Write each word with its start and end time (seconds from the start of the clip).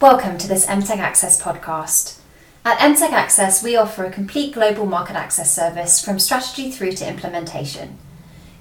Welcome 0.00 0.38
to 0.38 0.46
this 0.46 0.64
MTech 0.64 0.98
Access 0.98 1.42
podcast. 1.42 2.20
At 2.64 2.78
MTech 2.78 3.10
Access, 3.10 3.64
we 3.64 3.74
offer 3.74 4.04
a 4.04 4.12
complete 4.12 4.54
global 4.54 4.86
market 4.86 5.16
access 5.16 5.52
service 5.52 6.00
from 6.00 6.20
strategy 6.20 6.70
through 6.70 6.92
to 6.92 7.08
implementation. 7.08 7.98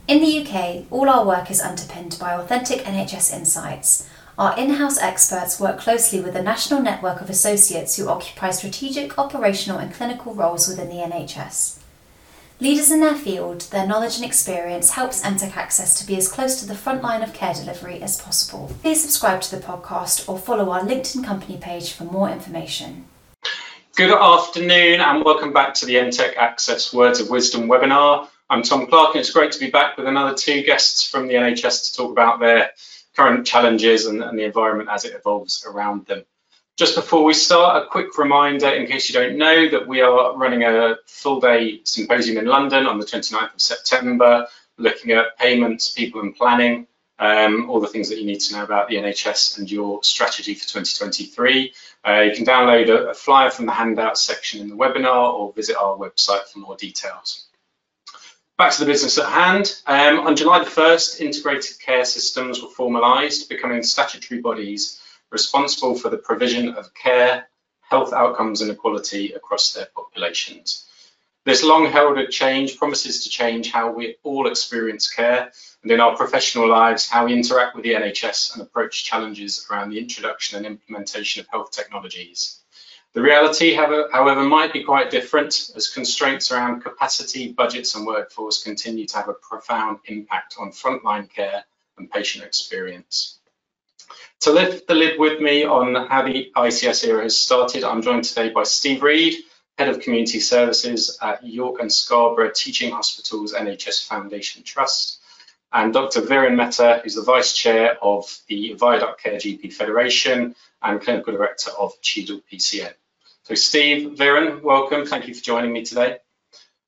In 0.08 0.20
the 0.20 0.42
UK, 0.42 0.92
all 0.92 1.08
our 1.08 1.24
work 1.24 1.52
is 1.52 1.62
underpinned 1.62 2.18
by 2.20 2.34
authentic 2.34 2.80
NHS 2.86 3.32
insights. 3.32 4.10
Our 4.36 4.58
in 4.58 4.72
house 4.72 4.98
experts 4.98 5.60
work 5.60 5.78
closely 5.80 6.22
with 6.22 6.36
a 6.36 6.42
national 6.42 6.82
network 6.82 7.22
of 7.22 7.30
associates 7.30 7.98
who 7.98 8.10
occupy 8.10 8.50
strategic, 8.50 9.20
operational, 9.20 9.78
and 9.78 9.94
clinical 9.94 10.34
roles 10.34 10.68
within 10.68 10.90
the 10.90 10.96
NHS. 10.96 11.77
Leaders 12.60 12.90
in 12.90 13.02
their 13.02 13.14
field, 13.14 13.62
their 13.70 13.86
knowledge 13.86 14.16
and 14.16 14.26
experience 14.26 14.90
helps 14.90 15.22
MTech 15.22 15.56
Access 15.56 16.00
to 16.00 16.08
be 16.08 16.18
as 16.18 16.28
close 16.28 16.60
to 16.60 16.68
the 16.68 16.74
front 16.74 17.04
line 17.04 17.22
of 17.22 17.32
care 17.32 17.54
delivery 17.54 18.02
as 18.02 18.20
possible. 18.20 18.72
Please 18.82 19.00
subscribe 19.00 19.42
to 19.42 19.56
the 19.56 19.62
podcast 19.62 20.28
or 20.28 20.40
follow 20.40 20.72
our 20.72 20.82
LinkedIn 20.82 21.24
company 21.24 21.58
page 21.58 21.94
for 21.94 22.06
more 22.06 22.32
information. 22.32 23.06
Good 23.96 24.12
afternoon 24.12 25.02
and 25.02 25.24
welcome 25.24 25.54
back 25.54 25.76
to 25.76 25.86
the 25.86 25.96
MTech 25.96 26.36
Access 26.36 26.92
Words 26.92 27.20
of 27.20 27.30
Wisdom 27.30 27.68
webinar. 27.68 28.28
I'm 28.50 28.64
Tom 28.64 28.88
Clark 28.88 29.14
and 29.14 29.20
it's 29.20 29.30
great 29.30 29.52
to 29.52 29.60
be 29.60 29.70
back 29.70 29.96
with 29.96 30.08
another 30.08 30.36
two 30.36 30.64
guests 30.64 31.08
from 31.08 31.28
the 31.28 31.36
NHS 31.36 31.92
to 31.92 31.98
talk 31.98 32.12
about 32.12 32.40
their 32.40 32.72
current 33.16 33.46
challenges 33.46 34.08
and, 34.08 34.24
and 34.24 34.38
the 34.38 34.46
environment 34.46 34.90
as 34.92 35.06
it 35.06 35.14
evolves 35.14 35.64
around 35.64 36.08
them. 36.08 36.26
Just 36.78 36.94
before 36.94 37.24
we 37.24 37.34
start, 37.34 37.84
a 37.84 37.88
quick 37.88 38.20
reminder 38.20 38.70
in 38.70 38.86
case 38.86 39.10
you 39.10 39.14
don't 39.14 39.36
know 39.36 39.68
that 39.68 39.88
we 39.88 40.02
are 40.02 40.38
running 40.38 40.62
a 40.62 40.98
full 41.08 41.40
day 41.40 41.82
symposium 41.84 42.38
in 42.38 42.46
London 42.46 42.86
on 42.86 43.00
the 43.00 43.06
29th 43.06 43.56
of 43.56 43.60
September, 43.60 44.46
looking 44.78 45.10
at 45.10 45.40
payments, 45.40 45.90
people 45.90 46.22
and 46.22 46.36
planning, 46.36 46.86
um, 47.18 47.68
all 47.68 47.80
the 47.80 47.88
things 47.88 48.10
that 48.10 48.20
you 48.20 48.28
need 48.28 48.42
to 48.42 48.54
know 48.54 48.64
about 48.64 48.90
the 48.90 48.96
NHS 48.98 49.58
and 49.58 49.72
your 49.72 50.04
strategy 50.04 50.54
for 50.54 50.68
2023. 50.68 51.74
Uh, 52.08 52.20
you 52.20 52.36
can 52.36 52.46
download 52.46 52.90
a, 52.90 53.10
a 53.10 53.14
flyer 53.16 53.50
from 53.50 53.66
the 53.66 53.72
handout 53.72 54.16
section 54.16 54.62
in 54.62 54.70
the 54.70 54.76
webinar 54.76 55.34
or 55.34 55.54
visit 55.54 55.78
our 55.78 55.98
website 55.98 56.44
for 56.44 56.60
more 56.60 56.78
details. 56.78 57.48
Back 58.60 58.74
to 58.74 58.82
the 58.82 58.86
business 58.86 59.18
at 59.18 59.26
hand. 59.26 59.82
Um, 59.88 60.20
on 60.28 60.36
July 60.36 60.64
the 60.64 60.70
1st, 60.70 61.22
integrated 61.22 61.80
care 61.80 62.06
systems 62.06 62.62
were 62.62 62.70
formalised, 62.70 63.50
becoming 63.50 63.82
statutory 63.82 64.42
bodies 64.42 65.02
responsible 65.32 65.96
for 65.96 66.10
the 66.10 66.18
provision 66.18 66.76
of 66.76 66.94
care, 66.94 67.48
health 67.82 68.14
outcomes 68.14 68.62
and 68.62 68.72
equality 68.72 69.34
across 69.34 69.74
their 69.74 69.88
populations. 69.96 70.86
This 71.46 71.64
long 71.64 71.86
heralded 71.90 72.30
change 72.30 72.78
promises 72.78 73.24
to 73.24 73.30
change 73.30 73.72
how 73.72 73.90
we 73.90 74.18
all 74.24 74.48
experience 74.48 75.10
care 75.10 75.52
and 75.82 75.90
in 75.90 76.02
our 76.02 76.18
professional 76.18 76.68
lives, 76.68 77.08
how 77.08 77.26
we 77.26 77.34
interact 77.34 77.74
with 77.74 77.86
the 77.86 77.94
NHS 77.94 78.54
and 78.54 78.62
approach 78.62 79.06
challenges 79.06 79.66
around 79.72 79.90
the 79.90 79.98
introduction 79.98 80.58
and 80.58 80.66
implementation 80.66 81.40
of 81.40 81.48
health 81.48 81.72
technologies. 81.72 82.60
The 83.14 83.22
reality, 83.22 83.74
however, 83.74 84.44
might 84.44 84.74
be 84.74 84.84
quite 84.84 85.10
different 85.10 85.72
as 85.76 85.88
constraints 85.88 86.52
around 86.52 86.82
capacity, 86.82 87.54
budgets 87.54 87.96
and 87.96 88.06
workforce 88.06 88.62
continue 88.62 89.08
to 89.08 89.18
have 89.18 89.30
a 89.30 89.34
profound 89.34 90.00
impact 90.06 90.56
on 90.60 90.72
frontline 90.72 91.30
care 91.30 91.64
and 91.98 92.12
patient 92.12 92.44
experience. 92.44 93.37
To 94.42 94.52
lift 94.52 94.88
the 94.88 94.94
lid 94.94 95.20
with 95.20 95.42
me 95.42 95.66
on 95.66 95.96
how 96.08 96.22
the 96.22 96.52
ICS 96.56 97.08
era 97.08 97.24
has 97.24 97.40
started, 97.40 97.84
I'm 97.84 98.04
joined 98.04 98.24
today 98.24 98.50
by 98.50 98.64
Steve 98.64 99.02
Reed, 99.02 99.34
Head 99.80 99.90
of 99.90 100.00
Community 100.00 100.40
Services 100.40 101.18
at 101.22 101.44
York 101.44 101.82
and 101.82 101.92
Scarborough 101.92 102.52
Teaching 102.54 102.92
Hospitals 102.92 103.54
NHS 103.54 104.08
Foundation 104.08 104.62
Trust, 104.62 105.22
and 105.74 105.92
Dr. 105.92 106.22
Viren 106.22 106.56
Mehta, 106.56 107.02
who's 107.04 107.16
the 107.16 107.24
Vice 107.24 107.54
Chair 107.54 107.98
of 108.02 108.40
the 108.48 108.74
Viaduct 108.74 109.22
Care 109.22 109.38
GP 109.38 109.74
Federation 109.74 110.56
and 110.84 111.02
Clinical 111.02 111.34
Director 111.34 111.72
of 111.72 112.00
Cheadle 112.02 112.42
PCN. 112.52 112.94
So 113.44 113.56
Steve, 113.56 114.18
Viren, 114.18 114.62
welcome. 114.62 115.08
Thank 115.08 115.28
you 115.28 115.34
for 115.34 115.44
joining 115.44 115.74
me 115.74 115.84
today. 115.84 116.20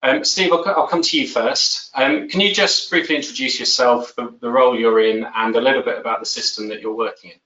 Um, 0.02 0.24
Steve, 0.24 0.54
I'll, 0.54 0.64
I'll, 0.66 0.88
come 0.88 1.02
to 1.02 1.20
you 1.20 1.28
first. 1.28 1.92
Um, 1.94 2.30
can 2.30 2.40
you 2.40 2.54
just 2.54 2.90
briefly 2.90 3.18
introduce 3.18 3.60
yourself, 3.60 4.16
the, 4.16 4.34
the, 4.40 4.50
role 4.50 4.80
you're 4.80 5.02
in, 5.02 5.26
and 5.36 5.56
a 5.56 5.62
little 5.62 5.84
bit 5.84 5.98
about 5.98 6.22
the 6.22 6.26
system 6.26 6.70
that 6.70 6.80
you're 6.80 6.96
working 6.96 7.32
in? 7.32 7.38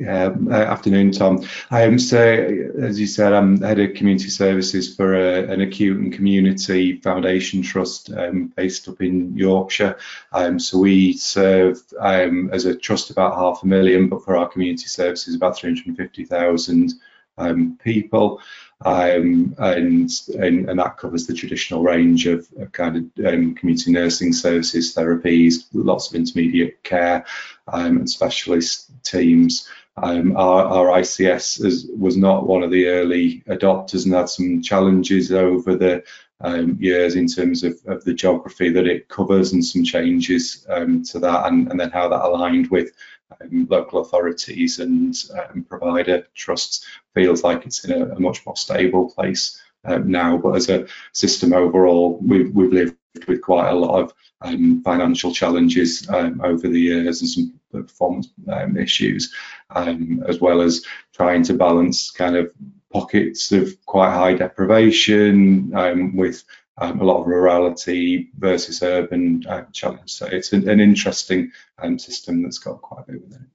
Yeah, 0.00 0.34
uh, 0.48 0.54
afternoon, 0.54 1.12
Tom. 1.12 1.46
Um, 1.70 1.98
so, 1.98 2.18
as 2.18 2.98
you 2.98 3.06
said, 3.06 3.34
I'm 3.34 3.60
head 3.60 3.78
of 3.80 3.92
community 3.92 4.30
services 4.30 4.96
for 4.96 5.14
a, 5.14 5.52
an 5.52 5.60
acute 5.60 6.00
and 6.00 6.10
community 6.10 6.96
foundation 7.02 7.60
trust 7.60 8.10
um, 8.10 8.46
based 8.56 8.88
up 8.88 9.02
in 9.02 9.36
Yorkshire. 9.36 9.98
Um, 10.32 10.58
so 10.58 10.78
we 10.78 11.12
serve 11.12 11.82
um, 11.98 12.48
as 12.50 12.64
a 12.64 12.74
trust 12.74 13.10
about 13.10 13.34
half 13.34 13.62
a 13.62 13.66
million, 13.66 14.08
but 14.08 14.24
for 14.24 14.38
our 14.38 14.48
community 14.48 14.86
services 14.86 15.34
about 15.34 15.58
350,000 15.58 16.94
um, 17.36 17.78
people 17.84 18.40
um, 18.82 19.54
and, 19.58 20.10
and, 20.38 20.70
and 20.70 20.78
that 20.78 20.96
covers 20.96 21.26
the 21.26 21.34
traditional 21.34 21.82
range 21.82 22.26
of, 22.26 22.48
of 22.58 22.72
kind 22.72 22.96
of 22.96 23.26
um, 23.26 23.54
community 23.54 23.92
nursing 23.92 24.32
services, 24.32 24.94
therapies, 24.94 25.66
lots 25.74 26.08
of 26.08 26.14
intermediate 26.14 26.82
care 26.82 27.26
um, 27.68 27.98
and 27.98 28.10
specialist 28.10 28.90
teams. 29.02 29.68
Um, 29.96 30.36
our, 30.36 30.64
our, 30.64 31.00
ICS 31.00 31.64
is, 31.64 31.90
was 31.98 32.16
not 32.16 32.46
one 32.46 32.62
of 32.62 32.70
the 32.70 32.86
early 32.86 33.42
adopters 33.48 34.04
and 34.04 34.14
had 34.14 34.28
some 34.28 34.62
challenges 34.62 35.32
over 35.32 35.76
the 35.76 36.04
um, 36.40 36.78
years 36.80 37.16
in 37.16 37.26
terms 37.26 37.64
of, 37.64 37.78
of, 37.86 38.02
the 38.04 38.14
geography 38.14 38.70
that 38.70 38.86
it 38.86 39.08
covers 39.08 39.52
and 39.52 39.64
some 39.64 39.84
changes 39.84 40.66
um, 40.70 41.02
to 41.04 41.18
that 41.18 41.46
and, 41.46 41.70
and, 41.70 41.78
then 41.78 41.90
how 41.90 42.08
that 42.08 42.24
aligned 42.24 42.70
with 42.70 42.92
um, 43.40 43.66
local 43.68 44.00
authorities 44.00 44.78
and 44.78 45.14
um, 45.34 45.64
provider 45.64 46.26
trusts 46.34 46.86
feels 47.14 47.44
like 47.44 47.66
it's 47.66 47.84
in 47.84 47.92
a, 47.92 48.14
a 48.14 48.20
much 48.20 48.46
more 48.46 48.56
stable 48.56 49.10
place 49.10 49.60
um, 49.84 50.10
now. 50.10 50.38
But 50.38 50.56
as 50.56 50.70
a 50.70 50.86
system 51.12 51.52
overall, 51.52 52.18
we've, 52.22 52.54
we've 52.54 52.72
lived 52.72 52.96
with 53.26 53.42
quite 53.42 53.70
a 53.70 53.74
lot 53.74 54.00
of 54.00 54.14
um, 54.40 54.82
financial 54.82 55.34
challenges 55.34 56.08
um, 56.08 56.40
over 56.42 56.68
the 56.68 56.80
years 56.80 57.20
and 57.20 57.28
some 57.28 57.59
performance 57.72 58.28
um, 58.48 58.76
issues, 58.76 59.34
as 59.74 60.40
well 60.40 60.60
as 60.60 60.84
trying 61.14 61.42
to 61.44 61.54
balance 61.54 62.10
kind 62.10 62.36
of 62.36 62.52
pockets 62.92 63.52
of 63.52 63.74
quite 63.86 64.12
high 64.12 64.34
deprivation 64.34 65.70
with 66.16 66.44
um, 66.78 67.00
a 67.00 67.04
lot 67.04 67.20
of 67.20 67.26
rurality 67.26 68.30
versus 68.38 68.82
urban 68.82 69.44
uh, 69.46 69.64
challenge. 69.72 70.10
So 70.12 70.26
it's 70.26 70.52
an, 70.52 70.68
an 70.68 70.80
interesting 70.80 71.52
um, 71.78 71.98
system 71.98 72.42
that's 72.42 72.58
got 72.58 72.80
quite 72.80 73.02
a 73.02 73.12
bit 73.12 73.22
within 73.22 73.42
it. 73.42 73.48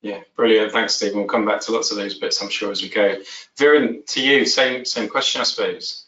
Yeah, 0.00 0.20
brilliant. 0.36 0.70
Thanks, 0.72 0.94
Stephen. 0.94 1.18
We'll 1.18 1.26
come 1.26 1.46
back 1.46 1.60
to 1.62 1.72
lots 1.72 1.90
of 1.90 1.96
those 1.96 2.18
bits, 2.18 2.40
I'm 2.40 2.50
sure, 2.50 2.70
as 2.70 2.82
we 2.82 2.88
go. 2.88 3.16
Viren, 3.56 4.06
to 4.06 4.22
you, 4.22 4.46
same 4.46 4.84
same 4.84 5.08
question, 5.08 5.40
I 5.40 5.44
suppose. 5.44 6.07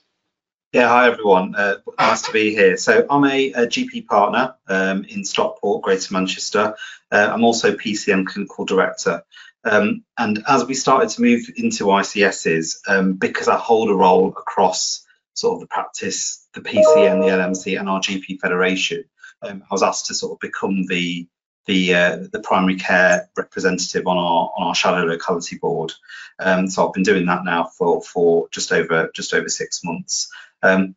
Yeah, 0.72 0.86
hi 0.86 1.08
everyone. 1.08 1.56
Uh, 1.56 1.78
nice 1.98 2.22
to 2.22 2.32
be 2.32 2.54
here. 2.54 2.76
So 2.76 3.04
I'm 3.10 3.24
a, 3.24 3.52
a 3.54 3.66
GP 3.66 4.06
partner 4.06 4.54
um, 4.68 5.02
in 5.02 5.24
Stockport, 5.24 5.82
Greater 5.82 6.14
Manchester. 6.14 6.76
Uh, 7.10 7.28
I'm 7.32 7.42
also 7.42 7.74
PCN 7.74 8.24
clinical 8.24 8.66
director. 8.66 9.24
Um, 9.64 10.04
and 10.16 10.44
as 10.46 10.64
we 10.64 10.74
started 10.74 11.08
to 11.08 11.22
move 11.22 11.42
into 11.56 11.86
ICSs, 11.86 12.86
um, 12.86 13.14
because 13.14 13.48
I 13.48 13.56
hold 13.56 13.90
a 13.90 13.94
role 13.94 14.28
across 14.28 15.04
sort 15.34 15.54
of 15.54 15.60
the 15.62 15.66
practice, 15.66 16.46
the 16.54 16.60
PCN, 16.60 17.20
the 17.20 17.32
LMC, 17.32 17.80
and 17.80 17.88
our 17.88 17.98
GP 17.98 18.38
Federation. 18.38 19.02
Um, 19.42 19.64
I 19.68 19.74
was 19.74 19.82
asked 19.82 20.06
to 20.06 20.14
sort 20.14 20.34
of 20.34 20.38
become 20.38 20.86
the 20.86 21.26
the 21.66 21.94
uh, 21.94 22.18
the 22.32 22.40
primary 22.40 22.76
care 22.76 23.28
representative 23.36 24.06
on 24.06 24.16
our 24.16 24.52
on 24.56 24.68
our 24.68 24.74
shallow 24.74 25.04
locality 25.04 25.58
board. 25.58 25.92
Um, 26.38 26.68
so 26.68 26.86
I've 26.86 26.94
been 26.94 27.02
doing 27.02 27.26
that 27.26 27.44
now 27.44 27.64
for 27.64 28.02
for 28.02 28.48
just 28.50 28.72
over 28.72 29.10
just 29.14 29.34
over 29.34 29.48
six 29.48 29.82
months. 29.82 30.30
Um, 30.62 30.94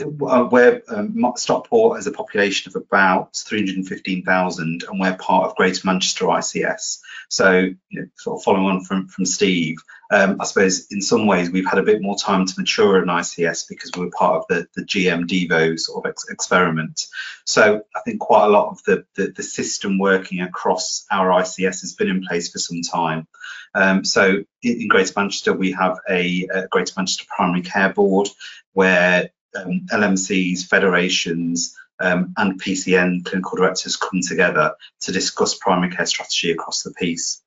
uh, 0.00 0.48
we're 0.50 0.82
um, 0.88 1.32
Stockport 1.36 1.96
has 1.96 2.06
a 2.06 2.12
population 2.12 2.70
of 2.70 2.80
about 2.80 3.36
315,000, 3.36 4.84
and 4.88 5.00
we're 5.00 5.16
part 5.16 5.46
of 5.46 5.56
Greater 5.56 5.80
Manchester 5.84 6.26
ICS. 6.26 6.98
So, 7.28 7.52
you 7.58 7.76
know, 7.90 8.06
sort 8.16 8.38
of 8.38 8.44
following 8.44 8.66
on 8.66 8.84
from 8.84 9.08
from 9.08 9.24
Steve, 9.24 9.78
um, 10.10 10.36
I 10.40 10.44
suppose 10.44 10.86
in 10.90 11.02
some 11.02 11.26
ways 11.26 11.50
we've 11.50 11.68
had 11.68 11.78
a 11.78 11.82
bit 11.82 12.00
more 12.00 12.16
time 12.16 12.46
to 12.46 12.54
mature 12.58 13.02
in 13.02 13.08
ICS 13.08 13.68
because 13.68 13.90
we 13.94 14.04
were 14.04 14.10
part 14.10 14.36
of 14.36 14.44
the 14.48 14.66
the 14.74 14.84
GM 14.84 15.26
Devo 15.26 15.78
sort 15.78 16.04
of 16.04 16.10
ex 16.10 16.28
experiment. 16.28 17.06
So 17.44 17.82
I 17.94 18.00
think 18.00 18.20
quite 18.20 18.46
a 18.46 18.50
lot 18.50 18.70
of 18.70 18.82
the, 18.84 19.04
the, 19.16 19.32
the 19.36 19.42
system 19.42 19.98
working 19.98 20.40
across 20.40 21.04
our 21.10 21.28
ICS 21.42 21.80
has 21.82 21.94
been 21.94 22.08
in 22.08 22.24
place 22.24 22.50
for 22.50 22.58
some 22.58 22.80
time. 22.82 23.26
Um, 23.74 24.04
so 24.04 24.42
in, 24.62 24.82
in 24.82 24.88
Greater 24.88 25.12
Manchester 25.16 25.52
we 25.52 25.72
have 25.72 25.98
a, 26.08 26.48
a 26.52 26.68
Greater 26.68 26.94
Manchester 26.96 27.26
Primary 27.28 27.62
Care 27.62 27.92
Board 27.92 28.28
where 28.72 29.30
um, 29.56 29.86
LMCs, 29.90 30.66
federations, 30.66 31.74
um, 32.00 32.32
and 32.36 32.60
PCN 32.60 33.24
clinical 33.24 33.56
directors 33.56 33.96
come 33.96 34.20
together 34.20 34.74
to 35.00 35.12
discuss 35.12 35.54
primary 35.54 35.90
care 35.90 36.06
strategy 36.06 36.52
across 36.52 36.82
the 36.82 36.92
piece. 36.92 37.42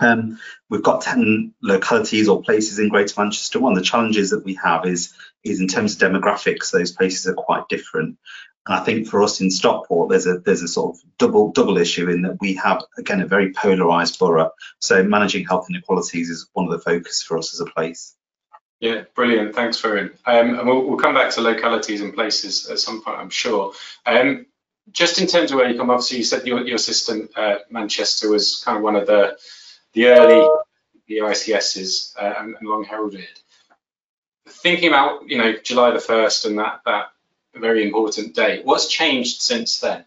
Um, 0.00 0.38
we've 0.68 0.82
got 0.82 1.02
10 1.02 1.54
localities 1.62 2.28
or 2.28 2.42
places 2.42 2.78
in 2.78 2.88
Greater 2.88 3.14
Manchester. 3.20 3.60
One 3.60 3.72
of 3.72 3.78
the 3.78 3.84
challenges 3.84 4.30
that 4.30 4.44
we 4.44 4.54
have 4.54 4.86
is, 4.86 5.14
is 5.44 5.60
in 5.60 5.68
terms 5.68 5.94
of 5.94 6.10
demographics, 6.10 6.70
those 6.70 6.92
places 6.92 7.26
are 7.26 7.34
quite 7.34 7.68
different. 7.68 8.18
And 8.66 8.76
I 8.76 8.84
think 8.84 9.08
for 9.08 9.22
us 9.22 9.40
in 9.40 9.50
Stockport, 9.50 10.10
there's 10.10 10.26
a 10.26 10.40
there's 10.40 10.62
a 10.62 10.68
sort 10.68 10.94
of 10.94 11.02
double 11.16 11.52
double 11.52 11.78
issue 11.78 12.10
in 12.10 12.22
that 12.22 12.36
we 12.38 12.54
have 12.56 12.82
again 12.98 13.22
a 13.22 13.26
very 13.26 13.52
polarised 13.52 14.18
borough. 14.18 14.50
So 14.78 15.02
managing 15.02 15.46
health 15.46 15.68
inequalities 15.70 16.28
is 16.28 16.48
one 16.52 16.66
of 16.66 16.72
the 16.72 16.78
focus 16.78 17.22
for 17.22 17.38
us 17.38 17.54
as 17.54 17.60
a 17.60 17.66
place. 17.66 18.14
Yeah, 18.80 19.04
brilliant. 19.14 19.54
Thanks, 19.54 19.80
Varun. 19.80 20.12
Um, 20.24 20.58
and 20.58 20.68
we'll, 20.68 20.86
we'll, 20.86 20.98
come 20.98 21.14
back 21.14 21.32
to 21.32 21.40
localities 21.40 22.00
and 22.00 22.14
places 22.14 22.68
at 22.68 22.78
some 22.78 23.02
point, 23.02 23.18
I'm 23.18 23.30
sure. 23.30 23.72
Um, 24.06 24.46
just 24.92 25.20
in 25.20 25.26
terms 25.26 25.50
of 25.50 25.58
where 25.58 25.68
you 25.68 25.76
come, 25.76 25.90
obviously 25.90 26.18
you 26.18 26.24
said 26.24 26.46
your, 26.46 26.64
your 26.64 26.78
system, 26.78 27.28
uh, 27.34 27.56
Manchester, 27.70 28.30
was 28.30 28.62
kind 28.64 28.76
of 28.76 28.84
one 28.84 28.94
of 28.94 29.06
the 29.06 29.36
the 29.94 30.06
early 30.06 30.48
the 31.06 31.18
ICSs 31.18 32.14
uh, 32.20 32.34
and, 32.38 32.54
and 32.56 32.68
long 32.68 32.84
heralded. 32.84 33.26
Thinking 34.46 34.88
about 34.88 35.28
you 35.28 35.38
know 35.38 35.54
July 35.62 35.90
the 35.90 36.00
first 36.00 36.44
and 36.44 36.58
that 36.58 36.80
that 36.84 37.08
very 37.58 37.84
important 37.84 38.34
date, 38.34 38.64
what's 38.64 38.88
changed 38.88 39.40
since 39.40 39.80
then? 39.80 40.04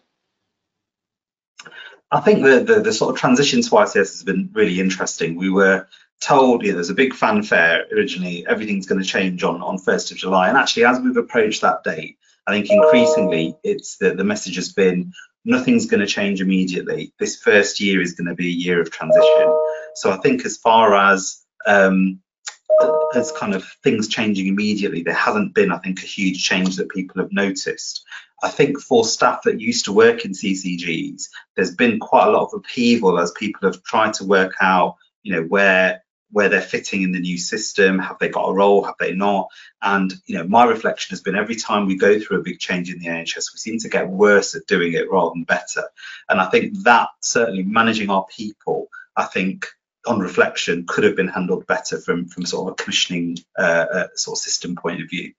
I 2.10 2.20
think 2.20 2.42
the, 2.42 2.60
the, 2.60 2.80
the 2.80 2.92
sort 2.92 3.14
of 3.14 3.20
transition 3.20 3.62
to 3.62 3.70
ICS 3.70 3.94
has 3.94 4.22
been 4.22 4.50
really 4.52 4.80
interesting. 4.80 5.36
We 5.36 5.50
were 5.50 5.86
told, 6.20 6.62
you 6.62 6.68
know, 6.68 6.74
there's 6.74 6.90
a 6.90 6.94
big 6.94 7.14
fanfare 7.14 7.86
originally, 7.90 8.46
everything's 8.46 8.86
going 8.86 9.00
to 9.00 9.06
change 9.06 9.42
on, 9.42 9.62
on 9.62 9.78
1st 9.78 10.12
of 10.12 10.18
July. 10.18 10.48
And 10.48 10.58
actually, 10.58 10.84
as 10.84 11.00
we've 11.00 11.16
approached 11.16 11.62
that 11.62 11.84
date, 11.84 12.18
I 12.46 12.52
think 12.52 12.70
increasingly 12.70 13.56
it's 13.62 13.96
the, 13.96 14.14
the 14.14 14.24
message 14.24 14.56
has 14.56 14.72
been 14.72 15.12
nothing's 15.44 15.86
going 15.86 16.00
to 16.00 16.06
change 16.06 16.40
immediately. 16.40 17.12
This 17.18 17.36
first 17.36 17.80
year 17.80 18.02
is 18.02 18.12
going 18.12 18.28
to 18.28 18.34
be 18.34 18.48
a 18.48 18.50
year 18.50 18.80
of 18.80 18.90
transition. 18.90 19.71
So 19.94 20.10
I 20.10 20.16
think 20.18 20.44
as 20.44 20.56
far 20.56 20.94
as 20.94 21.42
um, 21.66 22.20
as 23.14 23.32
kind 23.32 23.54
of 23.54 23.64
things 23.82 24.08
changing 24.08 24.46
immediately, 24.46 25.02
there 25.02 25.14
hasn't 25.14 25.54
been, 25.54 25.72
I 25.72 25.78
think, 25.78 26.02
a 26.02 26.06
huge 26.06 26.42
change 26.42 26.76
that 26.76 26.90
people 26.90 27.20
have 27.22 27.32
noticed. 27.32 28.04
I 28.42 28.48
think 28.48 28.80
for 28.80 29.04
staff 29.04 29.42
that 29.42 29.60
used 29.60 29.84
to 29.84 29.92
work 29.92 30.24
in 30.24 30.32
CCGs, 30.32 31.28
there's 31.54 31.74
been 31.74 32.00
quite 32.00 32.26
a 32.26 32.30
lot 32.30 32.46
of 32.46 32.54
upheaval 32.54 33.18
as 33.18 33.30
people 33.32 33.70
have 33.70 33.82
tried 33.84 34.14
to 34.14 34.24
work 34.24 34.54
out, 34.60 34.96
you 35.22 35.34
know, 35.34 35.42
where 35.42 36.02
where 36.32 36.48
they're 36.48 36.62
fitting 36.62 37.02
in 37.02 37.12
the 37.12 37.20
new 37.20 37.36
system. 37.36 37.98
Have 37.98 38.18
they 38.18 38.30
got 38.30 38.48
a 38.48 38.54
role? 38.54 38.82
Have 38.84 38.94
they 38.98 39.12
not? 39.12 39.48
And 39.82 40.12
you 40.26 40.36
know 40.36 40.44
my 40.44 40.64
reflection 40.64 41.12
has 41.12 41.20
been 41.20 41.36
every 41.36 41.56
time 41.56 41.86
we 41.86 41.96
go 41.96 42.18
through 42.18 42.40
a 42.40 42.42
big 42.42 42.58
change 42.58 42.90
in 42.90 42.98
the 42.98 43.06
nhs 43.06 43.52
we 43.52 43.58
seem 43.58 43.78
to 43.80 43.88
get 43.88 44.08
worse 44.08 44.54
at 44.54 44.66
doing 44.66 44.94
it 44.94 45.10
rather 45.10 45.30
than 45.34 45.44
better. 45.44 45.84
And 46.28 46.40
i 46.40 46.48
think 46.48 46.82
that 46.84 47.08
certainly 47.20 47.62
managing 47.62 48.10
our 48.10 48.24
people 48.34 48.88
i 49.16 49.24
think 49.24 49.66
on 50.06 50.18
reflection 50.18 50.84
could 50.86 51.04
have 51.04 51.16
been 51.16 51.28
handled 51.28 51.66
better 51.66 52.00
from 52.00 52.26
from 52.26 52.46
sort 52.46 52.66
of 52.66 52.72
a 52.72 52.82
commissioning 52.82 53.38
uh, 53.58 53.86
uh, 53.92 54.08
sort 54.14 54.38
of 54.38 54.42
system 54.42 54.76
point 54.76 55.02
of 55.02 55.08
view 55.08 55.32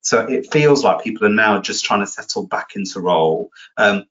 so 0.00 0.20
it 0.26 0.52
feels 0.52 0.84
like 0.84 1.02
people 1.02 1.26
are 1.26 1.30
now 1.30 1.60
just 1.60 1.84
trying 1.84 2.00
to 2.00 2.06
settle 2.06 2.46
back 2.46 2.76
into 2.76 3.00
role 3.00 3.50
um, 3.76 4.04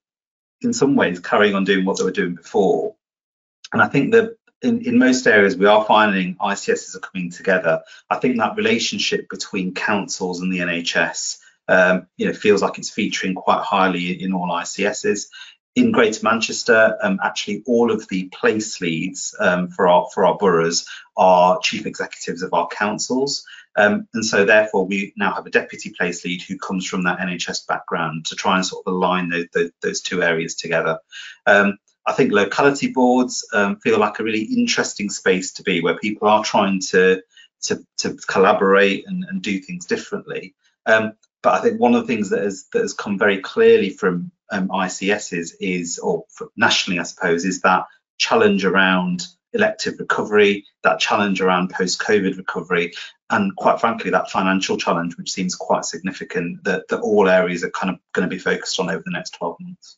in 0.61 0.73
some 0.73 0.95
ways 0.95 1.19
carrying 1.19 1.55
on 1.55 1.63
doing 1.63 1.85
what 1.85 1.97
they 1.97 2.03
were 2.03 2.11
doing 2.11 2.35
before 2.35 2.95
and 3.71 3.81
I 3.81 3.88
think 3.88 4.11
that 4.13 4.35
in, 4.61 4.85
in 4.85 4.97
most 4.97 5.27
areas 5.27 5.57
we 5.57 5.65
are 5.65 5.83
finding 5.85 6.35
ICSs 6.35 6.95
are 6.95 6.99
coming 6.99 7.29
together. 7.29 7.81
I 8.09 8.17
think 8.17 8.38
that 8.38 8.56
relationship 8.56 9.27
between 9.29 9.73
councils 9.73 10.39
and 10.39 10.51
the 10.51 10.59
NHS 10.59 11.39
um, 11.67 12.07
you 12.17 12.27
know, 12.27 12.33
feels 12.33 12.61
like 12.61 12.77
it's 12.77 12.89
featuring 12.89 13.35
quite 13.35 13.61
highly 13.61 14.21
in 14.21 14.33
all 14.33 14.47
ICSs. 14.47 15.27
In 15.75 15.91
Greater 15.91 16.19
Manchester, 16.23 16.97
um, 17.01 17.19
actually 17.23 17.63
all 17.65 17.91
of 17.91 18.07
the 18.07 18.25
place 18.25 18.79
leads 18.79 19.35
um, 19.39 19.69
for 19.69 19.87
our 19.87 20.07
for 20.13 20.25
our 20.25 20.37
boroughs 20.37 20.87
are 21.17 21.59
chief 21.59 21.87
executives 21.87 22.43
of 22.43 22.53
our 22.53 22.67
councils. 22.67 23.43
Um, 23.75 24.07
and 24.13 24.23
so 24.23 24.45
therefore 24.45 24.85
we 24.85 25.13
now 25.17 25.33
have 25.33 25.47
a 25.47 25.51
deputy 25.51 25.89
place 25.89 26.23
lead 26.23 26.43
who 26.43 26.59
comes 26.59 26.85
from 26.85 27.03
that 27.03 27.17
NHS 27.17 27.65
background 27.65 28.27
to 28.27 28.35
try 28.35 28.55
and 28.55 28.65
sort 28.65 28.85
of 28.85 28.93
align 28.93 29.29
those, 29.29 29.47
those, 29.53 29.71
those 29.81 30.01
two 30.01 30.21
areas 30.21 30.53
together. 30.53 30.99
Um, 31.47 31.79
I 32.05 32.13
think 32.13 32.31
locality 32.31 32.91
boards 32.91 33.47
um, 33.53 33.77
feel 33.77 33.97
like 33.97 34.19
a 34.19 34.23
really 34.23 34.43
interesting 34.43 35.09
space 35.09 35.53
to 35.53 35.63
be 35.63 35.81
where 35.81 35.97
people 35.97 36.27
are 36.27 36.43
trying 36.43 36.81
to 36.91 37.21
to, 37.63 37.83
to 37.97 38.15
collaborate 38.27 39.07
and, 39.07 39.23
and, 39.23 39.41
do 39.41 39.57
things 39.57 39.85
differently. 39.85 40.53
Um, 40.85 41.13
but 41.41 41.53
I 41.53 41.61
think 41.61 41.79
one 41.79 41.95
of 41.95 42.01
the 42.01 42.13
things 42.13 42.29
that 42.31 42.43
has 42.43 42.65
that 42.73 42.81
has 42.81 42.93
come 42.93 43.17
very 43.17 43.39
clearly 43.39 43.89
from 43.89 44.31
um, 44.53 44.69
ICSs 44.69 45.53
is, 45.59 46.00
or 46.00 46.25
nationally, 46.55 47.00
I 47.00 47.03
suppose, 47.03 47.44
is 47.44 47.61
that 47.61 47.85
challenge 48.17 48.63
around 48.63 49.25
elective 49.51 49.95
recovery, 50.00 50.65
that 50.83 51.00
challenge 51.00 51.41
around 51.41 51.71
post-COVID 51.71 52.38
recovery, 52.38 52.94
and 53.29 53.55
quite 53.55 53.79
frankly, 53.79 54.11
that 54.11 54.29
financial 54.29 54.77
challenge, 54.77 55.17
which 55.17 55.31
seems 55.31 55.55
quite 55.55 55.85
significant, 55.85 56.63
that, 56.63 56.88
that 56.89 57.01
all 57.01 57.27
areas 57.27 57.63
are 57.63 57.71
kind 57.71 57.94
of 57.94 58.00
going 58.13 58.27
to 58.27 58.33
be 58.33 58.39
focused 58.39 58.79
on 58.79 58.89
over 58.89 59.01
the 59.03 59.11
next 59.11 59.31
12 59.31 59.57
months. 59.59 59.97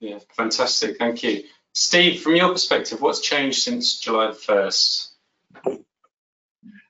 Yeah, 0.00 0.18
fantastic. 0.36 0.98
Thank 0.98 1.22
you. 1.22 1.44
Steve, 1.72 2.22
from 2.22 2.36
your 2.36 2.52
perspective, 2.52 3.00
what's 3.00 3.20
changed 3.20 3.62
since 3.62 3.98
July 3.98 4.28
the 4.28 4.32
1st? 4.32 5.08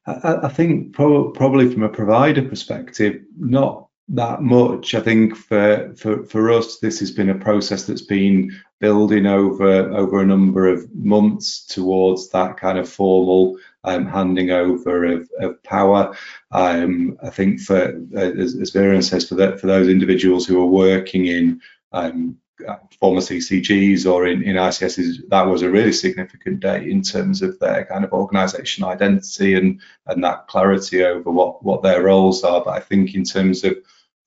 I, 0.06 0.46
I 0.46 0.48
think 0.48 0.94
pro 0.94 1.30
probably 1.30 1.70
from 1.72 1.82
a 1.82 1.88
provider 1.88 2.42
perspective, 2.42 3.22
not 3.36 3.88
that 4.10 4.43
much. 4.43 4.94
I 4.94 5.00
think 5.00 5.37
for, 5.37 5.94
for 5.96 6.25
for 6.25 6.50
us, 6.50 6.78
this 6.78 7.00
has 7.00 7.10
been 7.10 7.28
a 7.28 7.34
process 7.34 7.84
that's 7.84 8.02
been 8.02 8.58
building 8.81 9.26
over 9.26 9.66
over 9.94 10.20
a 10.20 10.26
number 10.26 10.66
of 10.66 10.93
months 10.94 11.66
towards 11.66 12.31
that 12.31 12.56
kind 12.56 12.78
of 12.78 12.88
formal 12.88 13.58
um, 13.84 14.06
handing 14.06 14.50
over 14.50 15.05
of, 15.05 15.31
of 15.40 15.62
power. 15.62 16.16
Um, 16.52 17.19
I 17.22 17.31
think 17.31 17.60
for 17.60 18.00
uh, 18.16 18.19
as, 18.19 18.55
as 18.56 18.70
Viren 18.70 19.05
says, 19.05 19.28
for 19.28 19.34
that 19.37 19.60
for 19.60 19.66
those 19.66 19.88
individuals 19.88 20.46
who 20.46 20.61
are 20.62 20.66
working 20.66 21.26
in 21.26 21.61
um, 21.93 22.38
former 22.99 23.20
CCGs 23.20 24.11
or 24.11 24.26
in, 24.26 24.43
in 24.43 24.56
ICSs, 24.56 25.28
that 25.28 25.46
was 25.46 25.62
a 25.62 25.70
really 25.70 25.93
significant 25.93 26.61
day 26.61 26.90
in 26.90 27.02
terms 27.02 27.43
of 27.43 27.58
their 27.58 27.84
kind 27.84 28.04
of 28.04 28.12
organisation 28.12 28.84
identity 28.84 29.54
and 29.54 29.81
and 30.06 30.25
that 30.25 30.46
clarity 30.49 31.04
over 31.04 31.31
what 31.31 31.62
what 31.62 31.82
their 31.82 32.02
roles 32.02 32.43
are. 32.43 32.64
But 32.64 32.70
I 32.70 32.81
think 32.81 33.14
in 33.14 33.25
terms 33.25 33.64
of 33.64 33.76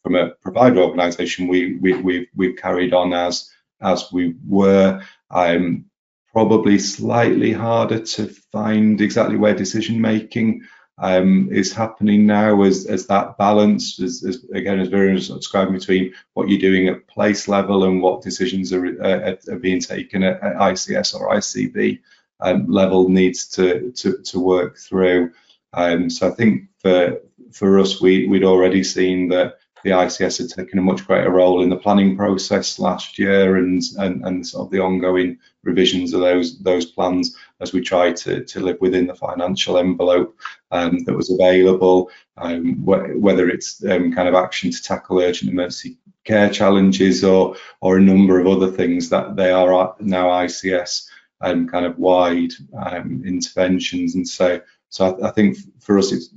from 0.04 0.16
a 0.16 0.32
provider 0.42 0.82
organisation, 0.82 1.48
we 1.48 1.76
we 1.76 1.94
we've, 1.94 2.28
we've 2.36 2.58
carried 2.58 2.94
on 2.94 3.14
as 3.14 3.50
as 3.82 4.12
we 4.12 4.36
were. 4.48 5.02
Um, 5.30 5.86
probably 6.34 6.80
slightly 6.80 7.52
harder 7.52 8.00
to 8.00 8.28
find 8.52 9.02
exactly 9.02 9.36
where 9.36 9.54
decision 9.54 10.00
making 10.00 10.62
um, 10.98 11.50
is 11.52 11.74
happening 11.74 12.26
now 12.26 12.62
as, 12.62 12.86
as 12.86 13.08
that 13.08 13.38
balance, 13.38 14.00
as, 14.00 14.46
again, 14.54 14.80
as 14.80 14.88
Vera 14.88 15.14
was 15.14 15.30
describing 15.30 15.74
between 15.74 16.14
what 16.34 16.48
you're 16.48 16.60
doing 16.60 16.88
at 16.88 17.08
place 17.08 17.48
level 17.48 17.86
and 17.86 18.02
what 18.02 18.22
decisions 18.22 18.72
are, 18.72 18.86
uh, 19.04 19.36
are 19.52 19.60
being 19.60 19.82
taken 19.82 20.24
at, 20.24 20.42
at, 20.44 20.56
ICS 20.58 21.20
or 21.20 21.32
ICB 21.32 22.00
um, 22.40 22.68
level 22.68 23.10
needs 23.10 23.48
to, 23.48 23.92
to, 23.92 24.20
to 24.20 24.40
work 24.40 24.78
through. 24.78 25.32
Um, 25.74 26.10
so 26.10 26.28
I 26.28 26.32
think 26.32 26.70
for, 26.80 27.20
for 27.52 27.80
us, 27.80 28.00
we, 28.00 28.28
we'd 28.28 28.44
already 28.44 28.84
seen 28.84 29.28
that 29.30 29.56
the 29.84 29.92
ICS 29.92 30.38
had 30.38 30.50
taken 30.50 30.80
a 30.80 30.82
much 30.82 31.06
greater 31.06 31.32
role 31.32 31.62
in 31.62 31.70
the 31.70 31.76
planning 31.76 32.16
process 32.16 32.80
last 32.80 33.18
year 33.18 33.58
and, 33.58 33.82
and, 33.98 34.26
and 34.26 34.48
sort 34.48 34.66
of 34.66 34.72
the 34.72 34.80
ongoing 34.80 35.38
revisions 35.64 36.14
of 36.14 36.22
those 36.22 36.60
those 36.60 36.86
plans 36.86 37.36
as 37.60 37.74
we 37.74 37.82
try 37.82 38.12
to, 38.12 38.44
to 38.46 38.60
live 38.60 38.78
within 38.82 39.08
the 39.08 39.16
financial 39.16 39.78
envelope 39.78 40.36
um, 40.72 41.04
that 41.06 41.16
was 41.16 41.32
available, 41.32 42.10
um, 42.38 42.76
wh 42.84 43.20
whether 43.20 43.50
it's 43.50 43.84
um, 43.86 44.14
kind 44.14 44.28
of 44.28 44.36
action 44.36 44.72
to 44.72 44.82
tackle 44.82 45.20
urgent 45.20 45.52
emergency 45.52 45.98
care 46.24 46.50
challenges 46.50 47.24
or 47.24 47.56
or 47.82 47.98
a 47.98 48.02
number 48.02 48.40
of 48.40 48.48
other 48.48 48.72
things 48.72 49.10
that 49.10 49.36
they 49.36 49.52
are 49.52 49.96
now 50.00 50.28
ICS 50.28 51.08
um, 51.42 51.68
kind 51.68 51.86
of 51.86 51.98
wide 51.98 52.52
um, 52.78 53.24
interventions. 53.26 54.16
And 54.16 54.28
so 54.28 54.62
so 54.90 55.18
I, 55.22 55.30
I 55.30 55.32
think 55.32 55.58
for 55.80 55.98
us, 55.98 56.12
it's, 56.12 56.30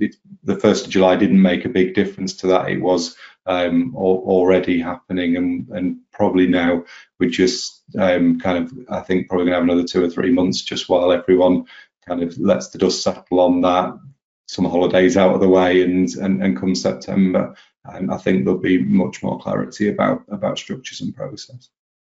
the 0.45 0.57
first 0.57 0.87
of 0.87 0.93
July 0.93 1.17
didn't 1.17 1.43
make 1.43 1.65
a 1.65 1.71
big 1.71 1.95
difference 1.95 2.35
to 2.35 2.47
that. 2.49 2.71
It 2.71 2.81
was 2.81 3.17
um, 3.47 3.95
already 3.95 4.81
happening, 4.81 5.37
and, 5.37 5.69
and 5.69 5.99
probably 6.13 6.47
now 6.47 6.85
we're 7.19 7.31
just 7.31 7.83
um, 7.99 8.41
kind 8.41 8.65
of, 8.65 8.73
I 8.89 9.01
think, 9.01 9.29
probably 9.29 9.47
gonna 9.47 9.57
have 9.57 9.65
another 9.65 9.85
two 9.85 10.05
or 10.05 10.11
three 10.11 10.31
months 10.31 10.63
just 10.63 10.89
while 10.89 11.13
everyone 11.13 11.67
kind 12.07 12.23
of 12.23 12.39
lets 12.39 12.69
the 12.69 12.79
dust 12.79 13.03
settle 13.03 13.41
on 13.41 13.61
that, 13.63 13.99
some 14.47 14.65
holidays 14.65 15.17
out 15.17 15.35
of 15.35 15.41
the 15.41 15.49
way, 15.49 15.83
and 15.83 16.09
and, 16.17 16.43
and 16.43 16.59
come 16.59 16.75
September, 16.75 17.55
I 17.87 18.17
think 18.17 18.45
there'll 18.45 18.61
be 18.61 18.83
much 18.83 19.23
more 19.23 19.39
clarity 19.39 19.89
about 19.89 20.25
about 20.29 20.59
structures 20.59 21.01
and 21.01 21.15
process. 21.15 21.69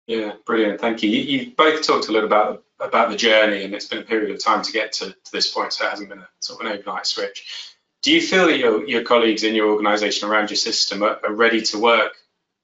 Yeah, 0.07 0.33
brilliant. 0.45 0.81
Thank 0.81 1.03
you. 1.03 1.09
you. 1.09 1.39
You 1.39 1.51
both 1.55 1.85
talked 1.85 2.09
a 2.09 2.11
little 2.11 2.27
about 2.27 2.63
about 2.79 3.09
the 3.09 3.15
journey, 3.15 3.63
and 3.63 3.73
it's 3.73 3.87
been 3.87 3.99
a 3.99 4.03
period 4.03 4.31
of 4.31 4.43
time 4.43 4.63
to 4.63 4.71
get 4.71 4.91
to, 4.93 5.11
to 5.11 5.31
this 5.31 5.51
point, 5.51 5.71
so 5.71 5.85
it 5.85 5.89
hasn't 5.89 6.09
been 6.09 6.19
a 6.19 6.29
sort 6.39 6.59
of 6.59 6.65
an 6.67 6.77
overnight 6.77 7.05
switch. 7.05 7.75
Do 8.01 8.11
you 8.11 8.21
feel 8.21 8.47
that 8.47 8.57
your, 8.57 8.87
your 8.87 9.03
colleagues 9.03 9.43
in 9.43 9.53
your 9.53 9.69
organisation 9.69 10.27
around 10.27 10.49
your 10.49 10.57
system 10.57 11.03
are, 11.03 11.19
are, 11.23 11.33
ready 11.33 11.61
to 11.61 11.79
work 11.79 12.13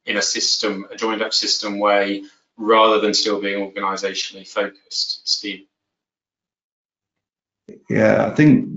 in 0.06 0.18
a 0.18 0.22
system, 0.22 0.88
a 0.90 0.96
joined 0.96 1.22
up 1.22 1.34
system 1.34 1.78
way, 1.78 2.24
rather 2.58 3.00
than 3.00 3.14
still 3.14 3.40
being 3.40 3.60
organisationally 3.60 4.48
focused, 4.48 5.28
Steve? 5.28 5.68
Yeah, 7.90 8.26
I 8.26 8.34
think 8.34 8.70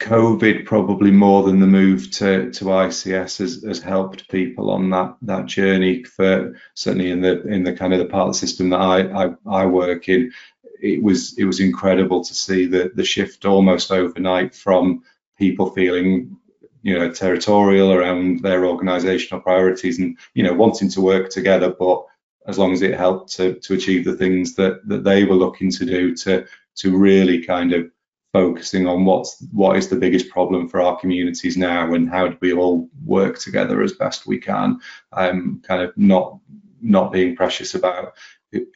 COVID 0.00 0.64
probably 0.66 1.10
more 1.10 1.42
than 1.42 1.58
the 1.58 1.66
move 1.66 2.10
to, 2.12 2.50
to 2.52 2.64
ICS 2.64 3.38
has, 3.38 3.64
has 3.64 3.80
helped 3.80 4.30
people 4.30 4.70
on 4.70 4.90
that 4.90 5.16
that 5.22 5.46
journey. 5.46 6.04
For 6.04 6.54
certainly 6.74 7.10
in 7.10 7.20
the 7.20 7.42
in 7.42 7.64
the 7.64 7.72
kind 7.72 7.92
of 7.92 7.98
the 7.98 8.06
part 8.06 8.28
of 8.28 8.34
the 8.34 8.38
system 8.38 8.70
that 8.70 8.80
I, 8.80 9.26
I, 9.26 9.34
I 9.46 9.66
work 9.66 10.08
in, 10.08 10.32
it 10.80 11.02
was 11.02 11.36
it 11.38 11.44
was 11.44 11.60
incredible 11.60 12.22
to 12.24 12.34
see 12.34 12.66
the 12.66 12.92
the 12.94 13.04
shift 13.04 13.44
almost 13.44 13.90
overnight 13.90 14.54
from 14.54 15.02
people 15.38 15.70
feeling 15.70 16.36
you 16.82 16.98
know 16.98 17.10
territorial 17.10 17.92
around 17.92 18.40
their 18.40 18.66
organizational 18.66 19.40
priorities 19.40 19.98
and 19.98 20.16
you 20.34 20.42
know 20.42 20.52
wanting 20.52 20.88
to 20.90 21.00
work 21.00 21.30
together 21.30 21.74
but 21.78 22.04
as 22.46 22.58
long 22.58 22.72
as 22.72 22.82
it 22.82 22.94
helped 22.94 23.32
to 23.32 23.54
to 23.54 23.74
achieve 23.74 24.04
the 24.04 24.16
things 24.16 24.54
that 24.54 24.86
that 24.86 25.04
they 25.04 25.24
were 25.24 25.34
looking 25.34 25.70
to 25.70 25.84
do 25.84 26.14
to 26.14 26.46
to 26.76 26.96
really 26.96 27.44
kind 27.44 27.72
of 27.72 27.90
focusing 28.32 28.86
on 28.86 29.04
what's 29.04 29.42
what 29.52 29.76
is 29.76 29.88
the 29.88 29.96
biggest 29.96 30.28
problem 30.28 30.68
for 30.68 30.80
our 30.80 30.98
communities 30.98 31.56
now 31.56 31.92
and 31.94 32.10
how 32.10 32.28
do 32.28 32.36
we 32.40 32.52
all 32.52 32.88
work 33.04 33.38
together 33.38 33.82
as 33.82 33.92
best 33.94 34.26
we 34.26 34.38
can 34.38 34.78
um 35.12 35.60
kind 35.66 35.82
of 35.82 35.96
not 35.96 36.38
not 36.80 37.12
being 37.12 37.34
precious 37.34 37.74
about 37.74 38.14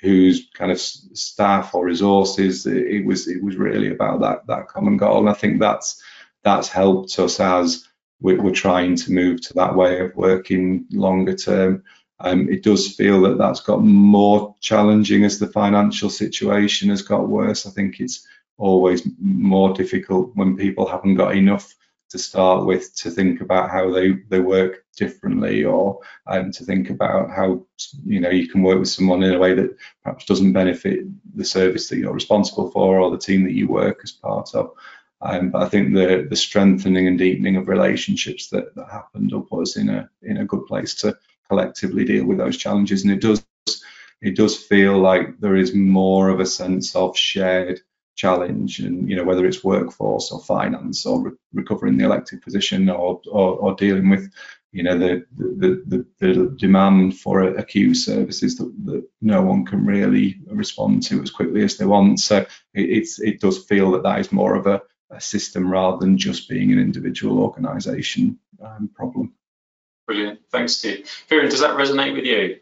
whose 0.01 0.49
kind 0.55 0.71
of 0.71 0.81
staff 0.81 1.75
or 1.75 1.87
resources. 1.87 2.67
It 2.67 3.05
was 3.07 3.29
it 3.29 3.43
was 3.43 3.57
really 3.57 3.91
about 3.91 4.21
that 4.21 4.47
that 4.47 4.69
common 4.69 4.97
goal. 4.97 5.21
And 5.21 5.31
i 5.31 5.33
think 5.33 5.61
that's 5.61 6.03
that's 6.43 6.69
helped 6.69 7.19
us 7.19 7.41
as 7.41 7.87
we're, 8.21 8.53
trying 8.53 8.95
to 8.97 9.13
move 9.13 9.41
to 9.41 9.55
that 9.55 9.75
way 9.75 10.01
of 10.01 10.15
working 10.15 10.87
longer 10.93 11.35
term. 11.35 11.83
Um, 12.21 12.49
it 12.49 12.63
does 12.63 12.95
feel 12.95 13.23
that 13.23 13.39
that's 13.39 13.61
got 13.61 13.83
more 13.83 14.55
challenging 14.61 15.25
as 15.25 15.39
the 15.39 15.49
financial 15.49 16.09
situation 16.09 16.89
has 16.91 17.03
got 17.03 17.29
worse. 17.29 17.67
I 17.67 17.71
think 17.71 17.99
it's 17.99 18.27
always 18.59 19.03
more 19.21 19.73
difficult 19.75 20.31
when 20.35 20.57
people 20.57 20.87
haven't 20.87 21.17
got 21.17 21.35
enough 21.35 21.75
to 22.11 22.19
start 22.19 22.67
with 22.67 22.95
to 22.95 23.11
think 23.11 23.41
about 23.41 23.71
how 23.71 23.91
they 23.91 24.13
they 24.29 24.39
work 24.39 24.85
differently 24.97 25.65
or 25.65 25.99
um, 26.27 26.53
to 26.53 26.63
think 26.63 26.91
about 26.91 27.31
how 27.31 27.67
you 28.05 28.21
know 28.21 28.29
you 28.29 28.47
can 28.47 28.63
work 28.63 28.79
with 28.79 28.91
someone 28.91 29.23
in 29.23 29.33
a 29.33 29.39
way 29.39 29.55
that 29.55 29.75
perhaps 30.05 30.27
doesn't 30.27 30.53
benefit 30.53 31.07
the 31.35 31.45
service 31.45 31.89
that 31.89 31.97
you're 31.97 32.13
responsible 32.13 32.71
for 32.71 33.01
or 33.01 33.11
the 33.11 33.19
team 33.19 33.45
that 33.45 33.55
you 33.55 33.67
work 33.67 34.01
as 34.05 34.13
part 34.13 34.55
of 34.55 34.73
um, 35.23 35.51
but 35.51 35.63
I 35.63 35.69
think 35.69 35.95
the 35.95 36.27
the 36.29 36.37
strengthening 36.37 37.07
and 37.07 37.19
deepening 37.19 37.57
of 37.57 37.69
relationships 37.69 38.49
that, 38.49 38.75
that 38.75 38.91
happened 38.91 39.33
will 39.33 39.43
put 39.43 39.63
us 39.63 39.77
in 39.77 39.89
a 39.89 40.11
in 40.23 40.39
a 40.39 40.45
good 40.45 40.67
place 40.67 40.95
to 40.97 41.17
collectively 41.49 42.05
deal 42.05 42.25
with 42.25 42.39
those 42.39 42.57
challenges. 42.57 43.05
And 43.05 43.13
it 43.13 43.21
does 43.21 43.45
it 44.21 44.37
does 44.37 44.57
feel 44.57 44.99
like 44.99 45.39
there 45.41 45.57
is 45.57 45.75
more 45.75 46.29
of 46.29 46.41
a 46.41 46.47
sense 46.47 46.97
of 46.97 47.17
shared 47.17 47.81
challenge 48.15 48.79
and 48.79 49.09
you 49.09 49.17
know 49.17 49.25
whether 49.25 49.47
it's 49.47 49.65
workforce 49.65 50.31
or 50.33 50.41
finance 50.41 51.07
or 51.07 51.23
re 51.23 51.33
recovering 51.55 51.97
the 51.97 52.05
elected 52.05 52.43
position 52.43 52.91
or, 52.91 53.21
or, 53.31 53.57
or 53.57 53.75
dealing 53.75 54.11
with 54.11 54.31
you 54.71 54.83
know 54.83 54.99
the 54.99 55.25
the, 55.37 55.83
the, 55.87 56.07
the 56.21 56.57
demand 56.59 57.19
for 57.19 57.43
acute 57.43 57.97
services 57.97 58.57
that, 58.57 58.73
that, 58.85 59.09
no 59.21 59.43
one 59.43 59.65
can 59.65 59.87
really 59.87 60.41
respond 60.47 61.03
to 61.03 61.23
as 61.23 61.31
quickly 61.31 61.63
as 61.63 61.77
they 61.77 61.87
want. 61.87 62.21
So 62.21 62.39
it, 62.39 62.49
it's 62.75 63.21
it 63.21 63.41
does 63.41 63.65
feel 63.65 63.93
that 63.93 64.03
that 64.03 64.21
is 64.21 64.33
more 64.33 64.57
of 64.57 64.67
a, 64.67 64.83
a 65.13 65.21
system 65.21 65.71
rather 65.71 65.99
than 65.99 66.19
just 66.19 66.49
being 66.49 66.73
an 66.73 66.79
individual 66.79 67.41
organization 67.41 68.39
um, 68.63 68.91
problem. 68.95 69.33
Brilliant. 70.07 70.41
Thanks 70.51 70.77
steve. 70.77 71.09
Viren, 71.31 71.51
does 71.51 71.61
that 71.61 71.77
resonate 71.77 72.15
with 72.15 72.25
you? 72.25 72.59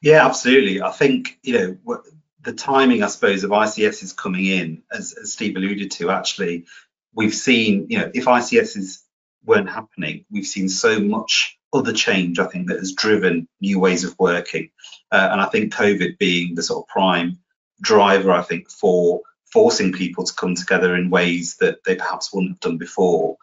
Yeah 0.00 0.24
absolutely. 0.24 0.80
I 0.80 0.90
think 0.90 1.38
you 1.42 1.78
know 1.86 2.02
the 2.42 2.52
timing, 2.52 3.02
I 3.02 3.08
suppose, 3.08 3.44
of 3.44 3.50
ICS 3.50 4.02
is 4.02 4.12
coming 4.12 4.46
in, 4.46 4.82
as, 4.90 5.12
as 5.20 5.32
Steve 5.32 5.56
alluded 5.56 5.90
to, 5.92 6.10
actually, 6.10 6.66
we've 7.14 7.34
seen, 7.34 7.86
you 7.90 7.98
know, 7.98 8.10
if 8.14 8.24
ICSs 8.24 9.00
weren't 9.44 9.68
happening, 9.68 10.24
we've 10.30 10.46
seen 10.46 10.68
so 10.68 11.00
much 11.00 11.58
other 11.72 11.92
change, 11.92 12.38
I 12.38 12.46
think, 12.46 12.68
that 12.68 12.78
has 12.78 12.92
driven 12.92 13.48
new 13.60 13.78
ways 13.78 14.04
of 14.04 14.14
working. 14.18 14.70
Uh, 15.10 15.28
and 15.32 15.40
I 15.40 15.46
think 15.46 15.74
COVID 15.74 16.16
being 16.18 16.54
the 16.54 16.62
sort 16.62 16.84
of 16.84 16.88
prime 16.88 17.38
driver, 17.80 18.30
I 18.32 18.42
think, 18.42 18.70
for 18.70 19.20
forcing 19.52 19.92
people 19.92 20.24
to 20.24 20.34
come 20.34 20.54
together 20.54 20.94
in 20.94 21.10
ways 21.10 21.56
that 21.56 21.82
they 21.84 21.94
perhaps 21.94 22.32
wouldn't 22.32 22.52
have 22.52 22.60
done 22.60 22.78
before. 22.78 23.36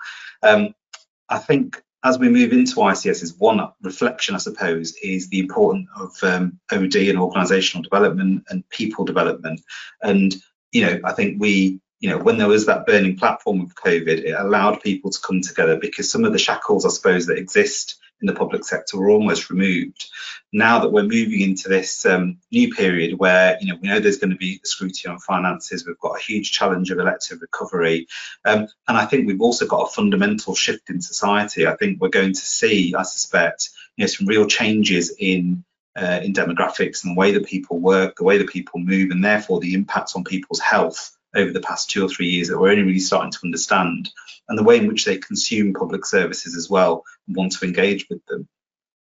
Um, 0.43 0.73
I 1.29 1.39
think 1.39 1.81
as 2.03 2.19
we 2.19 2.29
move 2.29 2.53
into 2.53 2.75
ICSs, 2.75 3.39
one 3.39 3.67
reflection, 3.81 4.35
I 4.35 4.37
suppose, 4.37 4.93
is 5.01 5.27
the 5.29 5.39
importance 5.39 5.89
of 5.97 6.11
um, 6.23 6.59
OD 6.71 6.95
and 6.95 7.17
organisational 7.17 7.81
development 7.81 8.43
and 8.49 8.67
people 8.69 9.05
development. 9.05 9.61
And, 10.03 10.35
you 10.71 10.85
know, 10.85 10.99
I 11.03 11.13
think 11.13 11.41
we, 11.41 11.79
you 12.05 12.11
know, 12.11 12.19
when 12.19 12.37
there 12.37 12.47
was 12.47 12.67
that 12.67 12.85
burning 12.85 13.17
platform 13.17 13.61
of 13.61 13.73
COVID, 13.73 14.25
it 14.25 14.39
allowed 14.39 14.83
people 14.83 15.09
to 15.09 15.19
come 15.19 15.41
together 15.41 15.75
because 15.75 16.07
some 16.07 16.23
of 16.23 16.33
the 16.33 16.37
shackles, 16.37 16.85
I 16.85 16.89
suppose, 16.89 17.25
that 17.25 17.39
exist 17.39 17.97
in 18.21 18.27
the 18.27 18.35
public 18.35 18.63
sector 18.63 18.99
were 18.99 19.09
almost 19.09 19.49
removed. 19.49 20.05
Now 20.53 20.77
that 20.81 20.91
we're 20.91 21.01
moving 21.01 21.41
into 21.41 21.67
this 21.67 22.05
um, 22.05 22.37
new 22.51 22.71
period 22.71 23.17
where 23.17 23.57
you 23.59 23.73
know 23.73 23.79
we 23.81 23.87
know 23.87 23.99
there's 23.99 24.19
going 24.19 24.29
to 24.29 24.35
be 24.35 24.61
scrutiny 24.63 25.11
on 25.11 25.17
finances, 25.17 25.83
we've 25.83 25.97
got 25.97 26.19
a 26.19 26.21
huge 26.21 26.51
challenge 26.51 26.91
of 26.91 26.99
elective 26.99 27.41
recovery, 27.41 28.05
um, 28.45 28.67
and 28.87 28.97
I 28.97 29.07
think 29.07 29.25
we've 29.25 29.41
also 29.41 29.65
got 29.65 29.87
a 29.87 29.91
fundamental 29.91 30.53
shift 30.53 30.91
in 30.91 31.01
society. 31.01 31.65
I 31.65 31.75
think 31.75 31.99
we're 31.99 32.09
going 32.09 32.33
to 32.33 32.39
see, 32.39 32.93
I 32.93 33.01
suspect, 33.01 33.71
you 33.97 34.03
know, 34.03 34.07
some 34.07 34.27
real 34.27 34.45
changes 34.45 35.11
in 35.17 35.65
uh, 35.95 36.19
in 36.21 36.33
demographics 36.33 37.03
and 37.03 37.15
the 37.15 37.19
way 37.19 37.31
that 37.31 37.47
people 37.47 37.79
work, 37.79 38.17
the 38.17 38.25
way 38.25 38.37
that 38.37 38.49
people 38.49 38.79
move, 38.79 39.09
and 39.09 39.23
therefore 39.23 39.59
the 39.59 39.73
impacts 39.73 40.15
on 40.15 40.23
people's 40.23 40.59
health 40.59 41.14
over 41.35 41.51
the 41.51 41.61
past 41.61 41.89
two 41.89 42.05
or 42.05 42.09
three 42.09 42.27
years 42.27 42.47
that 42.47 42.59
we're 42.59 42.71
only 42.71 42.83
really 42.83 42.99
starting 42.99 43.31
to 43.31 43.39
understand, 43.43 44.09
and 44.47 44.57
the 44.57 44.63
way 44.63 44.77
in 44.77 44.87
which 44.87 45.05
they 45.05 45.17
consume 45.17 45.73
public 45.73 46.05
services 46.05 46.55
as 46.55 46.69
well 46.69 47.03
and 47.27 47.35
want 47.35 47.51
to 47.53 47.65
engage 47.65 48.07
with 48.09 48.25
them. 48.25 48.47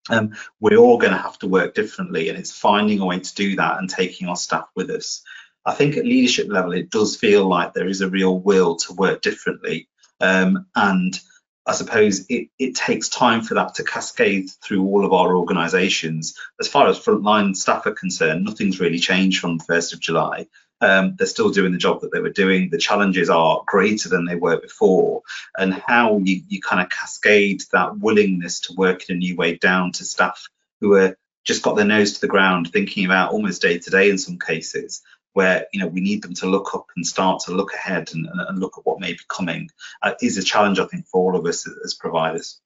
Um, 0.10 0.34
we're 0.60 0.78
all 0.78 0.98
going 0.98 1.14
to 1.14 1.18
have 1.18 1.40
to 1.40 1.48
work 1.48 1.74
differently, 1.74 2.30
and 2.30 2.38
it's 2.38 2.52
finding 2.52 3.00
a 3.00 3.06
way 3.06 3.20
to 3.20 3.36
do 3.36 3.56
that 3.56 3.80
and 3.80 3.90
taking 3.90 4.28
our 4.28 4.36
staff 4.36 4.68
with 4.76 4.90
us. 4.90 5.24
I 5.66 5.74
think 5.74 5.96
at 5.96 6.06
leadership 6.06 6.48
level, 6.50 6.74
it 6.74 6.90
does 6.90 7.16
feel 7.16 7.48
like 7.48 7.74
there 7.74 7.88
is 7.88 8.02
a 8.02 8.10
real 8.10 8.38
will 8.38 8.76
to 8.78 8.94
work 8.94 9.22
differently. 9.22 9.88
Um, 10.20 10.68
and 10.76 11.18
I 11.66 11.72
suppose 11.72 12.26
it, 12.28 12.50
it 12.60 12.76
takes 12.76 13.08
time 13.08 13.42
for 13.42 13.54
that 13.54 13.76
to 13.76 13.84
cascade 13.84 14.50
through 14.62 14.86
all 14.86 15.06
of 15.06 15.14
our 15.14 15.36
organisations. 15.38 16.38
As 16.60 16.68
far 16.68 16.88
as 16.88 17.00
frontline 17.00 17.56
staff 17.56 17.86
are 17.86 17.92
concerned, 17.92 18.44
nothing's 18.44 18.82
really 18.82 19.00
changed 19.00 19.40
from 19.40 19.58
the 19.58 19.64
1st 19.64 19.94
of 19.94 20.00
July. 20.02 20.48
Um, 20.84 21.16
they're 21.18 21.28
still 21.28 21.50
doing 21.50 21.72
the 21.72 21.78
job 21.78 22.02
that 22.02 22.12
they 22.12 22.20
were 22.20 22.30
doing. 22.30 22.70
The 22.70 22.78
challenges 22.78 23.30
are 23.30 23.64
greater 23.66 24.10
than 24.10 24.26
they 24.26 24.36
were 24.36 24.60
before. 24.60 25.22
And 25.58 25.74
how 25.74 26.20
you, 26.20 26.42
you 26.50 26.60
kind 26.62 26.82
of 26.82 26.90
cascade 26.90 27.64
that 27.72 27.98
willingness 28.00 28.60
to 28.62 28.74
work 28.74 29.10
in 29.10 29.16
a 29.16 29.20
new 29.20 29.36
way 29.36 29.56
down 29.56 29.94
to 29.94 30.04
staff 30.04 30.50
who 30.82 30.96
are 30.96 31.18
just 31.46 31.64
got 31.64 31.76
their 31.76 31.86
nose 31.86 32.14
to 32.14 32.22
the 32.22 32.28
ground 32.28 32.72
thinking 32.72 33.06
about 33.06 33.32
almost 33.32 33.62
day 33.62 33.78
to 33.78 33.90
day 33.90 34.10
in 34.10 34.18
some 34.18 34.40
cases 34.40 35.02
where 35.34 35.68
you 35.74 35.80
know 35.80 35.88
we 35.88 36.02
need 36.02 36.22
them 36.22 36.34
to 36.34 36.46
look 36.46 36.74
up 36.74 36.88
and 36.96 37.06
start 37.06 37.42
to 37.42 37.52
look 37.54 37.74
ahead 37.74 38.12
and, 38.14 38.28
and 38.48 38.60
look 38.60 38.78
at 38.78 38.86
what 38.86 39.00
may 39.00 39.14
be 39.14 39.20
coming 39.28 39.70
uh, 40.02 40.14
is 40.22 40.38
a 40.38 40.44
challenge 40.44 40.80
I 40.80 40.86
think 40.86 41.08
for 41.08 41.22
all 41.22 41.40
of 41.40 41.46
us 41.46 41.68
as 41.84 41.94
providers. 41.94 42.60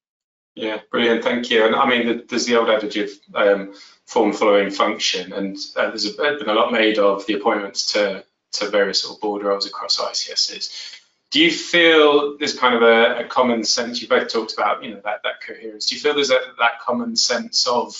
Yeah, 0.57 0.79
brilliant, 0.89 1.23
thank 1.23 1.51
you. 1.51 1.67
And 1.67 1.75
I 1.75 1.87
mean, 1.87 2.23
there's 2.27 2.47
the 2.47 2.55
old 2.55 2.69
adage 2.69 2.97
of 2.97 3.11
um, 3.35 3.75
form 4.07 4.33
following 4.33 4.71
function, 4.71 5.31
and 5.31 5.55
uh, 5.75 5.89
there's 5.89 6.15
been 6.15 6.49
a 6.49 6.53
lot 6.53 6.71
made 6.71 6.97
of 6.97 7.27
the 7.27 7.35
appointments 7.35 7.93
to 7.93 8.25
to 8.53 8.69
various 8.69 9.01
sort 9.01 9.15
of 9.15 9.21
board 9.21 9.43
roles 9.43 9.67
across 9.67 9.99
ICSs. 9.99 10.99
Do 11.29 11.41
you 11.41 11.51
feel 11.51 12.37
there's 12.39 12.57
kind 12.57 12.73
of 12.73 12.81
a, 12.81 13.19
a, 13.19 13.23
common 13.25 13.63
sense? 13.65 14.01
You 14.01 14.07
both 14.07 14.29
talked 14.29 14.53
about, 14.53 14.83
you 14.83 14.91
know, 14.91 15.01
that 15.03 15.21
that 15.23 15.41
coherence. 15.45 15.85
Do 15.85 15.95
you 15.95 16.01
feel 16.01 16.15
there's 16.15 16.31
a, 16.31 16.39
that 16.57 16.79
common 16.81 17.15
sense 17.15 17.67
of 17.67 17.95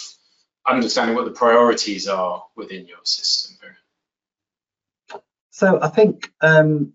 understanding 0.68 1.16
what 1.16 1.26
the 1.26 1.32
priorities 1.32 2.08
are 2.08 2.44
within 2.56 2.88
your 2.88 3.04
system? 3.04 3.58
So 5.52 5.80
I 5.80 5.90
think 5.90 6.32
um, 6.42 6.94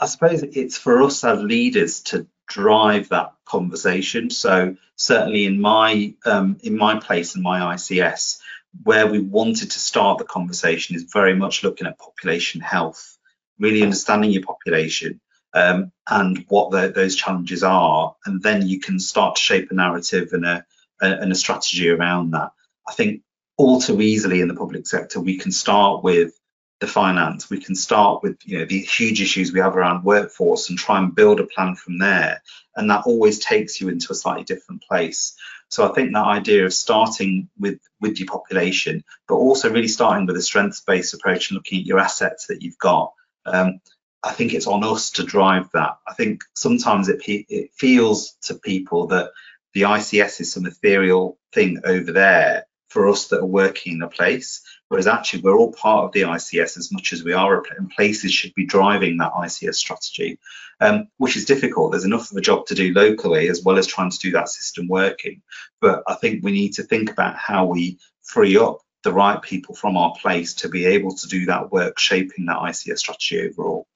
I 0.00 0.04
suppose 0.04 0.42
it's 0.42 0.76
for 0.76 1.02
us 1.02 1.24
as 1.24 1.40
leaders 1.40 2.02
to 2.02 2.26
drive 2.48 3.08
that 3.10 3.32
conversation. 3.44 4.30
So 4.30 4.76
certainly 4.96 5.46
in 5.46 5.60
my 5.60 6.14
um, 6.24 6.58
in 6.62 6.76
my 6.76 6.98
place 6.98 7.36
in 7.36 7.42
my 7.42 7.74
ICS, 7.74 8.38
where 8.82 9.06
we 9.06 9.20
wanted 9.20 9.70
to 9.70 9.78
start 9.78 10.18
the 10.18 10.24
conversation 10.24 10.96
is 10.96 11.04
very 11.12 11.34
much 11.34 11.62
looking 11.62 11.86
at 11.86 11.98
population 11.98 12.60
health, 12.60 13.16
really 13.58 13.82
understanding 13.82 14.30
your 14.30 14.42
population 14.42 15.20
um, 15.54 15.92
and 16.08 16.44
what 16.48 16.70
the, 16.70 16.92
those 16.94 17.14
challenges 17.16 17.62
are, 17.62 18.14
and 18.26 18.42
then 18.42 18.66
you 18.66 18.80
can 18.80 18.98
start 18.98 19.36
to 19.36 19.42
shape 19.42 19.70
a 19.70 19.74
narrative 19.74 20.30
and 20.32 20.44
a, 20.44 20.64
a 21.00 21.06
and 21.06 21.32
a 21.32 21.36
strategy 21.36 21.88
around 21.88 22.32
that. 22.32 22.50
I 22.88 22.92
think 22.92 23.22
all 23.56 23.80
too 23.80 24.00
easily 24.00 24.40
in 24.40 24.48
the 24.48 24.54
public 24.54 24.86
sector 24.86 25.20
we 25.20 25.38
can 25.38 25.52
start 25.52 26.02
with 26.02 26.38
the 26.84 26.92
finance. 26.92 27.48
We 27.48 27.60
can 27.60 27.74
start 27.74 28.22
with 28.22 28.36
you 28.44 28.58
know 28.58 28.64
the 28.66 28.80
huge 28.80 29.22
issues 29.22 29.52
we 29.52 29.60
have 29.60 29.76
around 29.76 30.04
workforce 30.04 30.68
and 30.68 30.78
try 30.78 30.98
and 30.98 31.14
build 31.14 31.40
a 31.40 31.46
plan 31.46 31.74
from 31.74 31.98
there. 31.98 32.42
And 32.76 32.90
that 32.90 33.04
always 33.06 33.38
takes 33.38 33.80
you 33.80 33.88
into 33.88 34.12
a 34.12 34.14
slightly 34.14 34.44
different 34.44 34.82
place. 34.82 35.34
So 35.68 35.88
I 35.88 35.94
think 35.94 36.12
that 36.12 36.24
idea 36.24 36.66
of 36.66 36.74
starting 36.74 37.48
with 37.58 37.80
with 38.00 38.20
your 38.20 38.28
population, 38.28 39.04
but 39.26 39.36
also 39.36 39.70
really 39.70 39.88
starting 39.88 40.26
with 40.26 40.36
a 40.36 40.42
strengths-based 40.42 41.14
approach 41.14 41.50
and 41.50 41.56
looking 41.56 41.80
at 41.80 41.86
your 41.86 41.98
assets 41.98 42.46
that 42.48 42.62
you've 42.62 42.78
got. 42.78 43.12
Um, 43.46 43.80
I 44.22 44.32
think 44.32 44.54
it's 44.54 44.66
on 44.66 44.84
us 44.84 45.10
to 45.12 45.22
drive 45.22 45.68
that. 45.72 45.98
I 46.06 46.14
think 46.14 46.44
sometimes 46.54 47.08
it, 47.08 47.20
it 47.26 47.70
feels 47.74 48.36
to 48.44 48.54
people 48.54 49.08
that 49.08 49.32
the 49.74 49.82
ICS 49.82 50.40
is 50.40 50.52
some 50.52 50.66
ethereal 50.66 51.38
thing 51.52 51.80
over 51.84 52.12
there 52.12 52.66
for 52.88 53.08
us 53.08 53.28
that 53.28 53.40
are 53.40 53.46
working 53.46 53.94
in 53.94 54.02
a 54.02 54.08
place, 54.08 54.62
whereas 54.88 55.06
actually 55.06 55.42
we're 55.42 55.56
all 55.56 55.72
part 55.72 56.04
of 56.04 56.12
the 56.12 56.22
ICS 56.22 56.76
as 56.76 56.92
much 56.92 57.12
as 57.12 57.24
we 57.24 57.32
are, 57.32 57.62
and 57.76 57.90
places 57.90 58.32
should 58.32 58.54
be 58.54 58.66
driving 58.66 59.16
that 59.18 59.32
ICS 59.32 59.74
strategy, 59.74 60.38
um, 60.80 61.08
which 61.18 61.36
is 61.36 61.44
difficult. 61.44 61.90
There's 61.90 62.04
enough 62.04 62.30
of 62.30 62.36
a 62.36 62.42
job 62.42 62.66
to 62.66 62.74
do 62.74 62.92
locally 62.92 63.48
as 63.48 63.62
well 63.62 63.78
as 63.78 63.86
trying 63.86 64.10
to 64.10 64.18
do 64.18 64.32
that 64.32 64.48
system 64.48 64.88
working. 64.88 65.42
But 65.80 66.02
I 66.06 66.14
think 66.14 66.44
we 66.44 66.52
need 66.52 66.74
to 66.74 66.82
think 66.82 67.10
about 67.10 67.36
how 67.36 67.66
we 67.66 67.98
free 68.22 68.56
up 68.56 68.80
the 69.02 69.12
right 69.12 69.40
people 69.40 69.74
from 69.74 69.96
our 69.96 70.14
place 70.20 70.54
to 70.54 70.68
be 70.68 70.86
able 70.86 71.14
to 71.14 71.28
do 71.28 71.46
that 71.46 71.70
work 71.70 71.98
shaping 71.98 72.46
that 72.46 72.58
ICS 72.58 72.98
strategy 72.98 73.48
overall. 73.48 73.86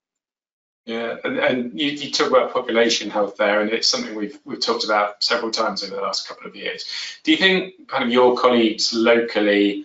Yeah, 0.88 1.16
and, 1.22 1.38
and 1.38 1.78
you, 1.78 1.90
you, 1.90 2.10
talk 2.10 2.28
about 2.28 2.54
population 2.54 3.10
health 3.10 3.36
there, 3.36 3.60
and 3.60 3.70
it's 3.70 3.86
something 3.86 4.14
we've 4.14 4.38
we've 4.46 4.58
talked 4.58 4.84
about 4.84 5.22
several 5.22 5.50
times 5.50 5.82
over 5.82 5.94
the 5.94 6.00
last 6.00 6.26
couple 6.26 6.46
of 6.46 6.56
years. 6.56 6.86
Do 7.24 7.30
you 7.30 7.36
think 7.36 7.88
kind 7.88 8.04
of 8.04 8.10
your 8.10 8.38
colleagues 8.38 8.94
locally 8.94 9.84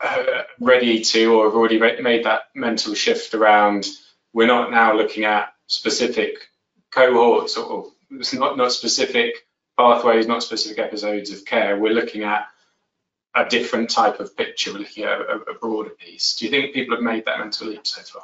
Uh, 0.00 0.42
ready 0.60 1.02
to, 1.02 1.34
or 1.34 1.44
have 1.44 1.54
already 1.54 1.78
made 1.78 2.24
that 2.24 2.42
mental 2.54 2.94
shift 2.94 3.34
around? 3.34 3.86
We're 4.32 4.46
not 4.46 4.70
now 4.70 4.94
looking 4.94 5.24
at 5.24 5.52
specific 5.66 6.48
cohorts 6.90 7.56
or 7.56 7.92
not 8.10 8.56
not 8.56 8.72
specific 8.72 9.46
pathways, 9.76 10.26
not 10.26 10.42
specific 10.42 10.78
episodes 10.78 11.30
of 11.30 11.44
care. 11.44 11.78
We're 11.78 11.92
looking 11.92 12.22
at 12.22 12.46
a 13.34 13.44
different 13.44 13.90
type 13.90 14.20
of 14.20 14.36
picture. 14.36 14.72
We're 14.72 14.80
looking 14.80 15.04
at 15.04 15.20
a, 15.20 15.36
a 15.50 15.54
broader 15.60 15.90
piece. 15.90 16.36
Do 16.36 16.46
you 16.46 16.50
think 16.50 16.74
people 16.74 16.96
have 16.96 17.04
made 17.04 17.26
that 17.26 17.38
mental 17.38 17.68
leap 17.68 17.86
so 17.86 18.02
far? 18.02 18.22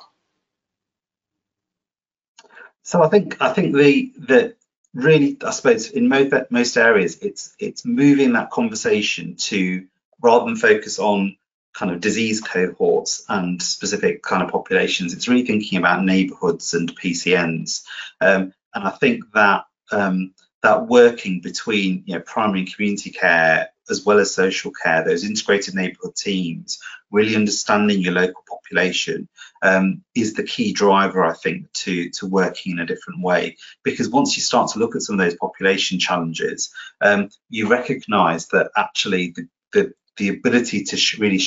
So 2.82 3.02
I 3.02 3.08
think 3.08 3.36
I 3.40 3.52
think 3.52 3.74
the 3.74 4.12
the 4.16 4.54
really 4.94 5.36
I 5.44 5.50
suppose 5.50 5.90
in 5.90 6.08
most 6.08 6.32
most 6.50 6.76
areas 6.76 7.18
it's 7.18 7.54
it's 7.58 7.84
moving 7.84 8.32
that 8.32 8.50
conversation 8.50 9.36
to 9.36 9.86
rather 10.22 10.46
than 10.46 10.56
focus 10.56 10.98
on 10.98 11.36
kind 11.76 11.92
of 11.92 12.00
disease 12.00 12.40
cohorts 12.40 13.24
and 13.28 13.62
specific 13.62 14.22
kind 14.22 14.42
of 14.42 14.50
populations, 14.50 15.12
it's 15.12 15.28
really 15.28 15.44
thinking 15.44 15.78
about 15.78 16.04
neighbourhoods 16.04 16.72
and 16.74 16.96
PCNs. 16.96 17.84
Um, 18.20 18.52
and 18.74 18.84
I 18.84 18.90
think 18.90 19.24
that 19.34 19.64
um, 19.92 20.32
that 20.62 20.86
working 20.86 21.40
between 21.40 22.02
you 22.06 22.14
know 22.14 22.20
primary 22.20 22.60
and 22.60 22.74
community 22.74 23.10
care 23.10 23.68
as 23.88 24.04
well 24.04 24.18
as 24.18 24.34
social 24.34 24.72
care, 24.72 25.04
those 25.04 25.24
integrated 25.24 25.74
neighbourhood 25.74 26.16
teams, 26.16 26.78
really 27.10 27.36
understanding 27.36 28.00
your 28.00 28.14
local 28.14 28.42
population 28.48 29.28
um, 29.62 30.02
is 30.14 30.34
the 30.34 30.42
key 30.42 30.72
driver, 30.72 31.24
I 31.24 31.34
think, 31.34 31.72
to, 31.72 32.10
to 32.10 32.26
working 32.26 32.72
in 32.72 32.80
a 32.80 32.86
different 32.86 33.22
way. 33.22 33.56
Because 33.84 34.08
once 34.08 34.36
you 34.36 34.42
start 34.42 34.72
to 34.72 34.80
look 34.80 34.96
at 34.96 35.02
some 35.02 35.20
of 35.20 35.24
those 35.24 35.38
population 35.38 36.00
challenges, 36.00 36.70
um, 37.00 37.28
you 37.48 37.68
recognise 37.68 38.48
that 38.48 38.70
actually 38.76 39.34
the, 39.36 39.48
the, 39.72 39.92
the 40.16 40.28
ability 40.30 40.82
to 40.84 40.98
really 41.20 41.38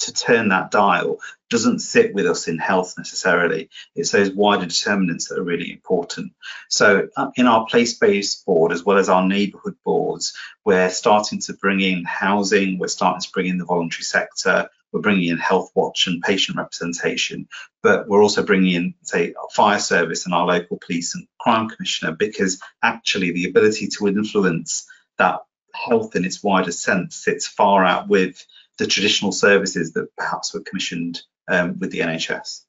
to 0.00 0.12
turn 0.12 0.48
that 0.48 0.70
dial 0.70 1.18
doesn't 1.48 1.80
sit 1.80 2.14
with 2.14 2.26
us 2.26 2.48
in 2.48 2.58
health 2.58 2.94
necessarily. 2.96 3.70
It's 3.94 4.12
those 4.12 4.30
wider 4.30 4.66
determinants 4.66 5.28
that 5.28 5.38
are 5.38 5.44
really 5.44 5.72
important. 5.72 6.32
So 6.68 7.08
uh, 7.16 7.30
in 7.36 7.46
our 7.46 7.66
place-based 7.66 8.46
board, 8.46 8.72
as 8.72 8.84
well 8.84 8.98
as 8.98 9.08
our 9.08 9.26
neighbourhood 9.26 9.76
boards, 9.84 10.32
we're 10.64 10.90
starting 10.90 11.40
to 11.40 11.54
bring 11.54 11.80
in 11.80 12.04
housing, 12.04 12.78
we're 12.78 12.88
starting 12.88 13.20
to 13.20 13.30
bring 13.32 13.46
in 13.46 13.58
the 13.58 13.64
voluntary 13.64 14.04
sector, 14.04 14.68
we're 14.92 15.00
bringing 15.00 15.28
in 15.28 15.38
health 15.38 15.70
watch 15.74 16.06
and 16.06 16.22
patient 16.22 16.56
representation, 16.56 17.48
but 17.82 18.08
we're 18.08 18.22
also 18.22 18.44
bringing 18.44 18.74
in, 18.74 18.94
say, 19.02 19.34
our 19.34 19.48
fire 19.52 19.78
service 19.78 20.24
and 20.24 20.34
our 20.34 20.46
local 20.46 20.78
police 20.84 21.14
and 21.14 21.26
crime 21.38 21.68
commissioner, 21.68 22.12
because 22.12 22.60
actually 22.82 23.32
the 23.32 23.48
ability 23.48 23.88
to 23.88 24.08
influence 24.08 24.86
that 25.18 25.40
health 25.74 26.16
in 26.16 26.24
its 26.24 26.42
wider 26.42 26.72
sense 26.72 27.16
sits 27.16 27.46
far 27.46 27.84
out 27.84 28.08
with 28.08 28.44
the 28.80 28.86
traditional 28.86 29.30
services 29.30 29.92
that 29.92 30.08
perhaps 30.16 30.54
were 30.54 30.60
commissioned 30.60 31.20
um, 31.46 31.78
with 31.78 31.92
the 31.92 32.00
NHS. 32.00 32.64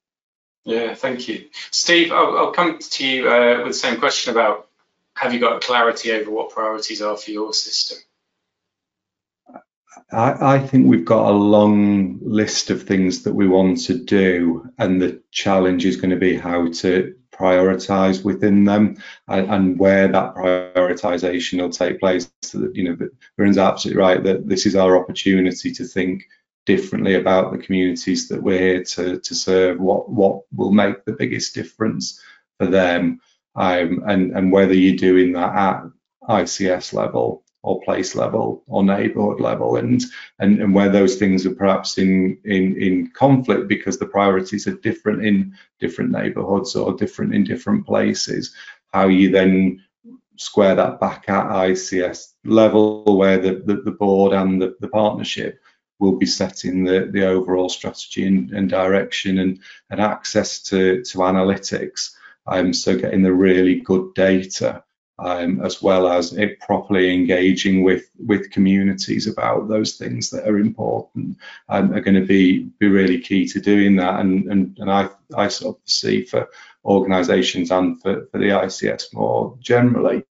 Yeah, 0.65 0.93
thank 0.93 1.27
you. 1.27 1.47
Steve, 1.71 2.11
I'll, 2.11 2.37
I'll 2.37 2.51
come 2.51 2.77
to 2.77 3.07
you 3.07 3.29
uh, 3.29 3.59
with 3.59 3.67
the 3.67 3.73
same 3.73 3.97
question 3.97 4.31
about 4.31 4.67
have 5.15 5.33
you 5.33 5.39
got 5.39 5.61
clarity 5.61 6.11
over 6.11 6.29
what 6.29 6.51
priorities 6.51 7.01
are 7.01 7.15
for 7.15 7.31
your 7.31 7.53
system? 7.53 7.97
I, 10.11 10.55
I, 10.55 10.59
think 10.59 10.87
we've 10.87 11.05
got 11.05 11.29
a 11.29 11.31
long 11.31 12.19
list 12.21 12.69
of 12.69 12.83
things 12.83 13.23
that 13.23 13.33
we 13.33 13.47
want 13.47 13.85
to 13.85 13.93
do, 13.93 14.69
and 14.77 15.01
the 15.01 15.21
challenge 15.31 15.85
is 15.85 15.95
going 15.95 16.11
to 16.11 16.17
be 16.17 16.35
how 16.35 16.69
to 16.71 17.15
prioritize 17.41 18.23
within 18.23 18.63
them 18.63 18.97
and, 19.27 19.49
and 19.49 19.79
where 19.79 20.07
that 20.07 20.35
prioritization 20.35 21.59
will 21.59 21.69
take 21.69 21.99
place. 21.99 22.31
So 22.43 22.59
that, 22.59 22.75
you 22.75 22.83
know, 22.83 22.97
Viren's 23.37 23.57
absolutely 23.57 24.01
right 24.01 24.23
that 24.23 24.47
this 24.47 24.65
is 24.65 24.75
our 24.75 24.97
opportunity 24.97 25.71
to 25.71 25.83
think 25.85 26.27
differently 26.65 27.15
about 27.15 27.51
the 27.51 27.57
communities 27.57 28.27
that 28.29 28.41
we're 28.41 28.59
here 28.59 28.83
to, 28.83 29.19
to 29.19 29.35
serve, 29.35 29.79
what, 29.79 30.09
what 30.09 30.43
will 30.55 30.71
make 30.71 31.03
the 31.05 31.13
biggest 31.13 31.55
difference 31.55 32.21
for 32.59 32.67
them, 32.67 33.19
um, 33.55 34.03
and, 34.07 34.31
and 34.37 34.51
whether 34.51 34.73
you're 34.73 34.95
doing 34.95 35.33
that 35.33 35.55
at 35.55 35.83
ICS 36.29 36.93
level 36.93 37.43
or 37.63 37.81
place 37.81 38.15
level 38.15 38.63
or 38.67 38.83
neighborhood 38.83 39.39
level 39.39 39.75
and 39.75 40.01
and, 40.39 40.61
and 40.61 40.73
where 40.73 40.89
those 40.89 41.17
things 41.17 41.45
are 41.45 41.55
perhaps 41.55 41.97
in, 41.97 42.37
in 42.43 42.81
in 42.81 43.11
conflict 43.11 43.67
because 43.67 43.99
the 43.99 44.05
priorities 44.05 44.67
are 44.67 44.77
different 44.77 45.25
in 45.25 45.55
different 45.79 46.11
neighborhoods 46.11 46.75
or 46.75 46.93
different 46.93 47.35
in 47.35 47.43
different 47.43 47.85
places 47.85 48.53
how 48.93 49.07
you 49.07 49.29
then 49.29 49.81
square 50.37 50.75
that 50.75 50.99
back 50.99 51.29
at 51.29 51.45
ICS 51.45 52.33
level 52.45 53.17
where 53.17 53.37
the, 53.37 53.61
the, 53.65 53.81
the 53.81 53.91
board 53.91 54.33
and 54.33 54.61
the, 54.61 54.75
the 54.79 54.87
partnership 54.87 55.59
will 55.99 56.17
be 56.17 56.25
setting 56.25 56.83
the, 56.83 57.07
the 57.11 57.25
overall 57.25 57.69
strategy 57.69 58.25
and, 58.25 58.51
and 58.51 58.69
direction 58.69 59.37
and, 59.37 59.59
and 59.91 60.01
access 60.01 60.59
to, 60.63 61.03
to 61.03 61.19
analytics. 61.19 62.15
Um, 62.47 62.73
so 62.73 62.97
getting 62.97 63.21
the 63.21 63.31
really 63.31 63.81
good 63.81 64.15
data 64.15 64.83
um, 65.21 65.63
as 65.63 65.81
well 65.81 66.07
as 66.07 66.33
it 66.33 66.59
properly 66.59 67.13
engaging 67.13 67.83
with 67.83 68.09
with 68.25 68.49
communities 68.49 69.27
about 69.27 69.67
those 69.67 69.95
things 69.95 70.29
that 70.31 70.47
are 70.47 70.57
important 70.57 71.37
um, 71.69 71.93
are 71.93 72.01
going 72.01 72.19
to 72.19 72.25
be 72.25 72.63
be 72.79 72.87
really 72.87 73.19
key 73.19 73.47
to 73.47 73.61
doing 73.61 73.95
that. 73.97 74.19
And 74.19 74.51
and, 74.51 74.77
and 74.79 74.91
I, 74.91 75.09
I 75.35 75.47
sort 75.47 75.77
of 75.77 75.81
see 75.85 76.25
for 76.25 76.49
organizations 76.83 77.69
and 77.69 78.01
for, 78.01 78.25
for 78.31 78.39
the 78.39 78.45
ICS 78.45 79.13
more 79.13 79.55
generally 79.59 80.23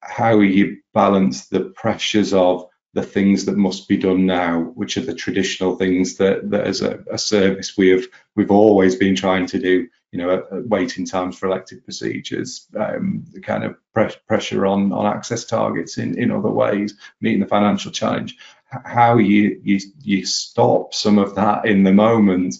how 0.00 0.40
you 0.40 0.78
balance 0.92 1.46
the 1.46 1.60
pressures 1.76 2.34
of 2.34 2.66
the 2.92 3.02
things 3.02 3.44
that 3.44 3.56
must 3.56 3.88
be 3.88 3.96
done 3.96 4.26
now, 4.26 4.60
which 4.74 4.96
are 4.96 5.02
the 5.02 5.14
traditional 5.14 5.76
things 5.76 6.16
that, 6.16 6.50
that 6.50 6.66
as 6.66 6.82
a, 6.82 7.02
a 7.10 7.18
service 7.18 7.76
we 7.76 7.90
have 7.90 8.04
we've 8.34 8.50
always 8.50 8.96
been 8.96 9.14
trying 9.14 9.46
to 9.46 9.58
do. 9.58 9.88
You 10.12 10.18
know, 10.18 10.44
waiting 10.50 11.06
times 11.06 11.38
for 11.38 11.46
elective 11.46 11.84
procedures, 11.84 12.66
um, 12.76 13.24
the 13.32 13.40
kind 13.40 13.62
of 13.62 13.76
pre 13.94 14.08
pressure 14.26 14.66
on 14.66 14.92
on 14.92 15.06
access 15.06 15.44
targets 15.44 15.98
in 15.98 16.18
in 16.18 16.32
other 16.32 16.50
ways, 16.50 16.96
meeting 17.20 17.38
the 17.38 17.46
financial 17.46 17.92
challenge. 17.92 18.36
How 18.84 19.18
you 19.18 19.60
you 19.62 19.78
you 20.02 20.26
stop 20.26 20.94
some 20.94 21.18
of 21.18 21.36
that 21.36 21.64
in 21.64 21.84
the 21.84 21.92
moment 21.92 22.56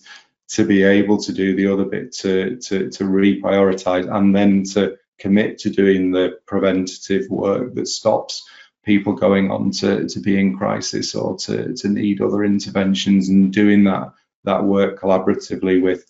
to 0.50 0.64
be 0.64 0.84
able 0.84 1.18
to 1.22 1.32
do 1.32 1.56
the 1.56 1.66
other 1.66 1.84
bit 1.84 2.12
to 2.12 2.56
to 2.58 2.88
to 2.90 3.04
reprioritize 3.04 4.08
and 4.08 4.34
then 4.34 4.62
to 4.62 4.96
commit 5.18 5.58
to 5.58 5.70
doing 5.70 6.12
the 6.12 6.38
preventative 6.46 7.28
work 7.30 7.74
that 7.74 7.88
stops 7.88 8.48
people 8.90 9.12
going 9.12 9.52
on 9.52 9.70
to, 9.70 10.08
to 10.08 10.18
be 10.18 10.36
in 10.36 10.58
crisis 10.58 11.14
or 11.14 11.36
to, 11.36 11.72
to 11.74 11.88
need 11.88 12.20
other 12.20 12.42
interventions 12.42 13.28
and 13.28 13.52
doing 13.52 13.84
that 13.84 14.12
that 14.42 14.64
work 14.64 14.98
collaboratively 15.00 15.80
with 15.80 16.04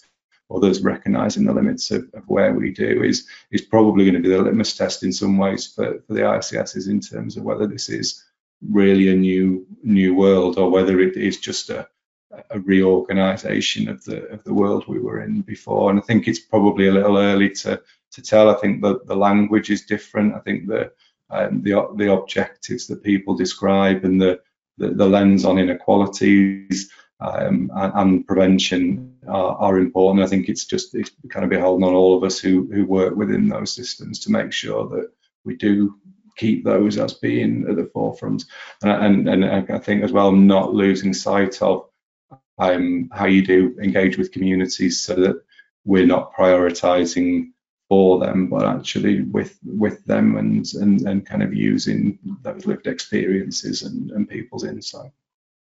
others 0.51 0.81
recognizing 0.81 1.45
the 1.45 1.53
limits 1.53 1.90
of, 1.90 2.09
of 2.14 2.23
where 2.27 2.55
we 2.55 2.71
do 2.71 3.03
is 3.03 3.29
is 3.51 3.61
probably 3.61 4.07
going 4.07 4.14
to 4.14 4.27
be 4.27 4.35
the 4.35 4.40
litmus 4.40 4.75
test 4.75 5.03
in 5.03 5.12
some 5.12 5.37
ways 5.37 5.66
for, 5.66 6.01
for 6.07 6.14
the 6.14 6.23
ICSs 6.23 6.88
in 6.88 7.01
terms 7.01 7.37
of 7.37 7.43
whether 7.43 7.66
this 7.66 7.90
is 7.90 8.25
really 8.71 9.11
a 9.11 9.14
new 9.14 9.66
new 9.83 10.14
world 10.14 10.57
or 10.57 10.71
whether 10.71 11.01
it 11.01 11.19
is 11.19 11.37
just 11.38 11.69
a, 11.69 11.87
a 12.49 12.59
reorganization 12.61 13.90
of 13.90 14.03
the 14.05 14.25
of 14.29 14.43
the 14.45 14.55
world 14.55 14.85
we 14.88 15.01
were 15.01 15.21
in 15.23 15.43
before. 15.43 15.90
And 15.90 15.99
I 15.99 16.03
think 16.03 16.27
it's 16.27 16.47
probably 16.55 16.88
a 16.88 16.97
little 16.99 17.19
early 17.19 17.51
to 17.62 17.83
to 18.12 18.23
tell. 18.23 18.49
I 18.49 18.55
think 18.55 18.81
that 18.81 19.07
the 19.07 19.16
language 19.29 19.69
is 19.69 19.85
different. 19.85 20.35
I 20.35 20.38
think 20.38 20.66
the 20.66 20.93
um, 21.31 21.62
the 21.62 21.88
the 21.97 22.12
objectives 22.12 22.87
that 22.87 23.03
people 23.03 23.35
describe 23.37 24.05
and 24.05 24.21
the 24.21 24.40
the, 24.79 24.88
the 24.88 25.07
lens 25.07 25.45
on 25.45 25.59
inequalities 25.59 26.90
um, 27.21 27.71
and, 27.75 27.93
and, 27.95 28.27
prevention 28.27 29.14
are, 29.29 29.55
are, 29.57 29.79
important. 29.79 30.25
I 30.25 30.29
think 30.29 30.49
it's 30.49 30.64
just 30.64 30.95
it's 30.95 31.11
kind 31.29 31.45
of 31.45 31.51
beholden 31.51 31.85
on 31.85 31.95
all 31.95 32.16
of 32.16 32.25
us 32.25 32.38
who 32.38 32.69
who 32.73 32.87
work 32.87 33.14
within 33.14 33.49
those 33.49 33.75
systems 33.75 34.19
to 34.21 34.33
make 34.33 34.53
sure 34.53 34.88
that 34.88 35.11
we 35.45 35.55
do 35.57 35.97
keep 36.37 36.64
those 36.64 36.97
as 36.97 37.14
being 37.14 37.66
at 37.69 37.77
the 37.77 37.90
forefront. 37.93 38.45
And 38.83 39.29
and, 39.29 39.45
and 39.45 39.71
I 39.71 39.79
think 39.79 40.03
as 40.03 40.12
well 40.12 40.33
not 40.33 40.73
losing 40.73 41.12
sight 41.12 41.61
of 41.61 41.90
um, 42.59 43.11
how 43.12 43.27
you 43.27 43.45
do 43.45 43.77
engage 43.83 44.16
with 44.16 44.33
communities 44.33 45.01
so 45.03 45.14
that 45.16 45.43
we're 45.85 46.07
not 46.07 46.35
prioritizing 46.35 47.53
for 47.90 48.20
them, 48.20 48.46
but 48.46 48.64
actually 48.64 49.22
with 49.22 49.59
with 49.64 50.03
them 50.05 50.37
and 50.37 50.64
and, 50.74 51.00
and 51.09 51.26
kind 51.26 51.42
of 51.42 51.53
using 51.53 52.18
those 52.40 52.64
lived 52.64 52.87
experiences 52.87 53.83
and, 53.83 54.12
and 54.12 54.29
people's 54.29 54.64
insight. 54.64 55.11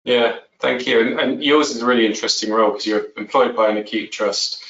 Yeah, 0.04 0.36
thank 0.60 0.86
you. 0.86 1.00
And, 1.00 1.18
and 1.18 1.42
yours 1.42 1.70
is 1.70 1.80
a 1.80 1.86
really 1.86 2.04
interesting 2.04 2.52
role 2.52 2.70
because 2.70 2.86
you're 2.86 3.06
employed 3.16 3.56
by 3.56 3.70
an 3.70 3.78
acute 3.78 4.12
trust, 4.12 4.62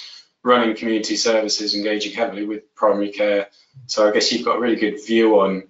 running 0.45 0.77
community 0.77 1.17
services, 1.17 1.75
engaging 1.75 2.13
heavily 2.13 2.47
with 2.47 2.73
primary 2.77 3.11
care. 3.11 3.49
So 3.87 4.09
I 4.09 4.13
guess 4.13 4.31
you've 4.31 4.45
got 4.45 4.59
a 4.59 4.61
really 4.61 4.77
good 4.77 5.05
view 5.05 5.41
on 5.41 5.65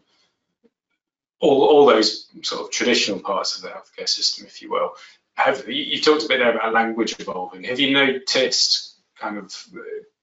all, 1.40 1.62
all 1.62 1.86
those 1.86 2.28
sort 2.42 2.60
of 2.60 2.70
traditional 2.70 3.20
parts 3.20 3.56
of 3.56 3.62
the 3.62 3.68
healthcare 3.68 4.08
system, 4.08 4.46
if 4.46 4.60
you 4.60 4.70
will. 4.70 4.90
Have 5.34 5.66
you, 5.66 5.82
you 5.82 6.02
talked 6.02 6.24
a 6.24 6.28
bit 6.28 6.40
there 6.40 6.54
about 6.54 6.74
language 6.74 7.18
evolving. 7.18 7.64
Have 7.64 7.80
you 7.80 7.92
noticed 7.92 8.98
kind 9.18 9.38
of 9.38 9.56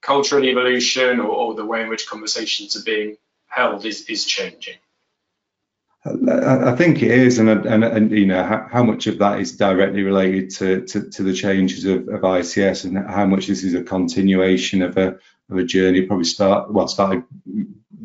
cultural 0.01 0.45
evolution 0.45 1.19
or, 1.19 1.29
or 1.29 1.53
the 1.55 1.65
way 1.65 1.81
in 1.81 1.89
which 1.89 2.07
conversations 2.07 2.75
are 2.75 2.83
being 2.83 3.17
held 3.47 3.85
is, 3.85 4.05
is 4.09 4.25
changing? 4.25 4.77
I 6.05 6.75
think 6.77 7.03
it 7.03 7.11
is, 7.11 7.39
and 7.39 7.49
and, 7.49 7.83
and 7.83 8.11
you 8.11 8.25
know 8.25 8.41
how, 8.41 8.65
how, 8.71 8.83
much 8.83 9.07
of 9.07 9.17
that 9.17 9.41
is 9.41 9.57
directly 9.57 10.03
related 10.03 10.49
to, 10.51 10.81
to, 10.85 11.09
to 11.09 11.23
the 11.23 11.33
changes 11.33 11.83
of, 11.83 12.07
of, 12.07 12.21
ICS, 12.21 12.85
and 12.85 12.97
how 12.97 13.25
much 13.25 13.47
this 13.47 13.65
is 13.65 13.73
a 13.73 13.83
continuation 13.83 14.81
of 14.81 14.95
a 14.95 15.17
of 15.49 15.57
a 15.57 15.63
journey. 15.65 16.03
Probably 16.03 16.23
start 16.23 16.71
well 16.71 16.87
started 16.87 17.23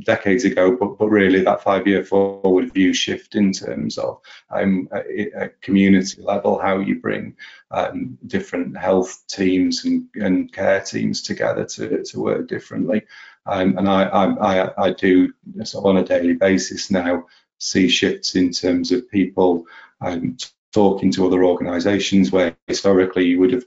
decades 0.00 0.44
ago, 0.44 0.76
but 0.76 0.98
but 0.98 1.08
really 1.08 1.42
that 1.42 1.62
five 1.62 1.86
year 1.86 2.02
forward 2.02 2.74
view 2.74 2.92
shift 2.92 3.36
in 3.36 3.52
terms 3.52 3.96
of 3.96 4.20
um, 4.50 4.88
a, 4.92 5.44
a 5.44 5.48
community 5.60 6.20
level, 6.20 6.58
how 6.58 6.80
you 6.80 6.96
bring 6.96 7.36
um, 7.70 8.18
different 8.26 8.76
health 8.76 9.22
teams 9.28 9.84
and, 9.84 10.08
and 10.16 10.52
care 10.52 10.80
teams 10.80 11.22
together 11.22 11.64
to 11.64 12.02
to 12.02 12.20
work 12.20 12.48
differently. 12.48 13.02
Um, 13.46 13.78
and 13.78 13.88
I, 13.88 14.02
I 14.04 14.86
I 14.86 14.92
do 14.94 15.32
sort 15.62 15.84
of 15.84 15.90
on 15.90 15.98
a 15.98 16.04
daily 16.04 16.34
basis 16.34 16.90
now 16.90 17.26
see 17.58 17.88
shifts 17.88 18.34
in 18.34 18.50
terms 18.50 18.92
of 18.92 19.10
people 19.10 19.66
um, 20.00 20.36
talking 20.72 21.10
to 21.12 21.26
other 21.26 21.44
organisations 21.44 22.32
where 22.32 22.56
historically 22.66 23.24
you 23.24 23.38
would 23.38 23.52
have 23.52 23.64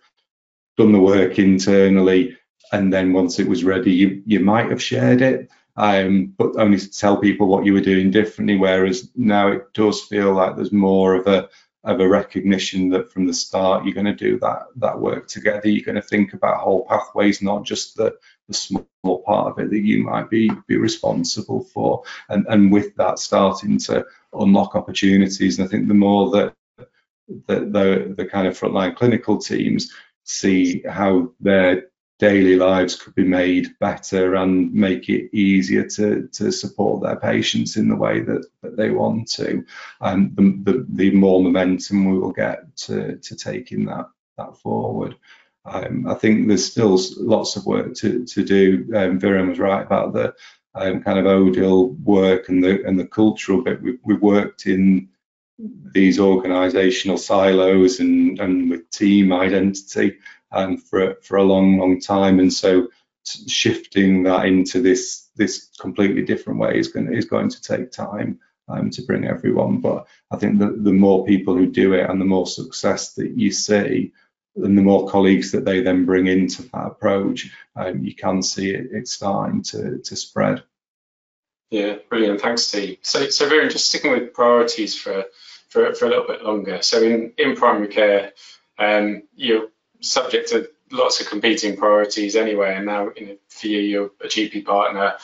done 0.78 0.92
the 0.92 1.00
work 1.00 1.40
internally 1.40 2.38
and 2.72 2.92
then 2.92 3.14
once 3.14 3.40
it 3.40 3.48
was 3.48 3.64
ready 3.64 3.92
you, 3.92 4.22
you 4.26 4.40
might 4.40 4.70
have 4.70 4.82
shared 4.82 5.22
it 5.22 5.50
um, 5.78 6.34
but 6.38 6.56
only 6.58 6.78
to 6.78 6.92
tell 6.92 7.18
people 7.18 7.48
what 7.48 7.66
you 7.66 7.74
were 7.74 7.82
doing 7.82 8.12
differently 8.12 8.58
whereas 8.58 9.10
now 9.16 9.48
it 9.48 9.74
does 9.74 10.02
feel 10.04 10.34
like 10.34 10.56
there's 10.56 10.72
more 10.72 11.16
of 11.16 11.28
a 11.28 11.50
of 11.88 12.02
a 12.02 12.08
recognition 12.08 12.90
that 12.90 13.12
from 13.12 13.26
the 13.26 13.34
start 13.34 13.86
you're 13.86 13.94
going 13.94 14.06
to 14.06 14.14
do 14.14 14.38
that 14.40 14.64
that 14.76 15.00
work 15.00 15.28
together. 15.28 15.70
You're 15.70 15.86
going 15.86 15.96
to 15.96 16.02
think 16.02 16.34
about 16.34 16.60
whole 16.60 16.86
pathways 16.86 17.42
not 17.42 17.64
just 17.64 17.96
the 17.96 18.16
the 18.48 18.54
small 18.54 19.24
part 19.26 19.52
of 19.52 19.60
it 19.60 19.70
that 19.70 19.80
you 19.80 20.04
might 20.04 20.30
be 20.30 20.52
be 20.68 20.78
responsible 20.78 21.64
for. 21.64 22.04
And 22.30 22.46
and 22.50 22.72
with 22.72 22.96
that 22.96 23.20
starting 23.20 23.78
to 23.80 24.06
unlock 24.34 24.76
opportunities 24.76 25.58
and 25.58 25.68
i 25.68 25.72
think 25.72 25.88
the 25.88 25.94
more 25.94 26.30
that 26.32 26.54
the 27.48 27.60
the, 27.60 28.14
the 28.18 28.26
kind 28.26 28.48
of 28.48 28.58
frontline 28.58 28.96
clinical 28.96 29.38
teams 29.38 29.92
see 30.24 30.84
how 30.88 31.32
their 31.40 31.88
daily 32.20 32.56
lives 32.56 32.96
could 32.96 33.14
be 33.14 33.24
made 33.24 33.68
better 33.80 34.36
and 34.36 34.74
make 34.74 35.08
it 35.08 35.34
easier 35.36 35.88
to 35.88 36.28
to 36.30 36.52
support 36.52 37.04
their 37.04 37.16
patients 37.16 37.78
in 37.78 37.88
the 37.88 37.96
way 37.96 38.22
that, 38.22 38.46
that 38.62 38.76
they 38.76 38.90
want 38.90 39.30
to 39.30 39.64
and 40.02 40.36
the, 40.36 40.72
the, 40.72 40.86
the 40.90 41.12
more 41.12 41.42
momentum 41.42 42.06
we 42.06 42.18
will 42.18 42.32
get 42.32 42.76
to 42.76 43.18
to 43.18 43.36
taking 43.36 43.86
that 43.86 44.10
that 44.38 44.58
forward 44.58 45.16
um, 45.68 46.08
I 46.08 46.14
think 46.14 46.48
there's 46.48 46.70
still 46.70 47.00
lots 47.18 47.56
of 47.56 47.66
work 47.66 47.94
to, 47.96 48.26
to 48.26 48.44
do. 48.44 48.90
Um, 48.96 49.20
Viren 49.20 49.50
was 49.50 49.60
right 49.60 49.86
about 49.86 50.14
the 50.14 50.34
um, 50.76 51.04
kind 51.04 51.20
of 51.20 51.26
ODIL 51.26 52.00
work 52.00 52.50
and 52.50 52.64
the 52.64 52.84
and 52.86 53.00
the 53.00 53.08
cultural 53.08 53.64
bit. 53.64 53.82
We, 53.82 53.98
we 54.04 54.16
worked 54.16 54.66
in 54.66 55.10
these 55.60 56.20
organisational 56.20 57.18
silos 57.18 58.00
and, 58.00 58.40
and 58.40 58.70
with 58.70 58.90
team 58.92 59.34
identity 59.34 60.18
um, 60.52 60.78
for 60.78 61.16
for 61.22 61.38
a 61.38 61.44
long, 61.44 61.80
long 61.80 62.00
time, 62.00 62.40
and 62.40 62.54
so 62.54 62.88
shifting 63.26 64.24
that 64.24 64.46
into 64.46 64.82
this 64.82 65.28
this 65.36 65.70
completely 65.80 66.22
different 66.22 66.60
way 66.60 66.78
is 66.80 66.88
going 66.88 67.14
is 67.14 67.26
going 67.26 67.50
to 67.50 67.62
take 67.62 67.92
time. 67.92 68.40
Um, 68.70 68.90
to 68.90 69.02
bring 69.04 69.24
everyone, 69.24 69.80
but 69.80 70.08
I 70.30 70.36
think 70.36 70.60
that 70.60 70.84
the 70.84 70.92
more 70.92 71.26
people 71.26 71.56
who 71.56 71.68
do 71.68 71.94
it 71.94 72.10
and 72.10 72.20
the 72.20 72.26
more 72.26 72.46
success 72.46 73.14
that 73.14 73.32
you 73.32 73.50
see, 73.50 74.12
and 74.64 74.78
the 74.78 74.82
more 74.82 75.08
colleagues 75.08 75.52
that 75.52 75.66
they 75.66 75.82
then 75.82 76.06
bring 76.06 76.28
into 76.28 76.64
that 76.64 76.88
approach, 76.88 77.52
um, 77.76 78.04
you 78.04 78.16
can 78.16 78.42
see 78.42 78.72
it, 78.72 78.88
it's 78.92 79.12
starting 79.12 79.62
to, 79.64 80.00
to 80.00 80.16
spread. 80.16 80.64
Yeah, 81.70 81.96
brilliant. 82.10 82.42
Thanks, 82.42 82.64
Steve. 82.64 83.00
So, 83.02 83.30
so 83.30 83.50
very 83.50 83.70
just 83.70 83.90
sticking 83.90 84.12
with 84.12 84.34
priorities 84.34 84.98
for, 84.98 85.26
for, 85.70 85.94
for 85.94 86.06
a 86.06 86.10
little 86.10 86.28
bit 86.28 86.44
longer. 86.44 86.82
So 86.82 87.02
in, 87.02 87.34
in 87.38 87.56
primary 87.56 87.90
care, 87.90 88.32
um, 88.80 89.24
you're 89.36 89.68
subject 90.00 90.50
to 90.50 90.70
lots 90.92 91.20
of 91.20 91.28
competing 91.28 91.76
priorities 91.76 92.36
anyway. 92.36 92.76
And 92.76 92.86
now 92.86 93.12
for 93.50 93.68
you, 93.68 93.80
you're 93.80 94.12
a 94.22 94.28
GP 94.28 94.66
partner. 94.66 95.16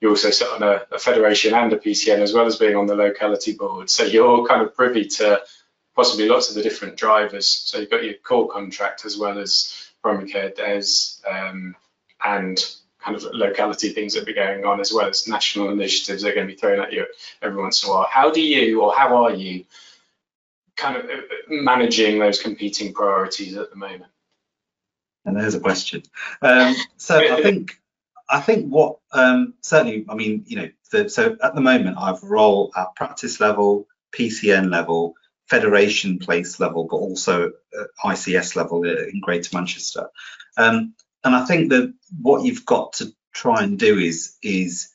You 0.00 0.10
also 0.10 0.30
sit 0.30 0.48
on 0.48 0.62
a, 0.62 0.82
a 0.92 0.98
federation 0.98 1.54
and 1.54 1.72
a 1.72 1.78
PCN 1.78 2.18
as 2.18 2.34
well 2.34 2.46
as 2.46 2.56
being 2.56 2.76
on 2.76 2.86
the 2.86 2.94
locality 2.94 3.54
board. 3.54 3.88
So 3.88 4.04
you're 4.04 4.46
kind 4.46 4.62
of 4.62 4.74
privy 4.74 5.06
to 5.06 5.40
possibly 5.96 6.28
lots 6.28 6.50
of 6.50 6.54
the 6.54 6.62
different 6.62 6.96
drivers. 6.96 7.48
So 7.48 7.78
you've 7.78 7.90
got 7.90 8.04
your 8.04 8.14
core 8.14 8.48
contract 8.48 9.04
as 9.06 9.16
well 9.16 9.38
as 9.38 9.74
primary 10.02 10.30
care 10.30 10.50
DES 10.50 11.22
um, 11.28 11.74
and 12.24 12.62
kind 13.00 13.16
of 13.16 13.24
locality 13.32 13.90
things 13.90 14.14
that 14.14 14.26
be 14.26 14.34
going 14.34 14.64
on 14.64 14.80
as 14.80 14.92
well 14.92 15.08
as 15.08 15.26
national 15.26 15.70
initiatives 15.70 16.22
that 16.22 16.30
are 16.30 16.34
going 16.34 16.46
to 16.46 16.52
be 16.52 16.58
thrown 16.58 16.80
at 16.80 16.92
you 16.92 17.06
every 17.40 17.60
once 17.60 17.82
in 17.82 17.88
a 17.88 17.92
while. 17.92 18.06
How 18.10 18.30
do 18.30 18.40
you 18.40 18.82
or 18.82 18.94
how 18.94 19.24
are 19.24 19.32
you 19.32 19.64
kind 20.76 20.96
of 20.96 21.04
uh, 21.06 21.22
managing 21.48 22.18
those 22.18 22.42
competing 22.42 22.92
priorities 22.92 23.56
at 23.56 23.70
the 23.70 23.76
moment? 23.76 24.10
And 25.24 25.36
there's 25.36 25.54
a 25.54 25.60
question. 25.60 26.02
Um, 26.42 26.74
so 26.96 27.18
I 27.18 27.42
think 27.42 27.80
I 28.28 28.40
think 28.40 28.68
what 28.68 28.98
um, 29.12 29.54
certainly, 29.60 30.04
I 30.08 30.14
mean, 30.14 30.44
you 30.46 30.56
know, 30.56 30.68
the, 30.90 31.08
so 31.08 31.36
at 31.42 31.54
the 31.54 31.60
moment 31.60 31.96
I've 31.98 32.22
role 32.22 32.72
at 32.76 32.94
practice 32.96 33.40
level, 33.40 33.86
PCN 34.12 34.70
level, 34.70 35.14
federation 35.48 36.18
place 36.18 36.58
level, 36.60 36.86
but 36.90 36.96
also 36.96 37.52
ICS 38.04 38.56
level 38.56 38.84
in 38.84 39.20
Greater 39.20 39.56
Manchester. 39.56 40.08
Um, 40.56 40.94
and 41.24 41.34
I 41.34 41.44
think 41.44 41.70
that 41.70 41.92
what 42.20 42.44
you've 42.44 42.66
got 42.66 42.94
to 42.94 43.12
try 43.32 43.62
and 43.62 43.78
do 43.78 43.98
is 43.98 44.36
is 44.42 44.90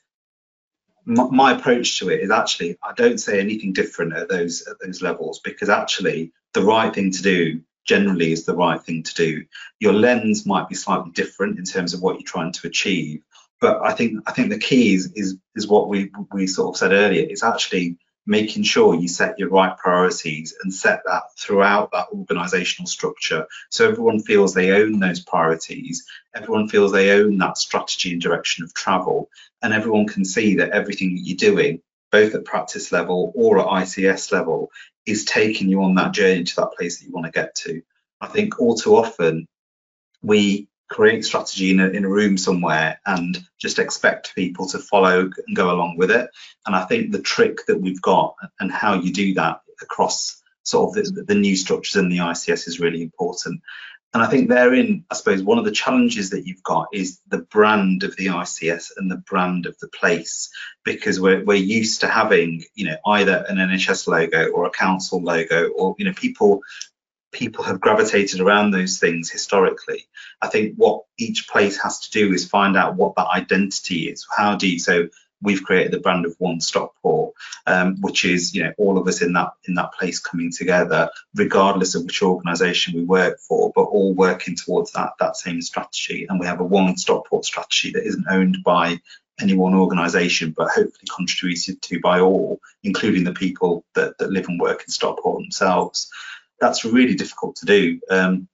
my, 1.05 1.25
my, 1.25 1.51
approach 1.53 1.99
to 1.99 2.09
it 2.09 2.21
is 2.21 2.31
actually 2.31 2.77
I 2.83 2.93
don't 2.93 3.19
say 3.19 3.39
anything 3.39 3.73
different 3.73 4.13
at 4.13 4.29
those 4.29 4.67
at 4.67 4.77
those 4.83 5.01
levels 5.01 5.39
because 5.39 5.69
actually 5.69 6.31
the 6.53 6.63
right 6.63 6.93
thing 6.93 7.11
to 7.11 7.21
do 7.21 7.61
generally 7.85 8.31
is 8.31 8.45
the 8.45 8.55
right 8.55 8.81
thing 8.81 9.03
to 9.03 9.13
do. 9.13 9.45
Your 9.79 9.93
lens 9.93 10.45
might 10.45 10.69
be 10.69 10.75
slightly 10.75 11.11
different 11.11 11.59
in 11.59 11.65
terms 11.65 11.93
of 11.93 12.01
what 12.01 12.15
you're 12.15 12.23
trying 12.23 12.53
to 12.53 12.67
achieve, 12.67 13.21
but 13.59 13.81
I 13.81 13.93
think 13.93 14.23
I 14.27 14.31
think 14.31 14.49
the 14.49 14.59
key 14.59 14.93
is 14.95 15.11
is, 15.15 15.37
is 15.55 15.67
what 15.67 15.89
we 15.89 16.11
we 16.31 16.47
sort 16.47 16.73
of 16.73 16.77
said 16.77 16.93
earlier. 16.93 17.25
It's 17.29 17.43
actually 17.43 17.97
making 18.25 18.63
sure 18.63 18.95
you 18.95 19.07
set 19.07 19.39
your 19.39 19.49
right 19.49 19.77
priorities 19.77 20.53
and 20.63 20.73
set 20.73 21.01
that 21.05 21.23
throughout 21.37 21.91
that 21.91 22.07
organizational 22.13 22.87
structure. 22.87 23.47
So 23.69 23.89
everyone 23.89 24.19
feels 24.21 24.53
they 24.53 24.71
own 24.71 24.99
those 24.99 25.19
priorities. 25.19 26.05
Everyone 26.35 26.67
feels 26.67 26.91
they 26.91 27.11
own 27.11 27.37
that 27.39 27.57
strategy 27.57 28.11
and 28.11 28.21
direction 28.21 28.63
of 28.63 28.73
travel. 28.73 29.29
And 29.61 29.73
everyone 29.73 30.07
can 30.07 30.23
see 30.23 30.55
that 30.57 30.71
everything 30.71 31.15
that 31.15 31.21
you're 31.21 31.37
doing 31.37 31.81
both 32.11 32.35
at 32.35 32.45
practice 32.45 32.91
level 32.91 33.31
or 33.35 33.59
at 33.59 33.83
ICS 33.83 34.31
level 34.31 34.69
is 35.05 35.25
taking 35.25 35.69
you 35.69 35.81
on 35.83 35.95
that 35.95 36.13
journey 36.13 36.43
to 36.43 36.55
that 36.57 36.73
place 36.77 36.99
that 36.99 37.05
you 37.05 37.13
want 37.13 37.25
to 37.25 37.31
get 37.31 37.55
to. 37.55 37.81
I 38.19 38.27
think 38.27 38.59
all 38.59 38.75
too 38.75 38.95
often 38.95 39.47
we 40.21 40.67
create 40.91 41.23
strategy 41.23 41.71
in 41.71 41.79
a, 41.79 41.87
in 41.87 42.03
a 42.03 42.09
room 42.09 42.37
somewhere 42.37 42.99
and 43.05 43.41
just 43.57 43.79
expect 43.79 44.35
people 44.35 44.67
to 44.67 44.77
follow 44.77 45.21
and 45.21 45.55
go 45.55 45.71
along 45.71 45.95
with 45.97 46.11
it. 46.11 46.29
And 46.65 46.75
I 46.75 46.83
think 46.83 47.11
the 47.11 47.21
trick 47.21 47.65
that 47.67 47.79
we've 47.79 48.01
got 48.01 48.35
and 48.59 48.69
how 48.69 48.95
you 48.95 49.13
do 49.13 49.33
that 49.35 49.61
across 49.81 50.41
sort 50.63 50.97
of 50.97 51.15
the, 51.15 51.23
the 51.23 51.35
new 51.35 51.55
structures 51.55 51.95
in 51.95 52.09
the 52.09 52.17
ICS 52.17 52.67
is 52.67 52.81
really 52.81 53.01
important. 53.01 53.61
And 54.13 54.21
I 54.21 54.27
think 54.27 54.49
therein, 54.49 55.05
I 55.09 55.15
suppose, 55.15 55.41
one 55.41 55.57
of 55.57 55.63
the 55.63 55.71
challenges 55.71 56.31
that 56.31 56.45
you've 56.45 56.61
got 56.61 56.87
is 56.91 57.21
the 57.29 57.37
brand 57.37 58.03
of 58.03 58.17
the 58.17 58.25
ICS 58.25 58.91
and 58.97 59.09
the 59.09 59.23
brand 59.25 59.67
of 59.67 59.77
the 59.79 59.87
place, 59.87 60.49
because 60.83 61.21
we're, 61.21 61.45
we're 61.45 61.53
used 61.53 62.01
to 62.01 62.09
having, 62.09 62.65
you 62.75 62.87
know, 62.87 62.97
either 63.05 63.45
an 63.47 63.55
NHS 63.55 64.07
logo 64.07 64.49
or 64.49 64.65
a 64.65 64.71
council 64.71 65.23
logo, 65.23 65.69
or, 65.69 65.95
you 65.97 66.03
know, 66.03 66.13
people 66.13 66.59
people 67.31 67.63
have 67.63 67.79
gravitated 67.79 68.39
around 68.41 68.71
those 68.71 68.99
things 68.99 69.29
historically. 69.29 70.07
I 70.41 70.47
think 70.47 70.75
what 70.75 71.03
each 71.17 71.47
place 71.47 71.81
has 71.81 71.99
to 72.01 72.11
do 72.11 72.33
is 72.33 72.47
find 72.47 72.75
out 72.75 72.95
what 72.95 73.15
that 73.15 73.27
identity 73.27 74.09
is. 74.09 74.25
How 74.35 74.55
do 74.55 74.69
you, 74.69 74.79
so 74.79 75.07
we've 75.41 75.63
created 75.63 75.91
the 75.91 75.99
brand 75.99 76.25
of 76.25 76.35
One 76.37 76.59
Stockport, 76.59 77.33
um, 77.65 77.97
which 78.01 78.25
is 78.25 78.53
you 78.53 78.63
know 78.63 78.73
all 78.77 78.97
of 78.97 79.07
us 79.07 79.21
in 79.21 79.33
that 79.33 79.53
in 79.67 79.75
that 79.75 79.93
place 79.93 80.19
coming 80.19 80.51
together, 80.51 81.09
regardless 81.35 81.95
of 81.95 82.03
which 82.03 82.21
organisation 82.21 82.95
we 82.95 83.03
work 83.03 83.39
for, 83.39 83.71
but 83.75 83.83
all 83.83 84.13
working 84.13 84.55
towards 84.55 84.91
that 84.91 85.13
that 85.19 85.37
same 85.37 85.61
strategy. 85.61 86.27
And 86.29 86.39
we 86.39 86.47
have 86.47 86.59
a 86.59 86.65
One 86.65 86.97
Stockport 86.97 87.45
strategy 87.45 87.91
that 87.91 88.05
isn't 88.05 88.27
owned 88.29 88.59
by 88.63 88.99
any 89.39 89.55
one 89.55 89.73
organisation, 89.73 90.53
but 90.55 90.67
hopefully 90.67 91.07
contributed 91.15 91.81
to 91.81 91.99
by 91.99 92.19
all, 92.19 92.59
including 92.83 93.23
the 93.23 93.33
people 93.33 93.83
that, 93.95 94.17
that 94.19 94.31
live 94.31 94.47
and 94.47 94.59
work 94.59 94.81
in 94.81 94.89
Stockport 94.89 95.41
themselves. 95.41 96.09
That's 96.61 96.85
really 96.85 97.15
difficult 97.15 97.57
to 97.57 97.65
do. 97.65 97.99
Um, 98.09 98.47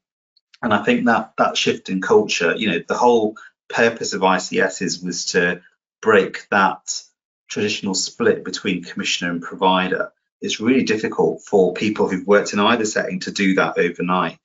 and 0.62 0.74
I 0.74 0.84
think 0.84 1.06
that 1.06 1.34
that 1.38 1.56
shift 1.56 1.90
in 1.90 2.02
culture, 2.02 2.56
you 2.56 2.72
know, 2.72 2.80
the 2.88 2.98
whole 2.98 3.36
purpose 3.70 4.14
of 4.14 4.22
ICSs 4.22 5.04
was 5.04 5.26
to 5.26 5.62
break 6.02 6.48
that 6.50 7.02
traditional 7.48 7.94
split 7.94 8.44
between 8.44 8.84
commissioner 8.84 9.32
and 9.32 9.42
provider. 9.42 10.12
It's 10.42 10.60
really 10.60 10.84
difficult 10.84 11.44
for 11.44 11.74
people 11.74 12.08
who've 12.08 12.28
worked 12.28 12.54
in 12.54 12.60
either 12.60 12.86
setting 12.86 13.20
to 13.22 13.32
do 13.32 13.56
that 13.56 13.78
overnight. 13.78 14.40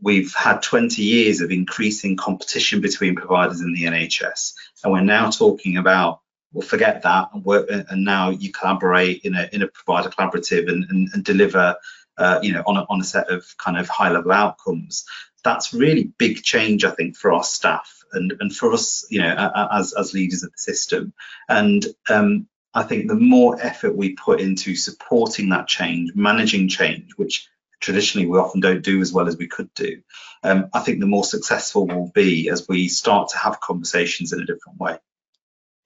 We've 0.00 0.34
had 0.34 0.62
20 0.62 1.02
years 1.02 1.40
of 1.40 1.50
increasing 1.50 2.16
competition 2.16 2.80
between 2.80 3.16
providers 3.16 3.60
in 3.60 3.72
the 3.72 3.84
NHS, 3.84 4.54
and 4.82 4.92
we're 4.92 5.00
now 5.00 5.30
talking 5.30 5.76
about 5.76 6.20
well, 6.52 6.66
forget 6.66 7.02
that 7.02 7.30
and 7.34 7.44
work, 7.44 7.68
and 7.68 8.04
now 8.04 8.30
you 8.30 8.52
collaborate 8.52 9.22
in 9.24 9.34
a 9.34 9.48
in 9.52 9.62
a 9.62 9.68
provider 9.68 10.08
collaborative 10.08 10.68
and, 10.68 10.84
and, 10.88 11.08
and 11.12 11.24
deliver, 11.24 11.76
uh, 12.18 12.40
you 12.42 12.52
know, 12.52 12.62
on 12.66 12.76
a, 12.76 12.86
on 12.88 13.00
a 13.00 13.04
set 13.04 13.30
of 13.30 13.44
kind 13.58 13.78
of 13.78 13.88
high 13.88 14.10
level 14.10 14.32
outcomes. 14.32 15.04
That's 15.42 15.74
really 15.74 16.12
big 16.18 16.42
change, 16.42 16.84
I 16.84 16.90
think, 16.90 17.16
for 17.16 17.32
our 17.32 17.44
staff 17.44 18.02
and, 18.12 18.32
and 18.40 18.54
for 18.54 18.72
us, 18.72 19.06
you 19.10 19.20
know, 19.20 19.52
as, 19.72 19.92
as 19.92 20.14
leaders 20.14 20.42
of 20.42 20.52
the 20.52 20.58
system. 20.58 21.12
And 21.48 21.84
um, 22.08 22.46
I 22.72 22.82
think 22.82 23.08
the 23.08 23.14
more 23.14 23.60
effort 23.60 23.96
we 23.96 24.14
put 24.14 24.40
into 24.40 24.74
supporting 24.74 25.50
that 25.50 25.68
change, 25.68 26.12
managing 26.14 26.68
change, 26.68 27.12
which 27.16 27.48
traditionally 27.80 28.26
we 28.26 28.38
often 28.38 28.60
don't 28.60 28.82
do 28.82 29.00
as 29.00 29.12
well 29.12 29.28
as 29.28 29.36
we 29.36 29.46
could 29.46 29.72
do, 29.74 30.00
um, 30.42 30.70
I 30.72 30.80
think 30.80 31.00
the 31.00 31.06
more 31.06 31.24
successful 31.24 31.86
we'll 31.86 32.10
be 32.14 32.48
as 32.48 32.66
we 32.68 32.88
start 32.88 33.28
to 33.30 33.38
have 33.38 33.60
conversations 33.60 34.32
in 34.32 34.40
a 34.40 34.46
different 34.46 34.80
way. 34.80 34.96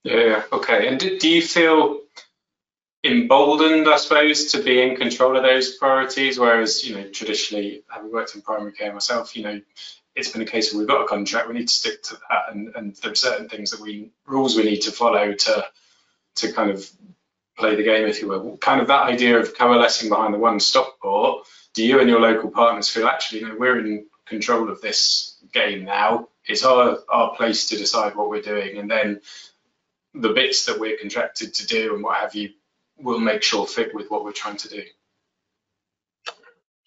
Yeah, 0.04 0.44
okay. 0.52 0.86
And 0.86 1.00
do, 1.00 1.18
do 1.18 1.28
you 1.28 1.42
feel 1.42 2.00
emboldened, 3.04 3.88
I 3.88 3.96
suppose, 3.96 4.52
to 4.52 4.62
be 4.62 4.80
in 4.82 4.96
control 4.96 5.36
of 5.36 5.42
those 5.42 5.76
priorities? 5.76 6.38
Whereas, 6.38 6.84
you 6.84 6.96
know, 6.96 7.08
traditionally, 7.08 7.84
having 7.88 8.12
worked 8.12 8.34
in 8.34 8.42
primary 8.42 8.72
care 8.72 8.92
myself, 8.92 9.36
you 9.36 9.44
know, 9.44 9.60
it's 10.14 10.30
been 10.30 10.42
a 10.42 10.46
case 10.46 10.72
of 10.72 10.78
we've 10.78 10.88
got 10.88 11.02
a 11.02 11.06
contract, 11.06 11.48
we 11.48 11.54
need 11.54 11.68
to 11.68 11.74
stick 11.74 12.02
to 12.04 12.18
that, 12.28 12.52
and, 12.52 12.74
and 12.74 12.96
there 12.96 13.12
are 13.12 13.16
certain 13.16 13.48
things 13.48 13.70
that 13.70 13.80
we 13.80 14.10
rules 14.26 14.56
we 14.56 14.64
need 14.64 14.80
to 14.80 14.90
follow 14.90 15.32
to 15.32 15.64
to 16.36 16.52
kind 16.52 16.70
of 16.70 16.88
play 17.56 17.74
the 17.74 17.82
game, 17.82 18.06
if 18.06 18.20
you 18.20 18.28
will. 18.28 18.56
Kind 18.58 18.80
of 18.80 18.88
that 18.88 19.04
idea 19.04 19.38
of 19.38 19.56
coalescing 19.56 20.08
behind 20.08 20.32
the 20.32 20.38
One 20.38 20.60
Stockport. 20.60 21.46
Do 21.74 21.84
you 21.84 22.00
and 22.00 22.08
your 22.08 22.20
local 22.20 22.50
partners 22.50 22.88
feel 22.88 23.06
actually, 23.06 23.40
you 23.40 23.48
know, 23.48 23.56
we're 23.58 23.78
in 23.78 24.06
control 24.26 24.70
of 24.70 24.80
this 24.80 25.36
game 25.52 25.84
now? 25.84 26.28
It's 26.44 26.64
our 26.64 26.98
our 27.08 27.34
place 27.36 27.66
to 27.68 27.76
decide 27.76 28.16
what 28.16 28.28
we're 28.28 28.42
doing, 28.42 28.78
and 28.78 28.90
then 28.90 29.20
the 30.14 30.30
bits 30.30 30.66
that 30.66 30.80
we're 30.80 30.96
contracted 30.96 31.54
to 31.54 31.66
do 31.66 31.94
and 31.94 32.02
what 32.02 32.16
have 32.16 32.34
you 32.34 32.50
will 32.98 33.20
make 33.20 33.42
sure 33.42 33.66
fit 33.66 33.94
with 33.94 34.10
what 34.10 34.24
we're 34.24 34.32
trying 34.32 34.56
to 34.58 34.68
do. 34.68 34.82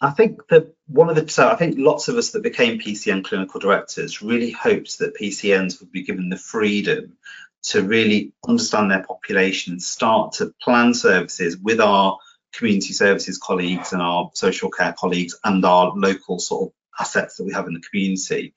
I 0.01 0.09
think 0.09 0.47
that 0.49 0.73
one 0.87 1.09
of 1.09 1.15
the 1.15 1.29
so 1.29 1.47
I 1.47 1.55
think 1.55 1.75
lots 1.77 2.07
of 2.07 2.15
us 2.15 2.31
that 2.31 2.41
became 2.41 2.79
PCN 2.79 3.23
clinical 3.23 3.59
directors 3.59 4.21
really 4.21 4.49
hoped 4.49 4.97
that 4.97 5.15
PCNs 5.15 5.79
would 5.79 5.91
be 5.91 6.03
given 6.03 6.29
the 6.29 6.37
freedom 6.37 7.17
to 7.63 7.83
really 7.83 8.33
understand 8.47 8.89
their 8.89 9.03
population, 9.03 9.79
start 9.79 10.33
to 10.33 10.53
plan 10.61 10.95
services 10.95 11.55
with 11.57 11.79
our 11.79 12.17
community 12.53 12.93
services 12.93 13.37
colleagues 13.37 13.93
and 13.93 14.01
our 14.01 14.31
social 14.33 14.71
care 14.71 14.93
colleagues 14.97 15.37
and 15.43 15.63
our 15.63 15.93
local 15.95 16.39
sort 16.39 16.69
of 16.69 16.73
assets 16.99 17.37
that 17.37 17.43
we 17.43 17.53
have 17.53 17.67
in 17.67 17.73
the 17.73 17.81
community 17.81 18.53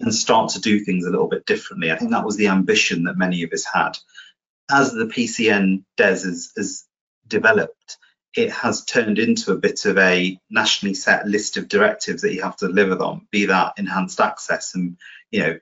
and 0.00 0.14
start 0.14 0.50
to 0.50 0.60
do 0.60 0.80
things 0.80 1.04
a 1.04 1.10
little 1.10 1.28
bit 1.28 1.46
differently. 1.46 1.90
I 1.90 1.96
think 1.96 2.10
that 2.10 2.24
was 2.24 2.36
the 2.36 2.48
ambition 2.48 3.04
that 3.04 3.16
many 3.16 3.44
of 3.44 3.52
us 3.52 3.64
had. 3.64 3.92
As 4.70 4.92
the 4.92 5.06
PCN 5.06 5.84
DES 5.96 6.24
has, 6.24 6.52
has 6.56 6.87
developed, 7.28 7.98
it 8.34 8.50
has 8.50 8.84
turned 8.84 9.18
into 9.18 9.52
a 9.52 9.56
bit 9.56 9.84
of 9.84 9.98
a 9.98 10.38
nationally 10.50 10.94
set 10.94 11.26
list 11.26 11.56
of 11.56 11.68
directives 11.68 12.22
that 12.22 12.34
you 12.34 12.42
have 12.42 12.56
to 12.56 12.68
deliver 12.68 13.02
on, 13.02 13.26
be 13.30 13.46
that 13.46 13.74
enhanced 13.78 14.20
access. 14.20 14.74
And, 14.74 14.96
you 15.30 15.40
know, 15.40 15.58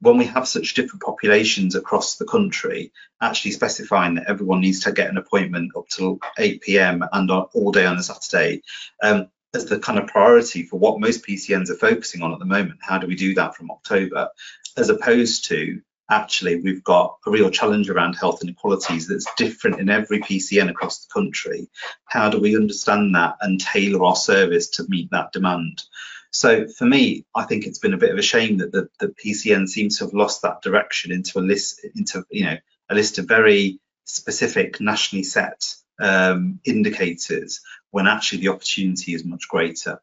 when 0.00 0.16
we 0.16 0.24
have 0.26 0.48
such 0.48 0.74
different 0.74 1.02
populations 1.02 1.74
across 1.74 2.16
the 2.16 2.24
country, 2.24 2.92
actually 3.20 3.52
specifying 3.52 4.14
that 4.14 4.28
everyone 4.28 4.60
needs 4.60 4.80
to 4.80 4.92
get 4.92 5.10
an 5.10 5.18
appointment 5.18 5.72
up 5.76 5.88
till 5.88 6.18
8 6.38 6.62
p.m. 6.62 7.04
and 7.12 7.30
on, 7.30 7.46
all 7.52 7.70
day 7.70 7.86
on 7.86 7.98
a 7.98 8.02
Saturday 8.02 8.62
um, 9.02 9.28
as 9.54 9.66
the 9.66 9.78
kind 9.78 9.98
of 9.98 10.06
priority 10.06 10.62
for 10.62 10.78
what 10.78 11.00
most 11.00 11.26
PCNs 11.26 11.70
are 11.70 11.76
focusing 11.76 12.22
on 12.22 12.32
at 12.32 12.38
the 12.38 12.44
moment. 12.44 12.80
How 12.80 12.98
do 12.98 13.06
we 13.06 13.14
do 13.14 13.34
that 13.34 13.54
from 13.54 13.70
October? 13.70 14.30
As 14.76 14.88
opposed 14.88 15.46
to 15.46 15.82
actually 16.10 16.56
we've 16.56 16.84
got 16.84 17.16
a 17.26 17.30
real 17.30 17.50
challenge 17.50 17.88
around 17.88 18.14
health 18.14 18.42
inequalities 18.42 19.06
that's 19.06 19.26
different 19.36 19.80
in 19.80 19.88
every 19.88 20.20
PCN 20.20 20.68
across 20.68 21.04
the 21.04 21.12
country. 21.12 21.68
How 22.04 22.28
do 22.28 22.40
we 22.40 22.56
understand 22.56 23.14
that 23.14 23.36
and 23.40 23.60
tailor 23.60 24.04
our 24.04 24.16
service 24.16 24.68
to 24.70 24.86
meet 24.88 25.10
that 25.12 25.32
demand? 25.32 25.84
So 26.32 26.68
for 26.68 26.84
me, 26.84 27.24
I 27.34 27.44
think 27.44 27.66
it's 27.66 27.78
been 27.78 27.94
a 27.94 27.98
bit 27.98 28.12
of 28.12 28.18
a 28.18 28.22
shame 28.22 28.58
that 28.58 28.72
the, 28.72 28.88
the 28.98 29.08
PCN 29.08 29.68
seems 29.68 29.98
to 29.98 30.04
have 30.04 30.14
lost 30.14 30.42
that 30.42 30.62
direction 30.62 31.12
into 31.12 31.38
a 31.38 31.40
list 31.40 31.84
into 31.96 32.24
you 32.30 32.44
know 32.44 32.56
a 32.88 32.94
list 32.94 33.18
of 33.18 33.26
very 33.26 33.80
specific 34.04 34.80
nationally 34.80 35.22
set 35.22 35.74
um, 36.00 36.60
indicators 36.64 37.60
when 37.90 38.06
actually 38.06 38.40
the 38.40 38.48
opportunity 38.48 39.14
is 39.14 39.24
much 39.24 39.48
greater. 39.48 40.00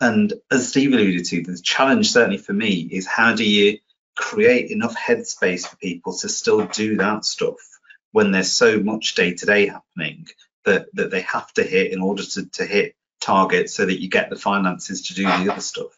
And 0.00 0.32
as 0.50 0.68
Steve 0.68 0.92
alluded 0.92 1.24
to, 1.26 1.42
the 1.42 1.58
challenge 1.62 2.10
certainly 2.10 2.38
for 2.38 2.52
me 2.52 2.88
is 2.90 3.06
how 3.06 3.34
do 3.34 3.44
you 3.44 3.78
create 4.16 4.70
enough 4.70 4.96
headspace 4.96 5.66
for 5.66 5.76
people 5.76 6.16
to 6.18 6.28
still 6.28 6.66
do 6.66 6.96
that 6.96 7.24
stuff 7.24 7.56
when 8.12 8.30
there's 8.30 8.52
so 8.52 8.78
much 8.78 9.14
day 9.14 9.34
to 9.34 9.46
day 9.46 9.66
happening 9.66 10.26
that, 10.64 10.86
that 10.94 11.10
they 11.10 11.22
have 11.22 11.52
to 11.54 11.62
hit 11.62 11.92
in 11.92 12.00
order 12.00 12.22
to, 12.24 12.46
to 12.50 12.64
hit 12.64 12.94
targets 13.20 13.74
so 13.74 13.84
that 13.84 14.00
you 14.00 14.08
get 14.08 14.30
the 14.30 14.36
finances 14.36 15.08
to 15.08 15.14
do 15.14 15.24
the 15.24 15.52
other 15.52 15.60
stuff. 15.60 15.96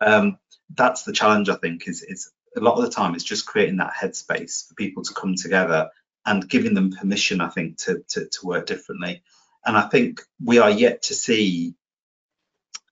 Um, 0.00 0.38
that's 0.74 1.02
the 1.02 1.12
challenge, 1.12 1.48
I 1.48 1.56
think, 1.56 1.88
is, 1.88 2.02
is 2.02 2.30
a 2.56 2.60
lot 2.60 2.76
of 2.76 2.84
the 2.84 2.90
time 2.90 3.14
it's 3.14 3.24
just 3.24 3.46
creating 3.46 3.76
that 3.78 3.94
headspace 3.94 4.68
for 4.68 4.74
people 4.74 5.02
to 5.04 5.14
come 5.14 5.34
together 5.34 5.90
and 6.24 6.48
giving 6.48 6.74
them 6.74 6.92
permission, 6.92 7.40
I 7.40 7.48
think, 7.48 7.78
to, 7.78 8.02
to, 8.08 8.26
to 8.26 8.46
work 8.46 8.66
differently. 8.66 9.22
And 9.64 9.76
I 9.76 9.88
think 9.88 10.22
we 10.44 10.58
are 10.58 10.70
yet 10.70 11.02
to 11.02 11.14
see 11.14 11.74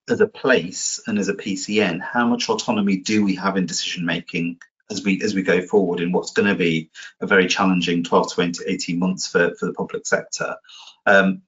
as 0.08 0.20
a 0.20 0.26
place 0.26 1.00
and 1.06 1.18
as 1.18 1.28
a 1.28 1.34
PCN, 1.34 2.00
how 2.00 2.26
much 2.26 2.48
autonomy 2.48 2.98
do 2.98 3.24
we 3.24 3.36
have 3.36 3.56
in 3.56 3.66
decision 3.66 4.04
making 4.04 4.58
as 4.90 5.02
we 5.02 5.22
as 5.22 5.34
we 5.34 5.42
go 5.42 5.62
forward 5.62 6.00
in 6.00 6.12
what's 6.12 6.32
going 6.32 6.48
to 6.48 6.54
be 6.54 6.90
a 7.20 7.26
very 7.26 7.46
challenging 7.46 8.04
12 8.04 8.34
to 8.34 8.64
18 8.66 8.98
months 8.98 9.26
for, 9.26 9.54
for 9.54 9.66
the 9.66 9.72
public 9.72 10.06
sector? 10.06 10.56
Um, 11.06 11.42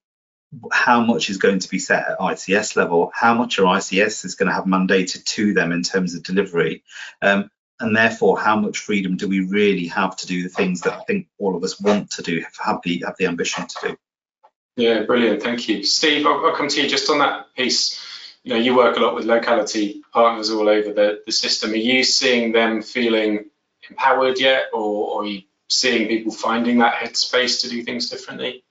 how 0.73 1.03
much 1.03 1.29
is 1.29 1.37
going 1.37 1.59
to 1.59 1.69
be 1.69 1.79
set 1.79 2.09
at 2.09 2.19
ICS 2.19 2.77
level? 2.77 3.11
How 3.14 3.35
much 3.35 3.59
are 3.59 3.64
ICS 3.64 4.25
is 4.25 4.37
going 4.37 4.49
to 4.49 4.55
have 4.55 4.64
mandated 4.64 5.25
to 5.25 5.53
them 5.53 5.73
in 5.73 5.83
terms 5.83 6.14
of 6.14 6.23
delivery? 6.23 6.83
Um, 7.21 7.51
and 7.79 7.95
therefore, 7.95 8.38
how 8.38 8.59
much 8.59 8.79
freedom 8.79 9.19
do 9.19 9.29
we 9.29 9.40
really 9.40 9.88
have 9.88 10.16
to 10.16 10.27
do 10.27 10.42
the 10.42 10.49
things 10.49 10.81
that 10.83 10.95
I 10.95 11.01
think 11.01 11.29
all 11.38 11.57
of 11.57 11.62
us 11.62 11.79
want 11.79 12.12
to 12.12 12.23
do, 12.23 12.42
have 12.64 12.81
the 12.83 13.03
have 13.05 13.16
the 13.19 13.27
ambition 13.27 13.66
to 13.66 13.88
do? 13.88 13.97
Yeah, 14.77 15.03
brilliant. 15.03 15.42
Thank 15.42 15.69
you, 15.69 15.83
Steve. 15.83 16.25
I'll, 16.27 16.47
I'll 16.47 16.57
come 16.57 16.69
to 16.69 16.83
you 16.83 16.88
just 16.88 17.11
on 17.11 17.19
that 17.19 17.55
piece 17.55 18.01
you 18.46 18.54
know, 18.54 18.61
you 18.61 18.76
work 18.76 18.96
a 18.96 19.00
lot 19.00 19.16
with 19.16 19.24
locality 19.24 20.02
partners 20.12 20.50
all 20.50 20.68
over 20.68 20.92
the, 20.92 21.20
the 21.26 21.32
system. 21.32 21.72
Are 21.72 21.74
you 21.74 22.04
seeing 22.04 22.52
them 22.52 22.80
feeling 22.80 23.46
empowered 23.90 24.38
yet, 24.38 24.66
or, 24.72 24.80
or 24.80 25.22
are 25.22 25.26
you 25.26 25.42
seeing 25.68 26.06
people 26.06 26.30
finding 26.30 26.78
that 26.78 26.94
headspace 26.94 27.62
to 27.62 27.68
do 27.68 27.82
things 27.82 28.09
differently? 28.09 28.62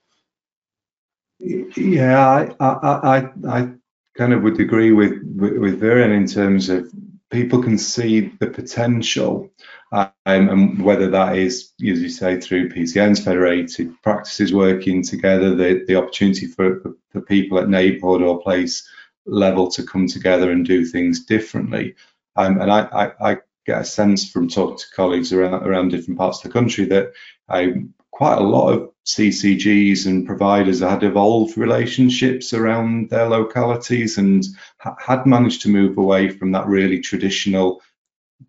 Yeah, 1.39 2.17
I, 2.17 2.55
I, 2.63 3.17
I, 3.17 3.29
I 3.49 3.69
kind 4.17 4.31
of 4.31 4.43
would 4.43 4.61
agree 4.61 4.93
with, 4.93 5.21
with, 5.35 5.81
Viren 5.81 6.15
in 6.15 6.25
terms 6.25 6.69
of 6.69 6.89
people 7.29 7.61
can 7.61 7.77
see 7.77 8.31
the 8.39 8.47
potential 8.47 9.49
um, 9.91 10.09
and 10.25 10.81
whether 10.81 11.09
that 11.09 11.35
is, 11.35 11.73
as 11.85 12.01
you 12.01 12.07
say, 12.07 12.39
through 12.39 12.69
PCNs, 12.69 13.25
federated 13.25 14.01
practices 14.01 14.53
working 14.53 15.03
together, 15.03 15.53
the, 15.53 15.83
the 15.85 15.97
opportunity 15.97 16.45
for, 16.45 16.95
for 17.11 17.19
people 17.19 17.59
at 17.59 17.67
neighbourhood 17.67 18.21
or 18.21 18.41
place 18.41 18.89
level 19.25 19.69
to 19.71 19.83
come 19.83 20.07
together 20.07 20.51
and 20.51 20.65
do 20.65 20.85
things 20.85 21.25
differently. 21.25 21.95
Um, 22.35 22.59
and 22.61 22.71
I, 22.71 22.81
I, 22.81 23.31
I, 23.31 23.37
get 23.65 23.81
a 23.81 23.85
sense 23.85 24.29
from 24.29 24.47
talking 24.47 24.77
to 24.77 24.85
colleagues 24.95 25.33
around, 25.33 25.65
around 25.65 25.89
different 25.89 26.19
parts 26.19 26.37
of 26.37 26.43
the 26.43 26.53
country 26.53 26.85
that 26.85 27.13
um, 27.49 27.95
quite 28.11 28.37
a 28.37 28.43
lot 28.43 28.71
of 28.71 28.91
CCGs 29.05 30.05
and 30.05 30.25
providers 30.25 30.81
had 30.81 31.03
evolved 31.03 31.57
relationships 31.57 32.53
around 32.53 33.09
their 33.09 33.27
localities 33.27 34.17
and 34.17 34.45
ha 34.77 34.95
had 34.99 35.25
managed 35.25 35.61
to 35.63 35.69
move 35.69 35.97
away 35.97 36.29
from 36.29 36.51
that 36.51 36.67
really 36.67 36.99
traditional 36.99 37.81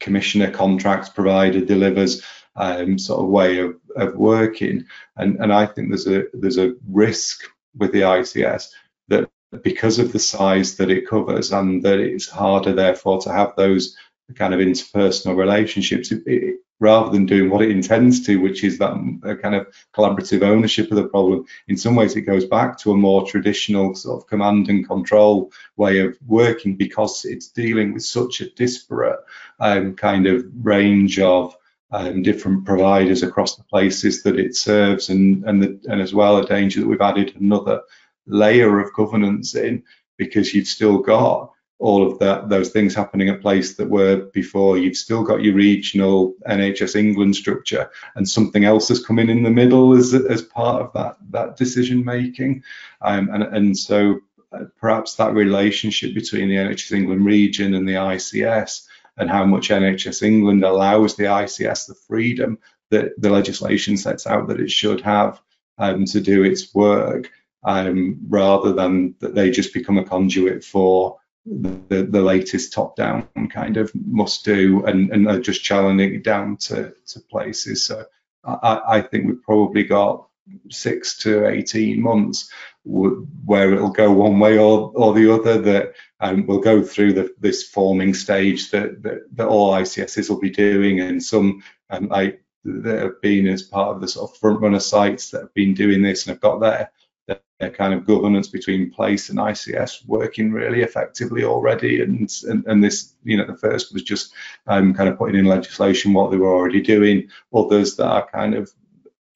commissioner 0.00 0.50
contracts 0.50 1.08
provider 1.08 1.64
delivers 1.64 2.22
um, 2.56 2.98
sort 2.98 3.20
of 3.20 3.28
way 3.28 3.58
of, 3.58 3.76
of 3.96 4.14
working. 4.14 4.84
And, 5.16 5.36
and 5.40 5.52
I 5.52 5.66
think 5.66 5.88
there's 5.88 6.06
a 6.06 6.24
there's 6.32 6.58
a 6.58 6.74
risk 6.88 7.42
with 7.76 7.92
the 7.92 8.02
ICS 8.02 8.68
that 9.08 9.28
because 9.62 9.98
of 9.98 10.12
the 10.12 10.18
size 10.18 10.76
that 10.76 10.90
it 10.90 11.08
covers 11.08 11.52
and 11.52 11.82
that 11.82 11.98
it's 11.98 12.28
harder 12.28 12.72
therefore 12.72 13.20
to 13.20 13.32
have 13.32 13.54
those 13.56 13.96
kind 14.34 14.52
of 14.52 14.60
interpersonal 14.60 15.36
relationships 15.36 16.10
it, 16.10 16.22
it, 16.26 16.56
rather 16.80 17.10
than 17.10 17.26
doing 17.26 17.48
what 17.48 17.62
it 17.62 17.70
intends 17.70 18.26
to 18.26 18.36
which 18.36 18.64
is 18.64 18.78
that 18.78 18.92
kind 19.40 19.54
of 19.54 19.66
collaborative 19.94 20.42
ownership 20.42 20.90
of 20.90 20.96
the 20.96 21.08
problem 21.08 21.44
in 21.68 21.76
some 21.76 21.94
ways 21.94 22.16
it 22.16 22.22
goes 22.22 22.44
back 22.44 22.76
to 22.76 22.90
a 22.92 22.96
more 22.96 23.24
traditional 23.26 23.94
sort 23.94 24.20
of 24.20 24.28
command 24.28 24.68
and 24.68 24.86
control 24.86 25.52
way 25.76 26.00
of 26.00 26.18
working 26.26 26.76
because 26.76 27.24
it's 27.24 27.48
dealing 27.48 27.94
with 27.94 28.04
such 28.04 28.40
a 28.40 28.50
disparate 28.50 29.20
um, 29.60 29.94
kind 29.94 30.26
of 30.26 30.44
range 30.62 31.18
of 31.20 31.56
um, 31.92 32.22
different 32.22 32.64
providers 32.64 33.22
across 33.22 33.56
the 33.56 33.64
places 33.64 34.24
that 34.24 34.38
it 34.38 34.56
serves 34.56 35.08
and 35.08 35.44
and, 35.44 35.62
the, 35.62 35.80
and 35.84 36.02
as 36.02 36.12
well 36.12 36.36
a 36.36 36.46
danger 36.46 36.80
that 36.80 36.88
we've 36.88 37.00
added 37.00 37.34
another 37.36 37.80
layer 38.26 38.80
of 38.80 38.92
governance 38.92 39.54
in 39.54 39.82
because 40.16 40.54
you've 40.54 40.66
still 40.66 40.98
got 40.98 41.52
all 41.78 42.10
of 42.10 42.18
that 42.18 42.48
those 42.48 42.70
things 42.70 42.94
happening 42.94 43.28
at 43.28 43.42
place 43.42 43.76
that 43.76 43.88
were 43.88 44.16
before. 44.32 44.78
You've 44.78 44.96
still 44.96 45.22
got 45.22 45.42
your 45.42 45.54
regional 45.54 46.34
NHS 46.48 46.96
England 46.96 47.36
structure 47.36 47.90
and 48.14 48.28
something 48.28 48.64
else 48.64 48.88
has 48.88 49.04
come 49.04 49.18
in 49.18 49.28
in 49.28 49.42
the 49.42 49.50
middle 49.50 49.94
as, 49.94 50.14
as 50.14 50.42
part 50.42 50.82
of 50.82 50.92
that 50.94 51.16
that 51.30 51.56
decision 51.56 52.04
making. 52.04 52.62
Um, 53.02 53.28
and 53.30 53.42
and 53.42 53.78
so 53.78 54.20
uh, 54.52 54.64
perhaps 54.78 55.16
that 55.16 55.34
relationship 55.34 56.14
between 56.14 56.48
the 56.48 56.56
NHS 56.56 56.92
England 56.92 57.26
region 57.26 57.74
and 57.74 57.86
the 57.86 57.94
ICS 57.94 58.86
and 59.18 59.30
how 59.30 59.44
much 59.44 59.68
NHS 59.68 60.22
England 60.22 60.64
allows 60.64 61.16
the 61.16 61.24
ICS 61.24 61.88
the 61.88 61.94
freedom 61.94 62.58
that 62.90 63.20
the 63.20 63.30
legislation 63.30 63.96
sets 63.96 64.26
out 64.26 64.48
that 64.48 64.60
it 64.60 64.70
should 64.70 65.00
have 65.00 65.40
um, 65.78 66.04
to 66.06 66.20
do 66.20 66.42
its 66.42 66.74
work 66.74 67.30
um, 67.66 68.18
rather 68.28 68.72
than 68.72 69.14
that 69.18 69.34
they 69.34 69.50
just 69.50 69.74
become 69.74 69.98
a 69.98 70.04
conduit 70.04 70.64
for 70.64 71.18
the, 71.44 72.08
the 72.10 72.20
latest 72.20 72.72
top 72.72 72.96
down 72.96 73.28
kind 73.50 73.76
of 73.76 73.92
must 73.94 74.44
do 74.44 74.84
and, 74.86 75.10
and 75.12 75.28
are 75.28 75.40
just 75.40 75.62
challenging 75.62 76.14
it 76.14 76.24
down 76.24 76.56
to, 76.56 76.94
to 77.06 77.20
places. 77.20 77.84
So 77.84 78.04
I, 78.44 78.80
I 78.86 79.00
think 79.00 79.26
we've 79.26 79.42
probably 79.42 79.84
got 79.84 80.28
six 80.70 81.18
to 81.18 81.46
18 81.46 82.00
months 82.00 82.50
where 82.84 83.74
it'll 83.74 83.90
go 83.90 84.12
one 84.12 84.38
way 84.38 84.58
or, 84.58 84.92
or 84.94 85.12
the 85.12 85.32
other 85.32 85.60
that 85.60 85.94
um, 86.20 86.46
we'll 86.46 86.60
go 86.60 86.82
through 86.82 87.14
the, 87.14 87.34
this 87.40 87.64
forming 87.64 88.14
stage 88.14 88.70
that, 88.70 89.02
that, 89.02 89.22
that 89.32 89.48
all 89.48 89.72
ICSs 89.72 90.30
will 90.30 90.40
be 90.40 90.50
doing 90.50 91.00
and 91.00 91.22
some 91.22 91.62
um, 91.90 92.12
I, 92.12 92.38
that 92.64 93.02
have 93.02 93.20
been 93.20 93.48
as 93.48 93.62
part 93.62 93.94
of 93.94 94.00
the 94.00 94.08
sort 94.08 94.30
of 94.30 94.36
front 94.36 94.60
runner 94.60 94.80
sites 94.80 95.30
that 95.30 95.42
have 95.42 95.54
been 95.54 95.74
doing 95.74 96.02
this 96.02 96.26
and 96.26 96.34
have 96.34 96.40
got 96.40 96.60
their 96.60 96.90
their 97.26 97.70
kind 97.70 97.94
of 97.94 98.06
governance 98.06 98.48
between 98.48 98.90
place 98.90 99.30
and 99.30 99.38
ICS 99.38 100.06
working 100.06 100.52
really 100.52 100.82
effectively 100.82 101.44
already. 101.44 102.02
And, 102.02 102.30
and, 102.48 102.66
and 102.66 102.84
this, 102.84 103.14
you 103.24 103.36
know, 103.36 103.46
the 103.46 103.56
first 103.56 103.92
was 103.92 104.02
just 104.02 104.32
um, 104.66 104.92
kind 104.94 105.08
of 105.08 105.18
putting 105.18 105.38
in 105.38 105.46
legislation 105.46 106.12
what 106.12 106.30
they 106.30 106.36
were 106.36 106.54
already 106.54 106.82
doing. 106.82 107.28
Others 107.54 107.96
that 107.96 108.06
are 108.06 108.28
kind 108.30 108.54
of 108.54 108.70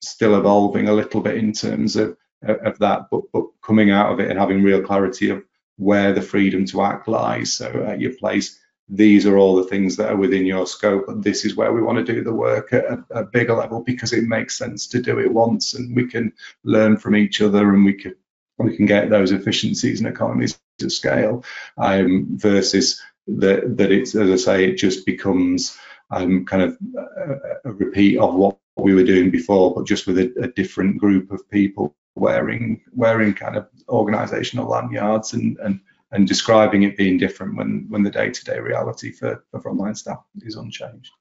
still 0.01 0.37
evolving 0.37 0.87
a 0.87 0.93
little 0.93 1.21
bit 1.21 1.37
in 1.37 1.51
terms 1.51 1.95
of, 1.95 2.15
of 2.43 2.77
that, 2.79 3.07
but, 3.11 3.23
but 3.33 3.45
coming 3.63 3.91
out 3.91 4.11
of 4.11 4.19
it 4.19 4.29
and 4.29 4.39
having 4.39 4.63
real 4.63 4.81
clarity 4.81 5.29
of 5.29 5.43
where 5.77 6.13
the 6.13 6.21
freedom 6.21 6.65
to 6.65 6.81
act 6.83 7.07
lies. 7.07 7.53
So 7.53 7.85
at 7.87 7.99
your 7.99 8.13
place, 8.13 8.59
these 8.89 9.25
are 9.25 9.37
all 9.37 9.55
the 9.55 9.63
things 9.63 9.95
that 9.95 10.11
are 10.11 10.17
within 10.17 10.45
your 10.45 10.67
scope 10.67 11.07
and 11.07 11.23
this 11.23 11.45
is 11.45 11.55
where 11.55 11.71
we 11.71 11.81
want 11.81 11.97
to 11.97 12.13
do 12.13 12.23
the 12.23 12.33
work 12.33 12.73
at 12.73 12.85
a, 12.85 13.03
a, 13.11 13.23
bigger 13.23 13.53
level 13.53 13.81
because 13.81 14.11
it 14.11 14.25
makes 14.25 14.57
sense 14.57 14.87
to 14.87 15.01
do 15.01 15.19
it 15.19 15.31
once 15.31 15.73
and 15.73 15.95
we 15.95 16.05
can 16.05 16.31
learn 16.63 16.97
from 16.97 17.15
each 17.15 17.41
other 17.41 17.73
and 17.73 17.85
we 17.85 17.93
can 17.93 18.13
we 18.57 18.75
can 18.75 18.85
get 18.85 19.09
those 19.09 19.31
efficiencies 19.31 19.99
and 19.99 20.07
economies 20.07 20.59
of 20.83 20.91
scale 20.91 21.43
um, 21.77 22.27
versus 22.31 23.01
that 23.27 23.77
that 23.77 23.91
it's 23.91 24.15
as 24.15 24.29
I 24.29 24.35
say 24.35 24.65
it 24.65 24.75
just 24.75 25.05
becomes 25.05 25.77
um, 26.09 26.45
kind 26.45 26.63
of 26.63 26.77
a, 26.97 27.69
a, 27.69 27.71
repeat 27.71 28.17
of 28.17 28.35
what 28.35 28.57
we 28.77 28.93
were 28.93 29.03
doing 29.03 29.31
before 29.31 29.73
but 29.73 29.87
just 29.87 30.05
with 30.05 30.17
a, 30.17 30.33
a 30.41 30.47
different 30.49 30.97
group 30.97 31.31
of 31.31 31.49
people 31.49 31.95
wearing 32.15 32.81
wearing 32.93 33.33
kind 33.33 33.55
of 33.55 33.67
organizational 33.87 34.69
lanyards 34.69 35.33
and 35.33 35.57
and 35.59 35.79
and 36.11 36.27
describing 36.27 36.83
it 36.83 36.97
being 36.97 37.17
different 37.17 37.55
when 37.55 37.85
when 37.89 38.03
the 38.03 38.09
day-to-day 38.09 38.59
reality 38.59 39.11
for, 39.11 39.43
for 39.51 39.61
frontline 39.61 39.97
staff 39.97 40.23
is 40.41 40.55
unchanged. 40.55 41.11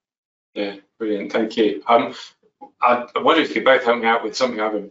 Yeah, 0.54 0.76
brilliant. 0.98 1.32
Thank 1.32 1.56
you. 1.56 1.82
Um, 1.86 2.14
I, 2.82 3.06
I 3.14 3.20
wonder 3.20 3.42
if 3.42 3.54
you 3.54 3.64
both 3.64 3.84
help 3.84 4.00
me 4.00 4.06
out 4.06 4.24
with 4.24 4.36
something 4.36 4.60
I've 4.60 4.72
been 4.72 4.90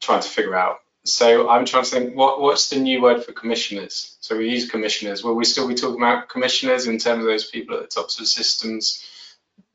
trying 0.00 0.22
to 0.22 0.28
figure 0.28 0.54
out. 0.54 0.78
So 1.04 1.48
I'm 1.50 1.64
trying 1.64 1.82
to 1.82 1.90
think, 1.90 2.16
what 2.16 2.40
what's 2.40 2.70
the 2.70 2.76
new 2.76 3.02
word 3.02 3.24
for 3.24 3.32
commissioners? 3.32 4.16
So 4.20 4.38
we 4.38 4.48
use 4.48 4.70
commissioners. 4.70 5.24
Will 5.24 5.34
we 5.34 5.44
still 5.44 5.66
be 5.66 5.74
talking 5.74 6.00
about 6.00 6.28
commissioners 6.28 6.86
in 6.86 6.98
terms 6.98 7.20
of 7.20 7.26
those 7.26 7.50
people 7.50 7.76
at 7.76 7.82
the 7.82 7.88
tops 7.88 8.20
of 8.20 8.28
systems, 8.28 9.04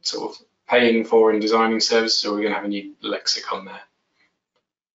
sort 0.01 0.32
of 0.32 0.38
paying 0.69 1.03
for 1.03 1.32
and 1.32 1.41
designing 1.41 1.82
services, 1.82 2.23
or 2.25 2.32
are 2.32 2.36
we 2.36 2.41
going 2.43 2.53
to 2.53 2.58
have 2.58 2.65
a 2.65 2.69
new 2.69 2.95
lexicon 3.01 3.65
there? 3.65 3.82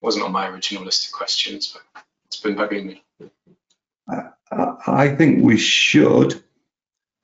Wasn't 0.01 0.25
on 0.25 0.33
my 0.33 0.49
original 0.49 0.85
list 0.85 1.07
of 1.07 1.13
questions, 1.13 1.69
but 1.69 2.05
it's 2.27 2.41
been 2.41 2.57
bugging 2.57 2.87
me. 2.87 3.05
I 4.87 5.15
think 5.17 5.45
we 5.45 5.57
should, 5.57 6.43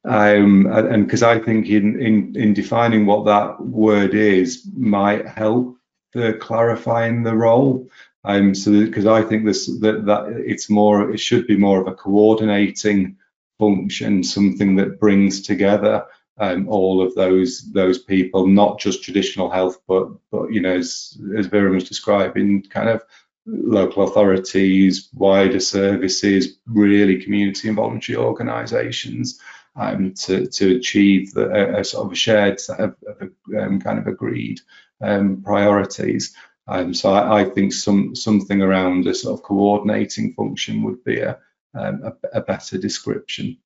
um, 0.05 0.67
and 0.67 1.07
because 1.07 1.23
I 1.23 1.39
think 1.39 1.67
in, 1.67 2.01
in 2.01 2.37
in 2.37 2.55
defining 2.55 3.07
what 3.07 3.27
that 3.27 3.61
word 3.61 4.15
is 4.15 4.67
might 4.77 5.27
help 5.27 5.77
the 6.13 6.35
clarifying 6.35 7.23
the 7.23 7.35
role. 7.35 7.89
Um, 8.25 8.55
so 8.55 8.71
because 8.71 9.07
I 9.07 9.23
think 9.23 9.45
this 9.45 9.67
that 9.81 10.07
that 10.07 10.29
it's 10.45 10.71
more 10.71 11.11
it 11.11 11.19
should 11.19 11.47
be 11.47 11.57
more 11.57 11.81
of 11.81 11.87
a 11.87 11.95
coordinating 11.95 13.17
function, 13.59 14.23
something 14.23 14.77
that 14.77 15.01
brings 15.01 15.43
together 15.43 16.07
um, 16.39 16.69
all 16.69 17.03
of 17.03 17.15
those 17.15 17.71
those 17.73 17.99
people, 17.99 18.47
not 18.47 18.79
just 18.79 19.03
traditional 19.03 19.51
health, 19.51 19.81
but 19.87 20.09
but 20.31 20.53
you 20.53 20.61
know 20.61 20.77
as 20.77 21.19
as 21.37 21.49
Viren 21.49 21.75
was 21.75 21.89
describing, 21.89 22.63
kind 22.63 22.89
of 22.89 23.03
local 23.49 24.05
authorities, 24.05 25.09
wider 25.15 25.61
services, 25.61 26.59
really 26.67 27.23
community 27.23 27.69
and 27.69 27.77
voluntary 27.77 28.17
organisations 28.17 29.41
um, 29.77 30.13
to, 30.15 30.47
to 30.47 30.77
achieve 30.77 31.33
the, 31.33 31.49
a, 31.49 31.81
a, 31.81 31.85
sort 31.85 32.07
of 32.07 32.13
a 32.13 32.17
shared 32.17 32.61
set 32.61 32.81
of, 32.81 32.97
of 33.21 33.31
um, 33.59 33.81
kind 33.81 33.99
of 33.99 34.07
agreed 34.07 34.61
um, 35.01 35.43
priorities. 35.43 36.35
Um, 36.67 36.93
so 36.93 37.13
I, 37.13 37.41
I, 37.41 37.45
think 37.45 37.73
some 37.73 38.15
something 38.15 38.61
around 38.61 39.07
a 39.07 39.15
sort 39.15 39.39
of 39.39 39.45
coordinating 39.45 40.35
function 40.35 40.83
would 40.83 41.03
be 41.03 41.21
a, 41.21 41.39
um, 41.75 42.03
a, 42.05 42.39
a 42.39 42.41
better 42.43 42.77
description. 42.77 43.57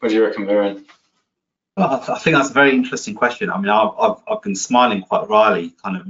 What 0.00 0.10
do 0.10 0.14
you 0.14 0.26
reckon, 0.26 0.44
Viren? 0.44 0.84
Well, 1.76 2.04
I 2.08 2.18
think 2.18 2.36
that's 2.36 2.50
a 2.50 2.54
very 2.54 2.72
interesting 2.72 3.14
question. 3.14 3.50
I 3.50 3.58
mean, 3.58 3.70
I've, 3.70 3.92
I've, 3.98 4.16
I've 4.28 4.42
been 4.42 4.56
smiling 4.56 5.02
quite 5.02 5.28
wryly, 5.28 5.72
kind 5.82 5.96
of 5.96 6.06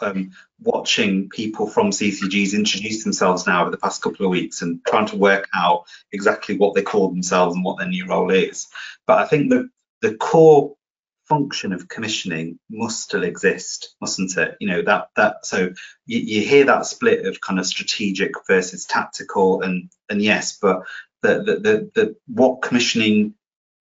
um, 0.00 0.30
watching 0.60 1.28
people 1.28 1.68
from 1.68 1.90
CCGs 1.90 2.54
introduce 2.54 3.04
themselves 3.04 3.46
now 3.46 3.62
over 3.62 3.70
the 3.70 3.76
past 3.76 4.02
couple 4.02 4.24
of 4.24 4.30
weeks 4.30 4.62
and 4.62 4.80
trying 4.86 5.06
to 5.06 5.16
work 5.16 5.48
out 5.54 5.84
exactly 6.12 6.56
what 6.56 6.74
they 6.74 6.82
call 6.82 7.10
themselves 7.10 7.54
and 7.54 7.64
what 7.64 7.78
their 7.78 7.88
new 7.88 8.06
role 8.06 8.30
is. 8.30 8.66
But 9.06 9.18
I 9.18 9.26
think 9.26 9.50
the 9.50 9.68
the 10.02 10.14
core 10.14 10.76
function 11.24 11.72
of 11.72 11.88
commissioning 11.88 12.58
must 12.70 13.02
still 13.02 13.24
exist, 13.24 13.94
mustn't 14.00 14.36
it? 14.36 14.56
You 14.60 14.68
know 14.68 14.82
that 14.82 15.08
that 15.16 15.44
so 15.44 15.72
you, 16.06 16.18
you 16.18 16.42
hear 16.42 16.64
that 16.66 16.86
split 16.86 17.26
of 17.26 17.40
kind 17.40 17.58
of 17.58 17.66
strategic 17.66 18.32
versus 18.46 18.84
tactical, 18.84 19.62
and 19.62 19.90
and 20.08 20.22
yes, 20.22 20.58
but 20.60 20.82
the 21.22 21.42
the 21.42 21.54
the, 21.60 21.90
the 21.94 22.16
what 22.26 22.62
commissioning 22.62 23.34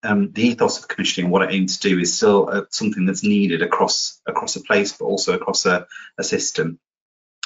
um, 0.05 0.31
the 0.31 0.47
ethos 0.47 0.79
of 0.79 0.87
commissioning, 0.87 1.25
and 1.25 1.33
what 1.33 1.41
it 1.41 1.53
aims 1.53 1.79
to 1.79 1.89
do, 1.89 1.99
is 1.99 2.15
still 2.15 2.49
uh, 2.51 2.61
something 2.69 3.05
that's 3.05 3.23
needed 3.23 3.61
across 3.61 4.21
across 4.27 4.55
a 4.55 4.61
place, 4.61 4.93
but 4.93 5.05
also 5.05 5.33
across 5.33 5.65
a, 5.65 5.87
a 6.17 6.23
system. 6.23 6.79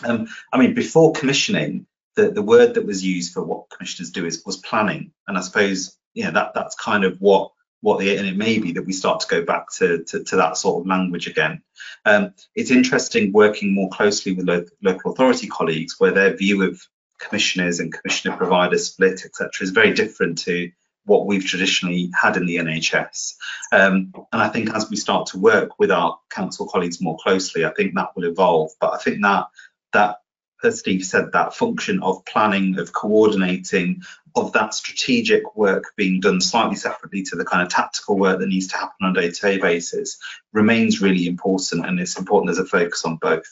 Um, 0.04 0.28
I 0.52 0.58
mean, 0.58 0.74
before 0.74 1.13
commissioning, 1.13 1.88
the, 2.15 2.32
the 2.32 2.41
word 2.41 2.76
that 2.76 2.86
was 2.86 3.04
used 3.04 3.34
for 3.34 3.43
what 3.43 3.69
commissioners 3.69 4.12
do 4.12 4.26
is 4.26 4.43
was 4.45 4.58
planning, 4.58 5.12
and 5.28 5.38
I 5.38 5.41
suppose 5.41 5.98
you 6.13 6.26
know 6.26 6.32
that 6.32 6.54
that's 6.54 6.76
kind 6.76 7.04
of 7.04 7.19
what 7.19 7.52
what 7.82 8.00
the 8.00 8.17
and 8.17 8.28
it 8.28 8.38
may 8.38 8.60
be 8.60 8.74
that 8.74 8.86
we 8.86 8.93
start 8.93 9.22
to 9.22 9.28
go 9.28 9.43
back 9.43 9.72
to 9.78 10.04
to, 10.04 10.24
to 10.24 10.36
that 10.38 10.58
sort 10.58 10.82
of 10.82 10.88
language 10.88 11.28
again. 11.28 11.62
Um, 12.06 12.34
it's 12.56 12.72
interesting 12.72 13.32
working 13.32 13.74
more 13.74 13.89
closely 13.89 14.34
with 14.34 14.48
lo 14.48 14.65
local 14.84 15.13
authority 15.13 15.48
colleagues, 15.48 15.95
where 15.98 16.12
their 16.12 16.36
view 16.36 16.63
of 16.63 16.82
commissioners 17.19 17.80
and 17.80 17.93
commissioner 17.93 18.36
provider 18.38 18.78
split, 18.78 19.26
etc., 19.26 19.52
is 19.62 19.72
very 19.72 19.94
different 19.94 20.40
to 20.40 20.71
what 21.10 21.25
we've 21.25 21.43
traditionally 21.43 22.12
had 22.19 22.37
in 22.37 22.45
the 22.45 22.57
NHS. 22.57 23.35
Um, 23.71 24.13
and 24.31 24.41
I 24.41 24.49
think 24.49 24.73
as 24.73 24.89
we 24.89 24.95
start 24.95 25.27
to 25.27 25.39
work 25.39 25.79
with 25.79 25.91
our 25.91 26.17
council 26.29 26.67
colleagues 26.67 27.01
more 27.01 27.17
closely, 27.17 27.65
I 27.65 27.73
think 27.73 27.95
that 27.95 28.15
will 28.15 28.25
evolve. 28.25 28.71
But 28.79 28.93
I 28.93 28.97
think 28.97 29.21
that 29.23 29.47
that 29.91 30.17
as 30.63 30.79
Steve 30.79 31.05
said, 31.05 31.31
that 31.31 31.53
function 31.53 32.03
of 32.03 32.25
planning, 32.25 32.79
of 32.79 32.91
coordinating, 32.91 34.01
of 34.35 34.51
that 34.53 34.73
strategic 34.73 35.55
work 35.55 35.85
being 35.95 36.19
done 36.19 36.41
slightly 36.41 36.75
separately 36.75 37.23
to 37.23 37.35
the 37.35 37.45
kind 37.45 37.63
of 37.63 37.69
tactical 37.69 38.17
work 38.17 38.39
that 38.39 38.47
needs 38.47 38.67
to 38.67 38.77
happen 38.77 39.05
on 39.05 39.17
a 39.17 39.21
day-to-day 39.21 39.57
basis 39.57 40.19
remains 40.53 41.01
really 41.01 41.27
important, 41.27 41.85
and 41.85 41.99
it's 41.99 42.17
important 42.17 42.47
there's 42.47 42.65
a 42.65 42.69
focus 42.69 43.05
on 43.05 43.15
both. 43.15 43.47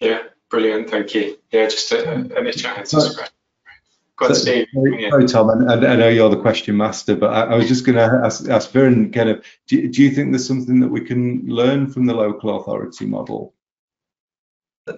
Yeah, 0.00 0.22
brilliant. 0.50 0.90
Thank 0.90 1.14
you. 1.14 1.38
Yeah, 1.50 1.66
just 1.68 1.92
a, 1.92 2.12
a 2.12 2.40
initial 2.40 2.70
answer. 4.20 4.26
Go 4.26 4.26
on, 4.28 4.34
Steve. 4.34 5.10
Sorry, 5.10 5.26
Tom, 5.26 5.50
and, 5.50 5.86
I 5.86 5.96
know 5.96 6.08
you're 6.08 6.30
the 6.30 6.40
question 6.40 6.76
master, 6.76 7.16
but 7.16 7.32
I, 7.32 7.52
I 7.52 7.56
was 7.56 7.68
just 7.68 7.84
going 7.84 7.96
to 7.96 8.20
ask, 8.24 8.48
ask 8.48 8.70
Viren, 8.70 9.12
kind 9.12 9.28
of, 9.28 9.44
do, 9.66 9.88
do 9.88 10.02
you 10.02 10.10
think 10.10 10.32
there's 10.32 10.46
something 10.46 10.80
that 10.80 10.88
we 10.88 11.02
can 11.02 11.46
learn 11.46 11.86
from 11.86 12.06
the 12.06 12.14
local 12.14 12.60
authority 12.60 13.06
model? 13.06 13.54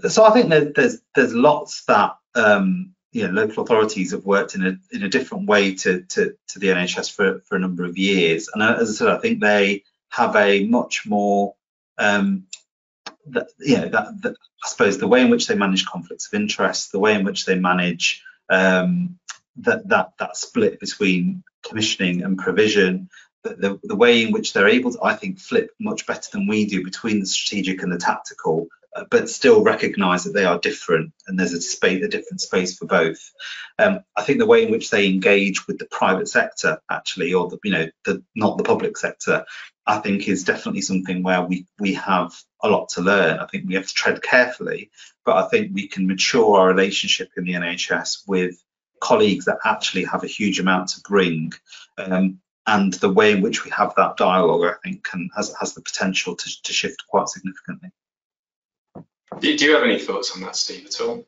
So 0.08 0.24
I 0.24 0.32
think 0.32 0.50
that 0.50 0.74
there's 0.74 1.00
there's 1.14 1.32
lots 1.32 1.84
that 1.86 2.16
um, 2.34 2.94
you 3.12 3.26
know 3.26 3.32
local 3.32 3.62
authorities 3.62 4.10
have 4.10 4.26
worked 4.26 4.54
in 4.54 4.66
a 4.66 4.76
in 4.94 5.02
a 5.02 5.08
different 5.08 5.46
way 5.46 5.74
to 5.76 6.02
to, 6.02 6.34
to 6.48 6.58
the 6.58 6.68
NHS 6.68 7.10
for 7.14 7.40
for 7.40 7.56
a 7.56 7.58
number 7.58 7.84
of 7.84 7.96
years, 7.96 8.50
and 8.52 8.62
as 8.62 8.90
I 8.90 8.92
said, 8.92 9.08
I 9.08 9.18
think 9.18 9.40
they 9.40 9.84
have 10.10 10.36
a 10.36 10.66
much 10.66 11.06
more 11.06 11.54
um, 11.96 12.44
that, 13.28 13.48
you 13.58 13.78
know 13.78 13.88
that, 13.88 14.22
that 14.22 14.36
I 14.64 14.68
suppose 14.68 14.98
the 14.98 15.08
way 15.08 15.22
in 15.22 15.30
which 15.30 15.46
they 15.46 15.54
manage 15.54 15.86
conflicts 15.86 16.26
of 16.26 16.38
interest, 16.38 16.92
the 16.92 16.98
way 16.98 17.14
in 17.14 17.24
which 17.24 17.46
they 17.46 17.54
manage 17.54 18.22
um, 18.51 19.18
that 19.57 19.88
that 19.88 20.12
that 20.18 20.36
split 20.36 20.80
between 20.80 21.42
commissioning 21.62 22.22
and 22.22 22.38
provision, 22.38 23.09
the, 23.42 23.78
the 23.82 23.96
way 23.96 24.22
in 24.22 24.32
which 24.32 24.53
they're 24.53 24.68
able 24.68 24.92
to, 24.92 25.03
I 25.03 25.14
think, 25.14 25.38
flip 25.38 25.70
much 25.80 26.07
better 26.07 26.30
than 26.32 26.46
we 26.46 26.66
do 26.66 26.84
between 26.84 27.20
the 27.20 27.26
strategic 27.26 27.82
and 27.82 27.92
the 27.92 27.99
tactical, 27.99 28.68
but 29.11 29.28
still 29.28 29.62
recognise 29.62 30.24
that 30.24 30.32
they 30.32 30.45
are 30.45 30.59
different 30.59 31.12
and 31.26 31.39
there's 31.39 31.53
a 31.53 31.61
space, 31.61 32.03
a 32.05 32.09
different 32.09 32.41
space 32.41 32.76
for 32.76 32.86
both. 32.86 33.32
Um, 33.78 34.01
I 34.16 34.22
think 34.22 34.39
the 34.39 34.47
way 34.47 34.64
in 34.64 34.70
which 34.70 34.91
they 34.91 35.07
engage 35.07 35.66
with 35.66 35.78
the 35.78 35.86
private 35.86 36.28
sector, 36.28 36.80
actually, 36.91 37.34
or 37.34 37.49
the 37.49 37.59
you 37.64 37.72
know, 37.72 37.86
the 38.05 38.22
not 38.34 38.57
the 38.57 38.64
public 38.64 38.97
sector, 38.97 39.45
I 39.86 39.99
think 39.99 40.28
is 40.28 40.45
definitely 40.45 40.82
something 40.82 41.22
where 41.22 41.43
we 41.43 41.66
we 41.78 41.95
have 41.95 42.34
a 42.62 42.68
lot 42.68 42.91
to 42.91 43.03
learn. 43.03 43.39
I 43.39 43.47
think 43.47 43.68
we 43.68 43.74
have 43.74 43.86
to 43.86 43.95
tread 43.95 44.22
carefully, 44.22 44.91
but 45.24 45.36
I 45.36 45.49
think 45.49 45.72
we 45.72 45.89
can 45.89 46.07
mature 46.07 46.59
our 46.59 46.68
relationship 46.68 47.30
in 47.36 47.45
the 47.45 47.53
NHS 47.53 48.26
with 48.26 48.62
colleagues 49.01 49.45
that 49.45 49.59
actually 49.64 50.05
have 50.05 50.24
a 50.24 50.28
huge 50.28 50.59
amount 50.59 50.89
to 50.89 51.01
bring. 51.03 51.53
Um, 51.97 52.41
and 52.66 52.93
the 52.95 53.09
way 53.09 53.32
in 53.32 53.41
which 53.41 53.64
we 53.64 53.70
have 53.70 53.95
that 53.97 54.16
dialogue, 54.18 54.64
I 54.64 54.89
think, 54.89 55.05
can 55.05 55.30
has 55.36 55.55
has 55.59 55.74
the 55.74 55.82
potential 55.82 56.36
to, 56.36 56.62
to 56.62 56.72
shift 56.72 57.05
quite 57.09 57.28
significantly. 57.28 57.91
Do, 59.41 59.55
you 59.55 59.74
have 59.74 59.85
any 59.85 59.99
thoughts 59.99 60.35
on 60.35 60.41
that, 60.43 60.57
Steve, 60.57 60.87
at 60.87 61.01
all? 61.01 61.26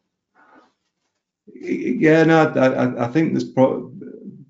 Yeah, 1.47 2.25
no, 2.25 2.49
I, 2.49 3.05
I 3.05 3.09
think 3.09 3.33
there's 3.33 3.45
pro 3.45 3.93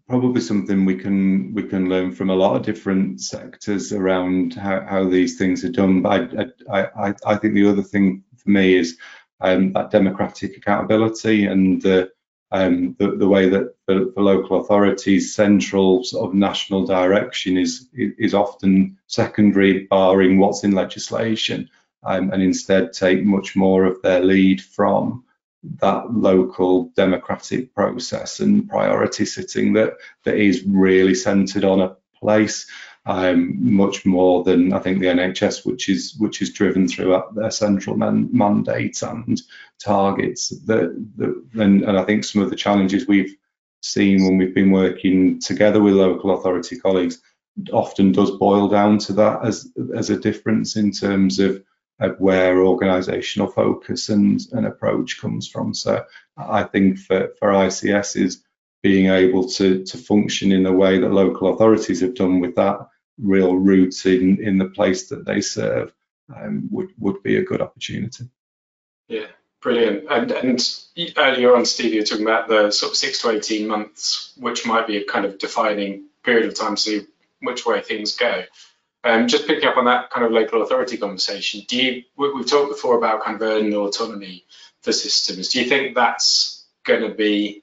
probably 0.09 0.41
something 0.41 0.85
we 0.85 0.97
can 0.97 1.55
we 1.55 1.63
can 1.63 1.89
learn 1.89 2.11
from 2.11 2.31
a 2.31 2.35
lot 2.35 2.57
of 2.57 2.63
different 2.63 3.21
sectors 3.21 3.93
around 3.93 4.55
how, 4.55 4.81
how 4.81 5.09
these 5.09 5.39
things 5.39 5.65
are 5.65 5.71
done. 5.71 6.03
But 6.03 6.35
I, 6.71 6.83
I, 6.83 7.15
I 7.25 7.37
think 7.37 7.55
the 7.55 7.69
other 7.69 7.83
thing 7.83 8.25
for 8.37 8.51
me 8.51 8.77
is 8.77 8.99
um, 9.41 9.73
that 9.73 9.91
democratic 9.91 10.57
accountability 10.57 11.47
and 11.47 11.81
the 11.81 12.11
um, 12.53 12.97
the, 12.99 13.13
the, 13.13 13.29
way 13.29 13.49
that 13.49 13.77
for, 13.87 14.11
for, 14.13 14.23
local 14.23 14.61
authorities, 14.61 15.33
central 15.33 16.03
sort 16.03 16.29
of 16.29 16.35
national 16.35 16.85
direction 16.85 17.57
is 17.57 17.89
is 17.95 18.35
often 18.35 18.99
secondary, 19.07 19.87
barring 19.87 20.39
what's 20.39 20.65
in 20.65 20.73
legislation, 20.73 21.71
um, 22.03 22.31
and 22.33 22.43
instead 22.43 22.93
take 22.93 23.25
much 23.25 23.57
more 23.57 23.85
of 23.85 24.01
their 24.03 24.21
lead 24.21 24.63
from 24.63 25.25
that 25.81 26.13
local 26.13 26.85
democratic 26.97 27.75
process 27.75 28.41
and 28.41 28.69
priority 28.69 29.27
sitting 29.27 29.75
that 29.75 29.95
that 30.25 30.37
is 30.37 30.65
really 30.65 31.15
centred 31.15 31.65
on 31.65 31.81
a 31.81 31.97
place 32.19 32.67
um, 33.07 33.57
much 33.59 34.05
more 34.05 34.45
than 34.45 34.73
I 34.73 34.79
think 34.79 35.01
the 35.01 35.07
NHS, 35.07 35.65
which 35.65 35.89
is 35.89 36.15
which 36.19 36.43
is 36.43 36.53
driven 36.53 36.87
through 36.87 37.23
their 37.35 37.51
central 37.51 37.97
man, 37.97 38.29
mandate 38.31 39.03
and 39.03 39.41
targets. 39.83 40.51
That, 40.67 40.91
and, 41.55 41.83
and 41.83 41.99
I 41.99 42.05
think 42.05 42.25
some 42.25 42.43
of 42.43 42.51
the 42.51 42.57
challenges 42.57 43.09
we've 43.09 43.35
seen 43.83 44.25
when 44.25 44.37
we've 44.37 44.55
been 44.55 44.71
working 44.71 45.41
together 45.41 45.83
with 45.83 45.95
local 45.95 46.33
authority 46.33 46.79
colleagues 46.79 47.21
often 47.73 48.13
does 48.13 48.31
boil 48.33 48.69
down 48.69 48.99
to 48.99 49.15
that 49.15 49.45
as 49.45 49.73
as 49.97 50.11
a 50.11 50.21
difference 50.21 50.77
in 50.77 50.93
terms 50.93 51.39
of, 51.39 51.63
where 52.19 52.57
organisational 52.57 53.53
focus 53.53 54.09
and, 54.09 54.41
and 54.53 54.67
approach 54.67 55.21
comes 55.21 55.49
from. 55.49 55.75
So 55.75 56.05
I 56.37 56.65
think 56.65 56.99
for 56.99 57.31
for 57.39 57.49
ICS 57.51 58.17
is 58.17 58.43
being 58.83 59.07
able 59.07 59.49
to 59.49 59.85
to 59.85 59.99
function 59.99 60.53
in 60.53 60.63
the 60.63 60.73
way 60.73 60.99
that 60.99 61.13
local 61.13 61.53
authorities 61.53 62.01
have 62.01 62.15
done 62.15 62.41
with 62.41 62.57
that 62.57 62.89
real 63.19 63.55
roots 63.55 64.07
in 64.07 64.43
in 64.43 64.59
the 64.59 64.69
place 64.69 65.09
that 65.09 65.25
they 65.25 65.41
serve 65.41 65.93
um, 66.35 66.69
would 66.71 66.91
would 66.99 67.23
be 67.23 67.37
a 67.37 67.45
good 67.45 67.61
opportunity. 67.61 68.25
Yeah, 69.09 69.27
brilliant. 69.61 70.05
And 70.11 70.31
and 70.33 70.81
earlier 71.17 71.55
on, 71.55 71.67
Steve, 71.67 71.93
you 71.93 72.01
were 72.01 72.07
talking 72.07 72.27
about 72.27 72.49
the 72.49 72.71
sort 72.71 72.93
of 72.93 72.97
six 72.97 73.21
to 73.23 73.31
eighteen 73.31 73.69
months, 73.69 74.33
which 74.39 74.67
might 74.67 74.87
be 74.87 74.97
a 74.97 75.05
kind 75.05 75.27
of 75.27 75.39
defining 75.39 76.05
period 76.25 76.47
of 76.47 76.55
time 76.55 76.77
to 76.77 76.81
see 76.81 77.07
which 77.41 77.67
way 77.67 77.81
things 77.81 78.17
go. 78.17 78.45
Um, 79.03 79.29
just 79.29 79.47
picking 79.47 79.67
up 79.67 79.79
on 79.79 79.87
that 79.87 80.11
kind 80.11 80.27
of 80.27 80.33
local 80.33 80.63
authority 80.63 80.99
conversation, 80.99 81.63
do 81.67 81.77
you 81.77 82.03
we've 82.17 82.49
talked 82.49 82.71
before 82.71 82.99
about 82.99 83.23
kind 83.25 83.35
of 83.37 83.43
earning 83.43 83.75
autonomy 83.75 84.45
for 84.83 84.93
systems. 84.93 85.49
Do 85.49 85.63
you 85.63 85.69
think 85.69 85.95
that's 85.95 86.67
going 86.85 87.03
to 87.03 87.15
be 87.15 87.63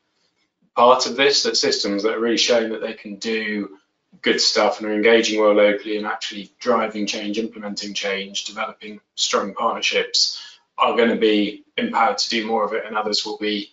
part 0.75 1.05
of 1.05 1.15
this? 1.15 1.43
That 1.43 1.57
systems 1.57 2.03
that 2.03 2.15
are 2.15 2.19
really 2.19 2.37
showing 2.37 2.71
that 2.71 2.81
they 2.81 2.93
can 2.93 3.15
do 3.17 3.77
good 4.21 4.41
stuff 4.41 4.79
and 4.79 4.87
are 4.87 4.93
engaging 4.93 5.39
well 5.39 5.53
locally 5.53 5.97
and 5.97 6.05
actually 6.05 6.51
driving 6.59 7.05
change, 7.05 7.37
implementing 7.37 7.93
change, 7.93 8.45
developing 8.45 8.99
strong 9.15 9.53
partnerships 9.53 10.41
are 10.77 10.95
going 10.95 11.09
to 11.09 11.15
be 11.15 11.63
empowered 11.75 12.17
to 12.17 12.29
do 12.29 12.45
more 12.45 12.63
of 12.63 12.73
it 12.73 12.85
and 12.85 12.95
others 12.95 13.25
will 13.25 13.37
be 13.37 13.71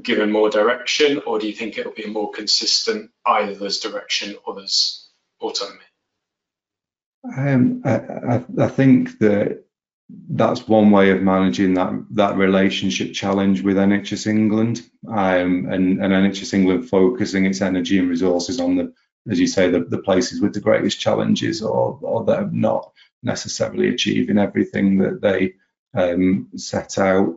given 0.00 0.30
more 0.30 0.50
direction 0.50 1.20
or 1.26 1.38
do 1.38 1.46
you 1.46 1.52
think 1.52 1.76
it'll 1.76 1.92
be 1.92 2.06
more 2.06 2.30
consistent 2.30 3.10
either 3.26 3.54
there's 3.54 3.80
direction 3.80 4.36
or 4.44 4.54
there's 4.54 5.08
autonomy? 5.40 5.80
Um, 7.36 7.82
I, 7.84 8.42
I, 8.58 8.68
think 8.68 9.18
that 9.18 9.64
that's 10.30 10.68
one 10.68 10.90
way 10.90 11.10
of 11.10 11.20
managing 11.20 11.74
that 11.74 11.92
that 12.12 12.36
relationship 12.36 13.12
challenge 13.12 13.62
with 13.62 13.76
NHS 13.76 14.26
England 14.28 14.88
um, 15.08 15.66
and, 15.70 16.02
and 16.02 16.12
NHS 16.12 16.54
England 16.54 16.88
focusing 16.88 17.44
its 17.44 17.60
energy 17.60 17.98
and 17.98 18.08
resources 18.08 18.60
on 18.60 18.76
the 18.76 18.94
as 19.28 19.38
you 19.38 19.46
say, 19.46 19.70
the, 19.70 19.80
the 19.80 19.98
places 19.98 20.40
with 20.40 20.54
the 20.54 20.60
greatest 20.60 21.00
challenges 21.00 21.62
or, 21.62 21.98
or 22.02 22.24
that 22.24 22.38
are 22.38 22.50
not 22.50 22.92
necessarily 23.22 23.88
achieving 23.88 24.38
everything 24.38 24.98
that 24.98 25.20
they 25.20 25.54
um, 25.94 26.48
set 26.56 26.98
out 26.98 27.34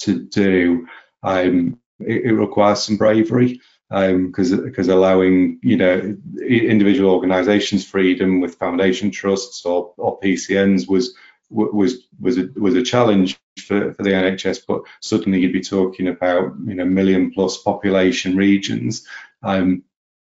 to 0.00 0.24
do. 0.24 0.86
Um, 1.22 1.78
it, 2.00 2.24
it, 2.26 2.32
requires 2.32 2.82
some 2.82 2.96
bravery 2.96 3.60
because 3.90 4.52
um, 4.52 4.64
because 4.64 4.88
allowing 4.88 5.58
you 5.62 5.76
know 5.76 6.16
individual 6.46 7.10
organisations 7.10 7.84
freedom 7.84 8.40
with 8.40 8.54
foundation 8.54 9.10
trusts 9.10 9.64
or, 9.64 9.92
or 9.96 10.20
PCNs 10.20 10.88
was 10.88 11.14
was 11.50 12.06
was 12.20 12.38
a, 12.38 12.48
was 12.54 12.76
a 12.76 12.82
challenge 12.82 13.38
for, 13.58 13.92
for 13.92 14.02
the 14.04 14.10
NHS, 14.10 14.60
but 14.68 14.82
suddenly 15.00 15.40
you'd 15.40 15.52
be 15.52 15.60
talking 15.60 16.06
about 16.06 16.54
you 16.64 16.74
know 16.74 16.84
million 16.84 17.32
plus 17.32 17.58
population 17.58 18.36
regions. 18.36 19.06
Um, 19.42 19.82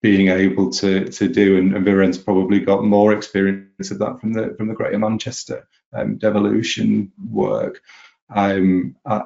being 0.03 0.29
able 0.29 0.71
to 0.71 1.07
to 1.07 1.27
do, 1.27 1.57
and, 1.57 1.75
and 1.75 1.85
Viren's 1.85 2.19
probably 2.19 2.61
got 2.61 2.85
more 2.85 3.15
experience 3.15 3.91
of 3.91 3.99
that 3.99 4.21
from 4.21 4.35
the 4.35 4.55
from 4.57 4.69
the 4.69 4.75
Greater 4.75 4.99
Manchester 4.99 5.67
um, 5.95 6.19
devolution 6.19 7.11
work. 7.31 7.81
Um, 8.29 8.97
I, 9.07 9.23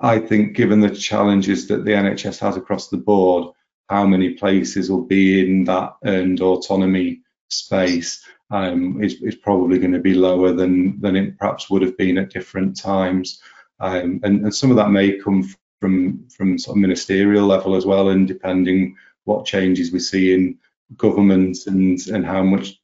I 0.00 0.18
think, 0.18 0.54
given 0.54 0.80
the 0.80 0.90
challenges 0.90 1.66
that 1.68 1.84
the 1.84 1.92
NHS 1.92 2.38
has 2.40 2.56
across 2.56 2.88
the 2.88 2.96
board, 2.96 3.52
how 3.88 4.06
many 4.06 4.34
places 4.34 4.90
will 4.90 5.04
be 5.04 5.40
in 5.40 5.64
that 5.64 5.96
earned 6.04 6.40
autonomy 6.40 7.22
space 7.48 8.24
um, 8.50 9.02
is, 9.02 9.20
is 9.22 9.34
probably 9.34 9.78
going 9.78 9.92
to 9.92 9.98
be 9.98 10.14
lower 10.14 10.52
than 10.52 11.00
than 11.00 11.16
it 11.16 11.38
perhaps 11.38 11.68
would 11.68 11.82
have 11.82 11.96
been 11.96 12.18
at 12.18 12.30
different 12.30 12.76
times, 12.76 13.40
um, 13.80 14.20
and, 14.22 14.42
and 14.42 14.54
some 14.54 14.70
of 14.70 14.76
that 14.76 14.90
may 14.90 15.18
come 15.18 15.48
from 15.80 16.28
from 16.28 16.58
sort 16.58 16.76
of 16.76 16.80
ministerial 16.80 17.46
level 17.46 17.74
as 17.74 17.84
well, 17.84 18.10
and 18.10 18.28
depending 18.28 18.96
what 19.24 19.46
changes 19.46 19.92
we 19.92 19.98
see 19.98 20.32
in 20.32 20.58
government 20.96 21.58
and 21.66 22.06
and 22.08 22.24
how 22.24 22.42
much 22.42 22.80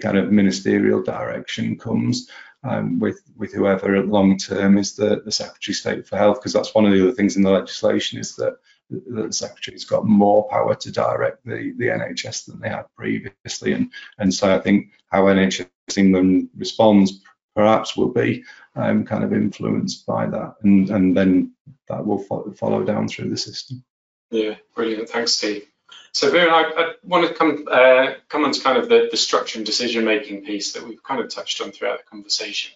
kind 0.00 0.16
of 0.16 0.32
ministerial 0.32 1.02
direction 1.02 1.76
comes 1.76 2.28
um, 2.64 2.98
with 2.98 3.22
with 3.36 3.52
whoever 3.52 4.04
long 4.04 4.38
term 4.38 4.78
is 4.78 4.94
the 4.94 5.22
the 5.24 5.32
Secretary 5.32 5.72
of 5.72 5.76
State 5.76 6.06
for 6.06 6.16
Health 6.16 6.40
because 6.40 6.52
that's 6.52 6.74
one 6.74 6.86
of 6.86 6.92
the 6.92 7.02
other 7.02 7.12
things 7.12 7.36
in 7.36 7.42
the 7.42 7.50
legislation 7.50 8.18
is 8.18 8.36
that, 8.36 8.56
that 8.90 9.26
the 9.26 9.32
Secretary's 9.32 9.84
got 9.84 10.06
more 10.06 10.48
power 10.48 10.74
to 10.74 10.92
direct 10.92 11.44
the 11.44 11.74
the 11.78 11.86
NHS 11.86 12.46
than 12.46 12.60
they 12.60 12.68
had 12.68 12.86
previously 12.96 13.72
and 13.72 13.90
and 14.18 14.32
so 14.32 14.54
I 14.54 14.58
think 14.58 14.92
how 15.08 15.22
NHS 15.24 15.68
England 15.96 16.48
responds 16.56 17.22
perhaps 17.54 17.96
will 17.96 18.08
be 18.08 18.44
um, 18.76 19.04
kind 19.04 19.24
of 19.24 19.32
influenced 19.32 20.06
by 20.06 20.26
that, 20.26 20.54
and 20.62 20.90
and 20.90 21.16
then 21.16 21.52
that 21.88 22.04
will 22.04 22.18
fo 22.18 22.50
follow 22.52 22.84
down 22.84 23.08
through 23.08 23.30
the 23.30 23.36
system. 23.36 23.84
Yeah, 24.30 24.56
brilliant. 24.74 25.08
Thanks, 25.08 25.32
Steve. 25.32 25.66
So, 26.12 26.30
Viren, 26.30 26.50
I, 26.50 26.82
I, 26.82 26.92
want 27.04 27.26
to 27.26 27.34
come 27.34 27.66
uh, 27.70 28.14
come 28.28 28.44
on 28.44 28.52
to 28.52 28.60
kind 28.60 28.78
of 28.78 28.88
the, 28.88 29.08
the 29.10 29.16
structure 29.16 29.58
and 29.58 29.64
decision 29.64 30.04
making 30.04 30.44
piece 30.44 30.72
that 30.74 30.86
we've 30.86 31.02
kind 31.02 31.20
of 31.20 31.30
touched 31.30 31.60
on 31.62 31.72
throughout 31.72 31.98
the 31.98 32.10
conversation. 32.10 32.72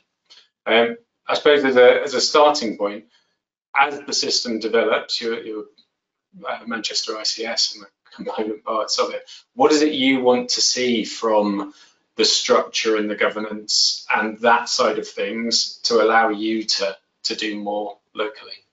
Um, 0.64 0.96
I 1.28 1.34
suppose 1.34 1.64
as 1.64 1.76
a 1.76 2.02
as 2.02 2.14
a 2.14 2.20
starting 2.20 2.78
point, 2.78 3.04
as 3.78 4.00
the 4.00 4.12
system 4.12 4.58
develops, 4.58 5.20
your, 5.20 5.42
your 5.42 5.64
uh, 6.48 6.60
Manchester 6.66 7.12
ICS 7.12 7.74
and 7.74 7.84
the 7.84 7.88
component 8.14 8.64
parts 8.64 8.98
of 8.98 9.10
it, 9.10 9.28
what 9.54 9.72
is 9.72 9.82
it 9.82 9.92
you 9.92 10.20
want 10.20 10.50
to 10.50 10.60
see 10.60 11.04
from 11.04 11.74
the 12.16 12.24
structure 12.24 12.96
and 12.96 13.10
the 13.10 13.16
governance 13.16 14.06
and 14.10 14.38
that 14.38 14.70
side 14.70 14.98
of 14.98 15.06
things 15.06 15.76
to 15.84 16.02
allow 16.02 16.30
you 16.30 16.64
to 16.64 16.96
to 17.24 17.36
do 17.36 17.58
more 17.60 17.98
locally? 18.14 18.65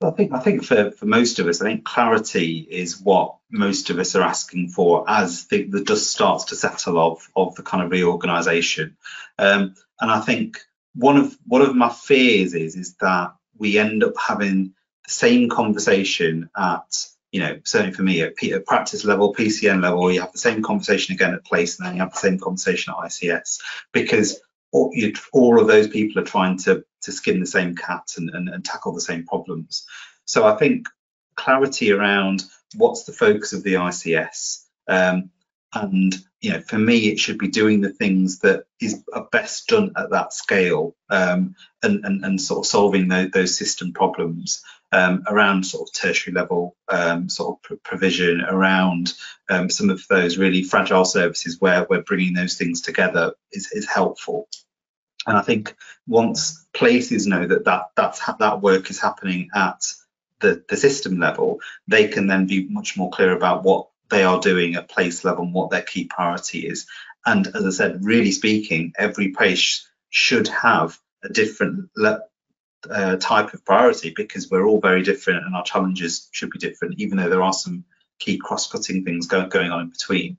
I 0.00 0.10
think 0.10 0.32
I 0.32 0.38
think 0.38 0.64
for, 0.64 0.92
for 0.92 1.06
most 1.06 1.40
of 1.40 1.48
us, 1.48 1.60
I 1.60 1.64
think 1.64 1.84
clarity 1.84 2.58
is 2.58 3.00
what 3.00 3.36
most 3.50 3.90
of 3.90 3.98
us 3.98 4.14
are 4.14 4.22
asking 4.22 4.68
for 4.68 5.04
as 5.08 5.46
the, 5.46 5.64
the 5.64 5.82
dust 5.82 6.08
starts 6.08 6.44
to 6.46 6.56
settle 6.56 6.98
of 7.00 7.28
of 7.34 7.56
the 7.56 7.64
kind 7.64 7.82
of 7.82 7.90
reorganisation. 7.90 8.96
Um, 9.38 9.74
and 10.00 10.10
I 10.10 10.20
think 10.20 10.58
one 10.94 11.16
of 11.16 11.36
one 11.46 11.62
of 11.62 11.74
my 11.74 11.88
fears 11.88 12.54
is 12.54 12.76
is 12.76 12.94
that 13.00 13.34
we 13.56 13.78
end 13.78 14.04
up 14.04 14.14
having 14.16 14.74
the 15.04 15.10
same 15.10 15.48
conversation 15.48 16.48
at 16.56 17.06
you 17.32 17.40
know 17.40 17.58
certainly 17.64 17.94
for 17.94 18.02
me 18.02 18.22
at, 18.22 18.36
P, 18.36 18.52
at 18.52 18.66
practice 18.66 19.04
level, 19.04 19.34
PCN 19.34 19.82
level, 19.82 20.12
you 20.12 20.20
have 20.20 20.32
the 20.32 20.38
same 20.38 20.62
conversation 20.62 21.16
again 21.16 21.34
at 21.34 21.44
place, 21.44 21.76
and 21.76 21.88
then 21.88 21.96
you 21.96 22.02
have 22.02 22.12
the 22.12 22.18
same 22.18 22.38
conversation 22.38 22.94
at 22.96 23.04
ICS 23.04 23.58
because 23.92 24.40
all, 24.72 25.60
of 25.60 25.66
those 25.66 25.88
people 25.88 26.20
are 26.20 26.26
trying 26.26 26.58
to 26.58 26.84
to 27.02 27.12
skin 27.12 27.40
the 27.40 27.46
same 27.46 27.76
cat 27.76 28.14
and, 28.16 28.30
and, 28.30 28.48
and 28.48 28.64
tackle 28.64 28.92
the 28.92 29.00
same 29.00 29.24
problems. 29.24 29.86
So 30.24 30.46
I 30.46 30.56
think 30.56 30.88
clarity 31.36 31.92
around 31.92 32.42
what's 32.76 33.04
the 33.04 33.12
focus 33.12 33.52
of 33.52 33.62
the 33.62 33.74
ICS. 33.74 34.64
Um, 34.88 35.30
and 35.74 36.14
you 36.40 36.52
know, 36.52 36.60
for 36.60 36.78
me, 36.78 37.08
it 37.08 37.18
should 37.18 37.38
be 37.38 37.48
doing 37.48 37.80
the 37.80 37.92
things 37.92 38.40
that 38.40 38.64
is 38.80 39.04
best 39.32 39.68
done 39.68 39.92
at 39.96 40.10
that 40.10 40.32
scale, 40.32 40.96
um, 41.10 41.54
and, 41.82 42.04
and 42.04 42.24
and 42.24 42.40
sort 42.40 42.60
of 42.60 42.66
solving 42.66 43.08
those 43.08 43.56
system 43.56 43.92
problems 43.92 44.62
um, 44.92 45.24
around 45.26 45.64
sort 45.64 45.88
of 45.88 45.94
tertiary 45.94 46.34
level 46.34 46.76
um, 46.88 47.28
sort 47.28 47.58
of 47.70 47.82
provision, 47.82 48.42
around 48.42 49.12
um, 49.50 49.68
some 49.70 49.90
of 49.90 50.06
those 50.08 50.38
really 50.38 50.62
fragile 50.62 51.04
services 51.04 51.60
where 51.60 51.86
we're 51.88 52.02
bringing 52.02 52.34
those 52.34 52.56
things 52.56 52.80
together 52.80 53.34
is, 53.52 53.70
is 53.72 53.86
helpful. 53.86 54.48
And 55.26 55.36
I 55.36 55.42
think 55.42 55.76
once 56.06 56.66
places 56.72 57.26
know 57.26 57.46
that 57.46 57.64
that 57.66 57.90
that's 57.96 58.20
that 58.38 58.62
work 58.62 58.88
is 58.88 59.00
happening 59.00 59.50
at 59.54 59.82
the, 60.40 60.64
the 60.68 60.76
system 60.76 61.18
level, 61.18 61.60
they 61.86 62.08
can 62.08 62.26
then 62.26 62.46
be 62.46 62.66
much 62.68 62.96
more 62.96 63.10
clear 63.10 63.36
about 63.36 63.64
what 63.64 63.88
they 64.08 64.22
are 64.22 64.40
doing 64.40 64.74
at 64.74 64.88
place 64.88 65.24
level 65.24 65.44
and 65.44 65.52
what 65.52 65.70
their 65.70 65.82
key 65.82 66.04
priority 66.04 66.66
is. 66.66 66.86
And 67.26 67.46
as 67.48 67.66
I 67.66 67.70
said, 67.70 68.04
really 68.04 68.32
speaking, 68.32 68.92
every 68.96 69.32
place 69.32 69.86
should 70.08 70.48
have 70.48 70.98
a 71.22 71.28
different 71.28 71.90
uh, 72.90 73.16
type 73.16 73.54
of 73.54 73.64
priority 73.64 74.12
because 74.14 74.50
we're 74.50 74.66
all 74.66 74.80
very 74.80 75.02
different 75.02 75.44
and 75.44 75.54
our 75.54 75.64
challenges 75.64 76.28
should 76.32 76.50
be 76.50 76.58
different, 76.58 76.98
even 76.98 77.18
though 77.18 77.28
there 77.28 77.42
are 77.42 77.52
some 77.52 77.84
key 78.18 78.38
cross-cutting 78.38 79.04
things 79.04 79.26
go 79.26 79.46
going 79.46 79.70
on 79.70 79.82
in 79.82 79.90
between. 79.90 80.38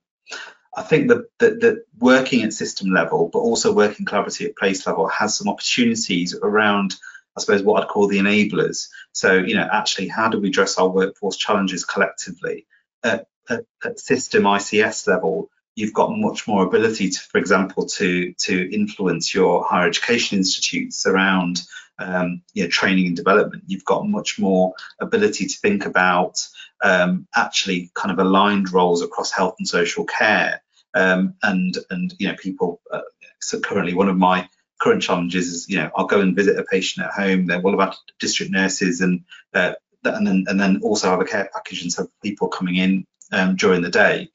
I 0.76 0.84
think 0.84 1.10
that, 1.10 1.26
that, 1.40 1.84
working 1.98 2.44
at 2.44 2.54
system 2.54 2.92
level, 2.92 3.30
but 3.34 3.40
also 3.40 3.74
working 3.74 4.06
collaboratively 4.06 4.48
at 4.48 4.58
place 4.58 4.86
level 4.86 5.08
has 5.08 5.36
some 5.36 5.50
opportunities 5.50 6.36
around, 6.36 6.96
I 7.36 7.42
suppose, 7.42 7.64
what 7.64 7.82
I'd 7.82 7.90
call 7.90 8.08
the 8.08 8.20
enablers. 8.20 8.88
So, 9.12 9.34
you 9.34 9.56
know, 9.56 9.68
actually, 9.72 10.08
how 10.08 10.30
do 10.30 10.40
we 10.40 10.50
address 10.50 10.78
our 10.78 10.88
workforce 10.88 11.38
challenges 11.38 11.84
collectively? 11.84 12.68
At, 13.04 13.28
at, 13.50 13.66
at 13.84 14.00
system 14.00 14.44
ICS 14.44 15.08
level, 15.08 15.50
you've 15.76 15.94
got 15.94 16.16
much 16.16 16.48
more 16.48 16.64
ability 16.66 17.10
to, 17.10 17.20
for 17.20 17.38
example, 17.38 17.86
to 17.86 18.34
to 18.34 18.74
influence 18.74 19.34
your 19.34 19.66
higher 19.66 19.88
education 19.88 20.38
institutes 20.38 21.06
around 21.06 21.62
um, 22.00 22.41
you 22.54 22.64
know, 22.64 22.70
training 22.70 23.08
and 23.08 23.16
development. 23.16 23.64
You've 23.68 23.86
got 23.86 24.08
much 24.08 24.39
more 24.39 24.74
ability 25.00 25.47
to 25.47 25.58
think 25.58 25.86
about 25.86 26.39
um, 26.84 27.28
actually 27.36 27.91
kind 27.93 28.12
of 28.12 28.20
aligned 28.20 28.72
roles 28.72 29.02
across 29.02 29.32
health 29.32 29.56
and 29.60 29.68
social 29.68 30.06
care. 30.06 30.62
Um, 30.95 31.36
and 31.43 31.78
and 31.91 32.14
you 32.18 32.28
know 32.28 32.36
people. 32.36 32.82
Uh, 32.91 33.02
so 33.41 33.60
currently, 33.60 33.93
one 33.93 34.10
of 34.10 34.18
my 34.18 34.50
current 34.82 35.04
challenges 35.04 35.47
is 35.50 35.70
you 35.70 35.78
know 35.78 35.91
I'll 35.95 36.08
go 36.08 36.22
and 36.22 36.36
visit 36.36 36.58
a 36.58 36.64
patient 36.64 37.06
at 37.06 37.14
home. 37.14 37.45
They're 37.45 37.62
all 37.62 37.76
about 37.76 37.95
district 38.20 38.52
nurses 38.52 39.02
and 39.02 39.24
uh, 39.54 39.74
and 40.04 40.26
then 40.26 40.45
and 40.47 40.60
then 40.60 40.80
also 40.82 41.10
have 41.10 41.22
a 41.22 41.26
care 41.26 41.50
package 41.54 41.84
and 41.84 41.91
so 41.91 42.10
people 42.24 42.47
coming 42.47 42.76
in 42.76 43.06
um, 43.32 43.56
during 43.56 43.82
the 43.82 43.89
day. 43.89 44.30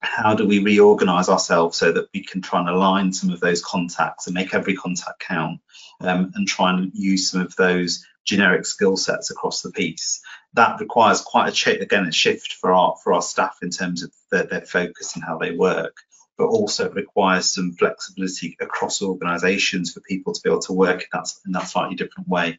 How 0.00 0.34
do 0.34 0.46
we 0.46 0.60
reorganize 0.60 1.28
ourselves 1.28 1.76
so 1.76 1.90
that 1.92 2.08
we 2.14 2.22
can 2.22 2.40
try 2.40 2.60
and 2.60 2.68
align 2.68 3.12
some 3.12 3.30
of 3.30 3.40
those 3.40 3.64
contacts 3.64 4.26
and 4.26 4.34
make 4.34 4.54
every 4.54 4.76
contact 4.76 5.20
count 5.20 5.60
um, 6.00 6.32
and 6.34 6.46
try 6.46 6.72
and 6.72 6.92
use 6.94 7.30
some 7.30 7.40
of 7.40 7.56
those 7.56 8.04
generic 8.24 8.66
skill 8.66 8.96
sets 8.96 9.30
across 9.30 9.62
the 9.62 9.72
piece. 9.72 10.20
That 10.54 10.80
requires 10.80 11.20
quite 11.20 11.48
a 11.48 11.52
ch- 11.52 11.68
again 11.68 12.06
a 12.06 12.12
shift 12.12 12.54
for 12.54 12.72
our 12.72 12.96
for 13.02 13.12
our 13.12 13.22
staff 13.22 13.58
in 13.62 13.70
terms 13.70 14.02
of 14.02 14.12
their, 14.30 14.44
their 14.44 14.60
focus 14.60 15.14
and 15.14 15.24
how 15.24 15.38
they 15.38 15.52
work, 15.52 15.96
but 16.36 16.46
also 16.46 16.90
requires 16.90 17.50
some 17.50 17.72
flexibility 17.72 18.56
across 18.60 19.02
organisations 19.02 19.92
for 19.92 20.00
people 20.00 20.32
to 20.32 20.40
be 20.42 20.50
able 20.50 20.60
to 20.62 20.72
work 20.74 21.00
in 21.00 21.08
that 21.12 21.32
in 21.46 21.52
that 21.52 21.68
slightly 21.68 21.96
different 21.96 22.28
way. 22.28 22.58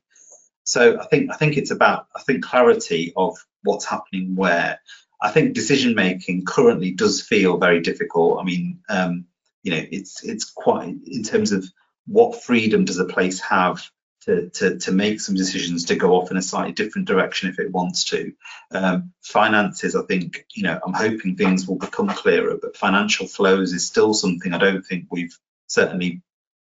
So 0.63 0.99
I 0.99 1.05
think 1.05 1.31
I 1.31 1.37
think 1.37 1.55
it's 1.55 1.71
about 1.71 2.07
I 2.15 2.21
think 2.23 2.43
clarity 2.43 3.13
of 3.15 3.37
what's 3.63 3.85
happening 3.85 4.35
where. 4.35 4.79
I 5.21 5.31
think 5.31 5.53
decision 5.53 5.95
making 5.95 6.45
currently 6.45 6.91
does 6.91 7.21
feel 7.21 7.57
very 7.57 7.81
difficult. 7.81 8.39
I 8.39 8.43
mean, 8.43 8.79
um, 8.89 9.25
you 9.63 9.71
know, 9.71 9.85
it's 9.91 10.23
it's 10.23 10.49
quite 10.49 10.95
in 11.05 11.23
terms 11.23 11.51
of 11.51 11.65
what 12.07 12.43
freedom 12.43 12.85
does 12.85 12.99
a 12.99 13.05
place 13.05 13.39
have 13.41 13.89
to, 14.21 14.49
to, 14.49 14.77
to 14.77 14.91
make 14.91 15.21
some 15.21 15.35
decisions 15.35 15.85
to 15.85 15.95
go 15.95 16.13
off 16.13 16.31
in 16.31 16.37
a 16.37 16.41
slightly 16.41 16.73
different 16.73 17.07
direction 17.07 17.49
if 17.49 17.59
it 17.59 17.71
wants 17.71 18.03
to. 18.05 18.33
Um, 18.71 19.13
finances, 19.21 19.95
I 19.95 20.03
think, 20.03 20.45
you 20.53 20.63
know, 20.63 20.79
I'm 20.85 20.93
hoping 20.93 21.35
things 21.35 21.67
will 21.67 21.77
become 21.77 22.09
clearer, 22.09 22.57
but 22.61 22.75
financial 22.75 23.27
flows 23.27 23.73
is 23.73 23.87
still 23.87 24.13
something 24.13 24.53
I 24.53 24.57
don't 24.57 24.85
think 24.85 25.05
we've 25.09 25.37
certainly 25.67 26.21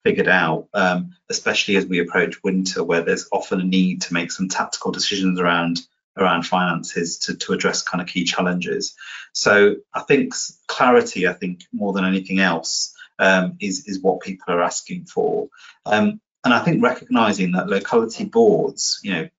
figured 0.03 0.27
out, 0.27 0.67
um, 0.73 1.15
especially 1.29 1.75
as 1.75 1.85
we 1.85 1.99
approach 1.99 2.43
winter, 2.43 2.83
where 2.83 3.01
there's 3.01 3.27
often 3.31 3.61
a 3.61 3.65
need 3.65 4.03
to 4.03 4.13
make 4.13 4.31
some 4.31 4.49
tactical 4.49 4.91
decisions 4.91 5.39
around 5.39 5.79
around 6.17 6.43
finances 6.43 7.17
to, 7.17 7.35
to 7.35 7.53
address 7.53 7.81
kind 7.81 8.01
of 8.01 8.07
key 8.07 8.23
challenges. 8.23 8.95
So 9.33 9.75
I 9.93 10.01
think 10.01 10.33
clarity, 10.67 11.27
I 11.27 11.33
think 11.33 11.61
more 11.71 11.93
than 11.93 12.05
anything 12.05 12.39
else, 12.39 12.93
um, 13.19 13.57
is 13.59 13.87
is 13.87 14.01
what 14.01 14.21
people 14.21 14.53
are 14.53 14.63
asking 14.63 15.05
for. 15.05 15.49
Um, 15.85 16.19
and 16.43 16.53
I 16.53 16.59
think 16.59 16.83
recognizing 16.83 17.53
that 17.53 17.67
locality 17.67 18.25
boards, 18.25 18.99
you 19.03 19.13
know, 19.13 19.29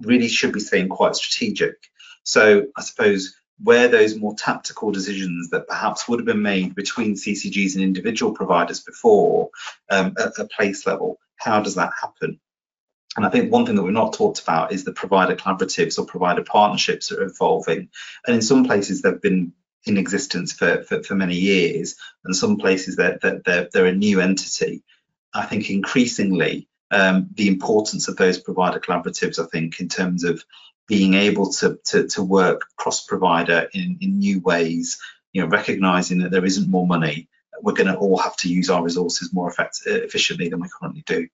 really 0.00 0.28
should 0.28 0.52
be 0.52 0.60
staying 0.60 0.88
quite 0.88 1.16
strategic. 1.16 1.76
So 2.24 2.66
I 2.76 2.82
suppose 2.82 3.34
where 3.62 3.88
those 3.88 4.16
more 4.16 4.34
tactical 4.34 4.90
decisions 4.90 5.50
that 5.50 5.68
perhaps 5.68 6.08
would 6.08 6.18
have 6.18 6.26
been 6.26 6.42
made 6.42 6.74
between 6.74 7.14
CCGs 7.14 7.74
and 7.74 7.84
individual 7.84 8.32
providers 8.32 8.80
before 8.80 9.50
um, 9.90 10.14
at 10.18 10.38
a 10.38 10.46
place 10.46 10.86
level, 10.86 11.18
how 11.36 11.60
does 11.60 11.74
that 11.74 11.92
happen? 12.00 12.40
And 13.16 13.26
I 13.26 13.28
think 13.28 13.50
one 13.50 13.66
thing 13.66 13.74
that 13.74 13.82
we've 13.82 13.92
not 13.92 14.12
talked 14.12 14.40
about 14.40 14.72
is 14.72 14.84
the 14.84 14.92
provider 14.92 15.34
collaboratives 15.34 15.98
or 15.98 16.06
provider 16.06 16.44
partnerships 16.44 17.08
that 17.08 17.18
are 17.18 17.24
evolving. 17.24 17.88
And 18.26 18.36
in 18.36 18.42
some 18.42 18.64
places, 18.64 19.02
they've 19.02 19.20
been 19.20 19.52
in 19.84 19.96
existence 19.96 20.52
for, 20.52 20.82
for, 20.82 21.02
for 21.02 21.14
many 21.14 21.36
years, 21.36 21.96
and 22.24 22.36
some 22.36 22.56
places 22.56 22.96
they're, 22.96 23.18
they're, 23.20 23.68
they're 23.72 23.86
a 23.86 23.92
new 23.92 24.20
entity. 24.20 24.84
I 25.34 25.46
think 25.46 25.70
increasingly 25.70 26.68
um, 26.90 27.30
the 27.34 27.48
importance 27.48 28.08
of 28.08 28.16
those 28.16 28.38
provider 28.38 28.78
collaboratives, 28.78 29.42
I 29.42 29.46
think, 29.46 29.80
in 29.80 29.88
terms 29.88 30.24
of 30.24 30.44
being 30.86 31.14
able 31.14 31.52
to, 31.52 31.78
to, 31.86 32.08
to 32.08 32.22
work 32.22 32.62
cross 32.76 33.04
provider 33.04 33.68
in, 33.72 33.98
in 34.00 34.18
new 34.18 34.40
ways, 34.40 35.00
you 35.32 35.40
know, 35.40 35.48
recognizing 35.48 36.18
that 36.18 36.30
there 36.30 36.44
isn't 36.44 36.68
more 36.68 36.86
money, 36.86 37.28
we're 37.62 37.74
going 37.74 37.86
to 37.86 37.96
all 37.96 38.18
have 38.18 38.36
to 38.38 38.48
use 38.48 38.70
our 38.70 38.82
resources 38.82 39.32
more 39.32 39.48
effect- 39.48 39.82
efficiently 39.86 40.48
than 40.48 40.60
we 40.60 40.68
currently 40.68 41.02
do. 41.06 41.28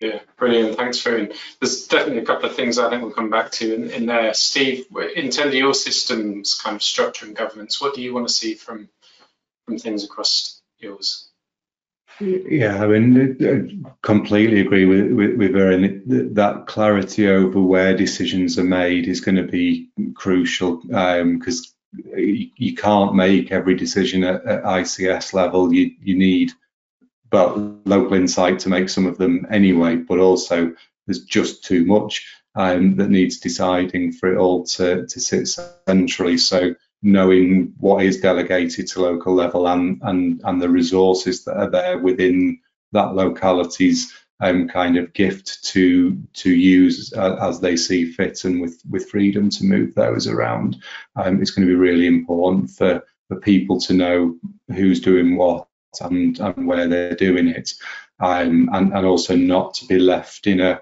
Yeah, 0.00 0.20
brilliant. 0.36 0.76
Thanks, 0.76 0.98
Viren. 1.02 1.34
There's 1.58 1.86
definitely 1.86 2.22
a 2.22 2.26
couple 2.26 2.50
of 2.50 2.54
things 2.54 2.78
I 2.78 2.90
think 2.90 3.02
we'll 3.02 3.12
come 3.12 3.30
back 3.30 3.50
to 3.52 3.74
in, 3.74 3.90
in 3.90 4.06
there. 4.06 4.34
Steve, 4.34 4.86
in 5.14 5.30
terms 5.30 5.48
of 5.48 5.54
your 5.54 5.72
system's 5.72 6.54
kind 6.54 6.76
of 6.76 6.82
structure 6.82 7.24
and 7.24 7.34
governance, 7.34 7.80
what 7.80 7.94
do 7.94 8.02
you 8.02 8.12
want 8.12 8.28
to 8.28 8.34
see 8.34 8.54
from 8.54 8.88
from 9.64 9.78
things 9.78 10.04
across 10.04 10.60
yours? 10.78 11.28
Yeah, 12.20 12.82
I 12.82 12.86
mean, 12.86 13.84
I 13.86 13.90
completely 14.02 14.60
agree 14.60 14.84
with 14.84 15.12
with, 15.12 15.36
with. 15.36 16.34
That 16.34 16.64
clarity 16.66 17.28
over 17.28 17.60
where 17.60 17.96
decisions 17.96 18.58
are 18.58 18.64
made 18.64 19.08
is 19.08 19.20
going 19.20 19.36
to 19.36 19.42
be 19.42 19.90
crucial 20.14 20.76
because 20.76 21.74
um, 22.06 22.14
you, 22.16 22.74
can't 22.74 23.14
make 23.14 23.52
every 23.52 23.74
decision 23.74 24.24
at, 24.24 24.44
at 24.46 24.62
ICS 24.62 25.34
level. 25.34 25.72
You 25.72 25.92
you 26.02 26.16
need 26.16 26.52
well, 27.32 27.78
local 27.84 28.14
insight 28.14 28.58
to 28.60 28.68
make 28.68 28.88
some 28.88 29.06
of 29.06 29.18
them 29.18 29.46
anyway, 29.50 29.96
but 29.96 30.18
also 30.18 30.74
there's 31.06 31.24
just 31.24 31.64
too 31.64 31.84
much 31.84 32.26
um, 32.54 32.96
that 32.96 33.10
needs 33.10 33.38
deciding 33.38 34.12
for 34.12 34.32
it 34.32 34.38
all 34.38 34.64
to, 34.64 35.06
to 35.06 35.20
sit 35.20 35.48
centrally. 35.86 36.38
So 36.38 36.74
knowing 37.02 37.74
what 37.78 38.04
is 38.04 38.20
delegated 38.20 38.88
to 38.88 39.02
local 39.02 39.34
level 39.34 39.68
and, 39.68 40.00
and, 40.02 40.40
and 40.44 40.60
the 40.62 40.68
resources 40.68 41.44
that 41.44 41.56
are 41.56 41.70
there 41.70 41.98
within 41.98 42.60
that 42.92 43.14
locality's 43.14 44.12
um, 44.40 44.68
kind 44.68 44.96
of 44.96 45.12
gift 45.14 45.64
to 45.64 46.22
to 46.34 46.54
use 46.54 47.12
uh, 47.14 47.36
as 47.40 47.60
they 47.60 47.74
see 47.76 48.12
fit 48.12 48.44
and 48.44 48.60
with 48.60 48.82
with 48.88 49.08
freedom 49.08 49.48
to 49.50 49.64
move 49.64 49.94
those 49.94 50.26
around. 50.26 50.76
Um, 51.16 51.40
it's 51.40 51.50
going 51.50 51.66
to 51.66 51.72
be 51.72 51.78
really 51.78 52.06
important 52.06 52.70
for 52.70 53.02
for 53.28 53.40
people 53.40 53.80
to 53.80 53.94
know 53.94 54.36
who's 54.68 55.00
doing 55.00 55.36
what 55.36 55.66
and, 56.00 56.38
and 56.38 56.66
where 56.66 56.88
they're 56.88 57.14
doing 57.14 57.48
it, 57.48 57.74
um, 58.20 58.68
and 58.72 58.92
and 58.92 59.06
also 59.06 59.36
not 59.36 59.74
to 59.74 59.86
be 59.86 59.98
left 59.98 60.46
in 60.46 60.60
a 60.60 60.80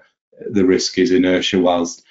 the 0.51 0.65
risk 0.65 0.97
is 0.97 1.11
inertia 1.11 1.59
whilst 1.59 2.03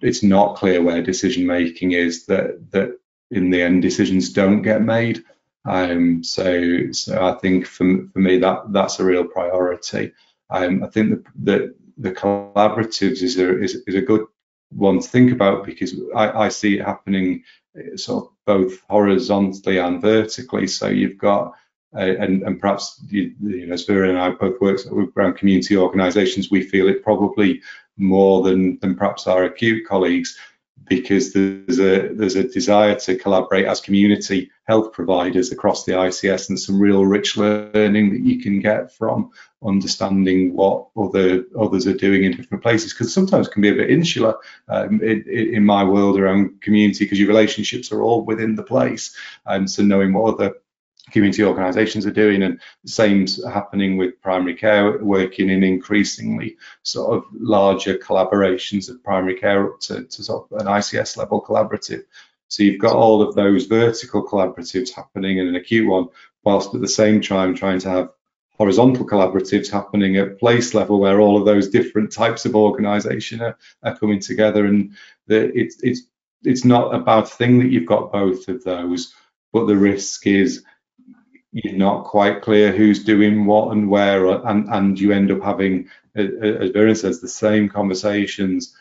it's 0.00 0.22
not 0.22 0.56
clear 0.56 0.82
where 0.82 1.02
decision 1.02 1.46
making 1.46 1.92
is 1.92 2.26
that 2.26 2.70
that 2.72 2.98
in 3.30 3.50
the 3.50 3.62
end 3.62 3.82
decisions 3.82 4.32
don't 4.32 4.62
get 4.62 4.82
made. 4.82 5.24
Um, 5.64 6.24
so 6.24 6.90
so 6.92 7.24
I 7.24 7.38
think 7.38 7.66
for 7.66 8.08
for 8.12 8.18
me 8.18 8.38
that 8.38 8.72
that's 8.72 8.98
a 8.98 9.04
real 9.04 9.24
priority. 9.24 10.12
Um, 10.50 10.84
I 10.84 10.88
think 10.88 11.10
that 11.10 11.24
the, 11.34 11.74
the 11.96 12.12
collaboratives 12.12 13.22
is 13.22 13.38
a, 13.38 13.62
is, 13.62 13.76
is 13.86 13.94
a 13.94 14.02
good 14.02 14.26
one 14.70 15.00
to 15.00 15.08
think 15.08 15.32
about 15.32 15.64
because 15.64 15.94
I, 16.14 16.44
I 16.44 16.48
see 16.48 16.78
it 16.78 16.84
happening 16.84 17.44
uh, 17.78 17.96
sort 17.96 18.24
of 18.24 18.30
both 18.44 18.80
horizontally 18.88 19.78
and 19.78 20.02
vertically. 20.02 20.66
So 20.66 20.88
you've 20.88 21.18
got 21.18 21.54
and, 21.92 22.42
and 22.42 22.60
perhaps 22.60 23.00
you, 23.08 23.34
you 23.42 23.66
know, 23.66 23.74
Viren 23.74 24.10
and 24.10 24.18
I 24.18 24.30
both 24.30 24.60
work 24.60 24.80
around 25.16 25.34
community 25.34 25.76
organisations. 25.76 26.50
We 26.50 26.62
feel 26.62 26.88
it 26.88 27.02
probably 27.02 27.62
more 27.96 28.42
than 28.42 28.78
than 28.78 28.94
perhaps 28.94 29.26
our 29.26 29.44
acute 29.44 29.86
colleagues 29.86 30.38
because 30.88 31.32
there's 31.32 31.78
a 31.78 32.08
there's 32.12 32.36
a 32.36 32.48
desire 32.48 32.94
to 32.94 33.16
collaborate 33.16 33.66
as 33.66 33.80
community 33.80 34.50
health 34.64 34.92
providers 34.92 35.52
across 35.52 35.84
the 35.84 35.92
ICS 35.92 36.48
and 36.48 36.58
some 36.58 36.80
real 36.80 37.04
rich 37.04 37.36
learning 37.36 38.10
that 38.12 38.20
you 38.20 38.40
can 38.40 38.60
get 38.60 38.92
from 38.94 39.30
understanding 39.64 40.54
what 40.54 40.88
other 40.96 41.44
others 41.58 41.86
are 41.86 41.94
doing 41.94 42.24
in 42.24 42.36
different 42.36 42.62
places 42.62 42.92
because 42.92 43.12
sometimes 43.12 43.46
it 43.46 43.52
can 43.52 43.62
be 43.62 43.68
a 43.68 43.74
bit 43.74 43.90
insular 43.90 44.34
um, 44.68 45.00
in, 45.02 45.22
in, 45.28 45.64
my 45.64 45.84
world 45.84 46.18
around 46.18 46.60
community 46.60 47.04
because 47.04 47.18
your 47.18 47.28
relationships 47.28 47.92
are 47.92 48.02
all 48.02 48.24
within 48.24 48.56
the 48.56 48.62
place 48.62 49.16
and 49.46 49.62
um, 49.62 49.68
so 49.68 49.82
knowing 49.82 50.12
what 50.12 50.34
other 50.34 50.54
community 51.10 51.44
organisations 51.44 52.06
are 52.06 52.12
doing, 52.12 52.42
and 52.42 52.60
the 52.84 52.90
same's 52.90 53.44
happening 53.44 53.96
with 53.96 54.20
primary 54.20 54.54
care, 54.54 54.98
working 54.98 55.50
in 55.50 55.64
increasingly 55.64 56.56
sort 56.82 57.16
of 57.16 57.24
larger 57.32 57.96
collaborations 57.98 58.88
of 58.88 59.02
primary 59.02 59.34
care 59.34 59.72
up 59.72 59.80
to, 59.80 60.04
to 60.04 60.22
sort 60.22 60.50
of 60.50 60.60
an 60.60 60.66
ICS 60.66 61.16
level 61.16 61.42
collaborative. 61.42 62.04
So 62.48 62.62
you've 62.62 62.80
got 62.80 62.94
all 62.94 63.22
of 63.22 63.34
those 63.34 63.66
vertical 63.66 64.26
collaboratives 64.26 64.94
happening 64.94 65.38
in 65.38 65.48
an 65.48 65.56
acute 65.56 65.88
one, 65.88 66.08
whilst 66.44 66.74
at 66.74 66.80
the 66.80 66.88
same 66.88 67.20
time 67.20 67.54
trying 67.54 67.80
to 67.80 67.88
have 67.88 68.10
horizontal 68.58 69.06
collaboratives 69.06 69.70
happening 69.70 70.16
at 70.16 70.38
place 70.38 70.74
level 70.74 71.00
where 71.00 71.20
all 71.20 71.38
of 71.38 71.44
those 71.44 71.68
different 71.68 72.12
types 72.12 72.44
of 72.44 72.54
organisation 72.54 73.40
are, 73.40 73.56
are 73.82 73.96
coming 73.96 74.20
together. 74.20 74.66
And 74.66 74.92
the, 75.26 75.50
it's 75.58 75.82
it's 75.82 76.02
it's 76.44 76.64
not 76.64 76.94
a 76.94 76.98
bad 76.98 77.26
thing 77.26 77.58
that 77.60 77.70
you've 77.70 77.86
got 77.86 78.12
both 78.12 78.48
of 78.48 78.62
those, 78.64 79.14
but 79.52 79.66
the 79.66 79.76
risk 79.76 80.26
is 80.26 80.64
you're 81.52 81.74
not 81.74 82.04
quite 82.04 82.42
clear 82.42 82.72
who's 82.72 83.04
doing 83.04 83.44
what 83.44 83.72
and 83.72 83.88
where, 83.88 84.26
and, 84.46 84.68
and 84.68 84.98
you 84.98 85.12
end 85.12 85.30
up 85.30 85.42
having, 85.42 85.88
as 86.14 86.26
Viren 86.70 86.96
says, 86.96 87.20
the 87.20 87.28
same 87.28 87.68
conversations 87.68 88.76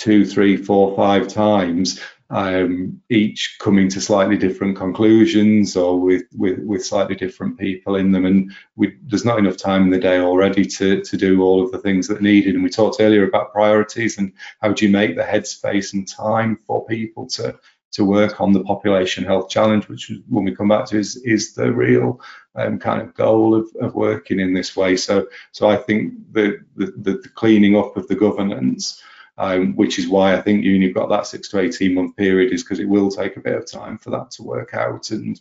two, 0.00 0.24
three, 0.24 0.56
four, 0.56 0.96
five 0.96 1.28
times, 1.28 2.00
um, 2.30 3.02
each 3.10 3.56
coming 3.60 3.88
to 3.88 4.00
slightly 4.00 4.38
different 4.38 4.76
conclusions 4.76 5.76
or 5.76 6.00
with, 6.00 6.22
with, 6.34 6.60
with 6.60 6.84
slightly 6.84 7.16
different 7.16 7.58
people 7.58 7.96
in 7.96 8.12
them. 8.12 8.24
And 8.24 8.52
we, 8.76 8.96
there's 9.02 9.24
not 9.24 9.38
enough 9.38 9.56
time 9.56 9.82
in 9.82 9.90
the 9.90 9.98
day 9.98 10.20
already 10.20 10.64
to, 10.64 11.02
to 11.02 11.16
do 11.16 11.42
all 11.42 11.62
of 11.62 11.72
the 11.72 11.78
things 11.78 12.08
that 12.08 12.18
are 12.18 12.22
needed. 12.22 12.54
And 12.54 12.64
we 12.64 12.70
talked 12.70 13.00
earlier 13.00 13.28
about 13.28 13.52
priorities 13.52 14.16
and 14.16 14.32
how 14.60 14.72
do 14.72 14.86
you 14.86 14.92
make 14.92 15.16
the 15.16 15.22
headspace 15.22 15.92
and 15.92 16.08
time 16.08 16.56
for 16.66 16.86
people 16.86 17.26
to 17.26 17.58
to 17.92 18.04
work 18.04 18.40
on 18.40 18.52
the 18.52 18.62
population 18.62 19.24
health 19.24 19.48
challenge, 19.48 19.88
which 19.88 20.12
when 20.28 20.44
we 20.44 20.54
come 20.54 20.68
back 20.68 20.86
to 20.86 20.98
is 20.98 21.16
is 21.16 21.54
the 21.54 21.72
real 21.72 22.20
um, 22.54 22.78
kind 22.78 23.02
of 23.02 23.14
goal 23.14 23.54
of, 23.54 23.68
of 23.80 23.94
working 23.94 24.40
in 24.40 24.54
this 24.54 24.76
way. 24.76 24.96
So 24.96 25.26
so 25.52 25.68
I 25.68 25.76
think 25.76 26.14
the 26.32 26.60
the, 26.76 26.86
the 26.96 27.28
cleaning 27.34 27.76
up 27.76 27.96
of 27.96 28.06
the 28.08 28.14
governance, 28.14 29.02
um, 29.38 29.74
which 29.76 29.98
is 29.98 30.08
why 30.08 30.34
I 30.34 30.40
think 30.40 30.64
you've 30.64 30.94
got 30.94 31.08
that 31.10 31.26
six 31.26 31.48
to 31.48 31.60
eighteen 31.60 31.94
month 31.94 32.16
period, 32.16 32.52
is 32.52 32.62
because 32.62 32.80
it 32.80 32.88
will 32.88 33.10
take 33.10 33.36
a 33.36 33.40
bit 33.40 33.56
of 33.56 33.70
time 33.70 33.98
for 33.98 34.10
that 34.10 34.30
to 34.32 34.42
work 34.42 34.74
out 34.74 35.10
and 35.10 35.40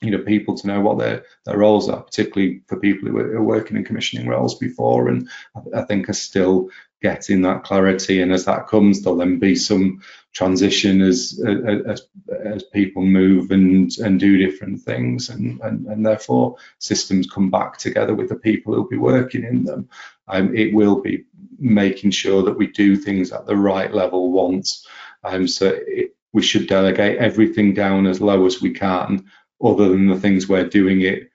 you 0.00 0.10
know 0.10 0.18
people 0.18 0.56
to 0.56 0.66
know 0.66 0.80
what 0.80 0.98
their 0.98 1.24
their 1.46 1.58
roles 1.58 1.88
are, 1.88 2.02
particularly 2.02 2.62
for 2.66 2.78
people 2.78 3.08
who 3.08 3.18
are 3.18 3.42
working 3.42 3.76
in 3.76 3.84
commissioning 3.84 4.28
roles 4.28 4.58
before, 4.58 5.08
and 5.08 5.28
I, 5.56 5.80
I 5.80 5.82
think 5.82 6.08
are 6.08 6.14
still 6.14 6.70
getting 7.04 7.42
that 7.42 7.64
clarity. 7.64 8.22
And 8.22 8.32
as 8.32 8.46
that 8.46 8.66
comes, 8.66 9.02
there'll 9.02 9.18
then 9.18 9.38
be 9.38 9.54
some 9.54 10.00
transition 10.32 11.02
as 11.02 11.38
as, 11.86 12.08
as 12.42 12.62
people 12.62 13.02
move 13.02 13.50
and 13.50 13.92
and 13.98 14.18
do 14.18 14.38
different 14.38 14.80
things, 14.80 15.28
and, 15.28 15.60
and 15.60 15.86
and 15.86 16.04
therefore 16.04 16.56
systems 16.78 17.30
come 17.30 17.50
back 17.50 17.76
together 17.76 18.14
with 18.14 18.30
the 18.30 18.36
people 18.36 18.72
who'll 18.72 18.88
be 18.88 18.96
working 18.96 19.44
in 19.44 19.64
them. 19.64 19.86
Um, 20.28 20.56
it 20.56 20.72
will 20.72 21.02
be 21.02 21.24
making 21.58 22.10
sure 22.10 22.42
that 22.42 22.56
we 22.56 22.68
do 22.68 22.96
things 22.96 23.32
at 23.32 23.44
the 23.44 23.56
right 23.56 23.92
level 23.92 24.32
once. 24.32 24.86
Um, 25.24 25.46
so 25.46 25.78
it, 25.86 26.16
we 26.32 26.42
should 26.42 26.66
delegate 26.66 27.18
everything 27.18 27.74
down 27.74 28.06
as 28.06 28.20
low 28.20 28.46
as 28.46 28.62
we 28.62 28.70
can 28.70 29.26
other 29.62 29.90
than 29.90 30.08
the 30.08 30.18
things 30.18 30.48
we're 30.48 30.68
doing 30.68 31.02
it 31.02 31.30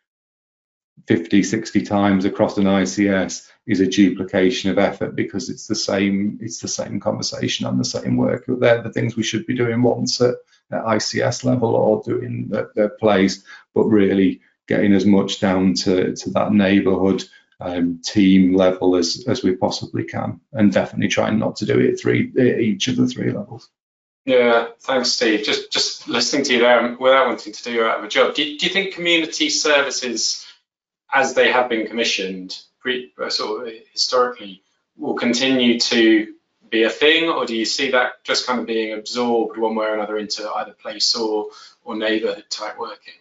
50, 1.10 1.41
60 1.41 1.82
times 1.82 2.24
across 2.24 2.60
an 2.60 2.66
ICS 2.66 3.49
is 3.66 3.80
a 3.80 3.88
duplication 3.88 4.70
of 4.70 4.78
effort 4.78 5.16
because 5.16 5.49
it's 5.49 5.66
the 5.66 5.74
same 5.74 6.38
it's 6.39 6.60
the 6.60 6.68
same 6.68 6.99
conversation 6.99 7.66
and 7.66 7.80
the 7.80 7.84
same 7.84 8.16
work. 8.16 8.45
They're 8.47 8.84
the 8.84 8.93
things 8.93 9.16
we 9.16 9.24
should 9.24 9.47
be 9.47 9.55
doing 9.55 9.82
once 9.82 10.22
at, 10.22 10.36
at 10.72 10.84
ICS 10.84 11.43
level 11.45 11.76
or 11.76 12.03
doing 12.03 12.51
at 12.53 12.76
their 12.76 12.89
place, 12.89 13.43
but 13.74 13.86
really 13.86 14.41
getting 14.68 14.93
as 14.93 15.07
much 15.07 15.39
down 15.39 15.74
to, 15.74 16.16
to 16.16 16.30
that 16.30 16.53
neighbourhood 16.53 17.24
um, 17.60 18.01
team 18.05 18.55
level 18.55 18.95
as, 18.95 19.26
as 19.28 19.43
we 19.43 19.55
possibly 19.55 20.03
can, 20.03 20.39
and 20.53 20.72
definitely 20.72 21.07
trying 21.07 21.39
not 21.39 21.55
to 21.55 21.66
do 21.66 21.80
it 21.80 21.99
three 21.99 22.32
each 22.38 22.88
of 22.88 22.97
the 22.97 23.07
three 23.07 23.32
levels. 23.32 23.68
Yeah, 24.26 24.68
thanks, 24.82 25.14
Steve. 25.14 25.43
Just 25.43 25.72
just 25.72 26.07
listening 26.07 26.43
to 26.45 26.53
you 26.53 26.60
there, 26.60 26.95
without 26.99 27.26
wanting 27.26 27.51
to 27.51 27.64
do 27.64 27.72
you 27.72 27.84
out 27.84 27.97
of 27.97 28.05
a 28.05 28.07
job, 28.07 28.36
do, 28.36 28.43
do 28.43 28.68
you 28.68 28.72
think 28.72 28.93
community 28.93 29.49
services, 29.49 30.45
as 31.14 31.34
they 31.34 31.51
have 31.51 31.70
been 31.70 31.88
commissioned, 31.88 32.57
pre, 32.80 33.12
uh, 33.22 33.30
sort 33.30 33.68
of 33.68 33.74
historically, 33.91 34.62
will 34.97 35.16
continue 35.16 35.80
to 35.80 36.34
be 36.70 36.84
a 36.84 36.89
thing, 36.89 37.30
or 37.30 37.45
do 37.45 37.55
you 37.55 37.66
see 37.66 37.91
that 37.91 38.24
just 38.24 38.45
kind 38.45 38.60
of 38.60 38.68
being 38.68 38.93
absorbed 38.93 39.57
one 39.57 39.76
way 39.76 39.88
or 39.88 39.95
another 39.95 40.18
into 40.18 40.49
either 40.57 40.74
place 40.74 41.16
or 41.16 41.47
or 41.84 41.95
neighbourhood 41.95 42.45
type 42.49 42.78
working? 42.78 43.14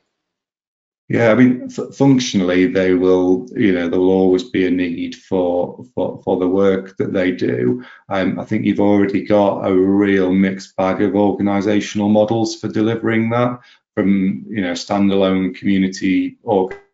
Yeah, 1.09 1.31
I 1.31 1.37
mean, 1.37 1.71
functionally, 1.71 2.67
they 2.67 2.93
will, 2.93 3.47
you 3.57 3.73
know, 3.73 3.89
there 3.89 3.99
will 3.99 4.11
always 4.11 4.43
be 4.43 4.67
a 4.67 4.71
need 4.71 5.15
for 5.17 5.87
for, 5.95 6.21
for 6.23 6.39
the 6.39 6.49
work 6.49 6.99
that 6.99 7.15
they 7.15 7.33
do. 7.33 7.83
Um, 8.11 8.39
I 8.39 8.45
think 8.45 8.67
you've 8.67 8.81
already 8.81 9.25
got 9.25 9.67
a 9.67 9.75
real 9.75 10.33
mixed 10.35 10.77
bag 10.77 11.01
of 11.01 11.13
organisational 11.13 12.11
models 12.11 12.57
for 12.57 12.69
delivering 12.69 13.31
that, 13.31 13.61
from 13.95 14.45
you 14.49 14.61
know 14.61 14.73
standalone 14.73 15.55
community 15.55 16.37
organisations 16.45 16.88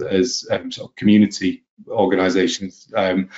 as 0.00 0.46
um, 0.50 0.70
sort 0.72 0.90
of 0.90 0.96
community 0.96 1.64
organisations 1.88 2.90
um, 2.96 3.28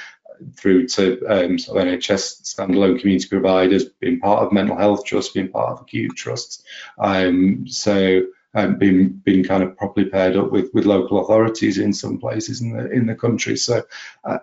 through 0.57 0.87
to 0.89 1.25
um, 1.27 1.59
sort 1.59 1.79
of 1.79 1.85
NHS 1.85 2.43
standalone 2.43 3.01
community 3.01 3.29
providers, 3.29 3.85
being 4.01 4.21
part 4.21 4.43
of 4.43 4.53
mental 4.53 4.77
health 4.77 5.05
trusts, 5.05 5.33
being 5.33 5.51
part 5.51 5.73
of 5.73 5.81
acute 5.83 6.17
trusts. 6.17 6.63
Um, 6.99 7.67
so 7.67 8.23
um, 8.55 8.77
being 8.79 9.21
being 9.25 9.45
kind 9.45 9.63
of 9.63 9.77
properly 9.77 10.09
paired 10.09 10.37
up 10.37 10.51
with 10.51 10.71
with 10.75 10.87
local 10.87 11.21
authorities 11.21 11.79
in 11.79 11.93
some 11.93 12.19
places 12.19 12.61
in 12.61 12.77
the 12.77 12.91
in 12.91 13.07
the 13.07 13.15
country. 13.15 13.57
So 13.57 13.83
uh, 14.25 14.39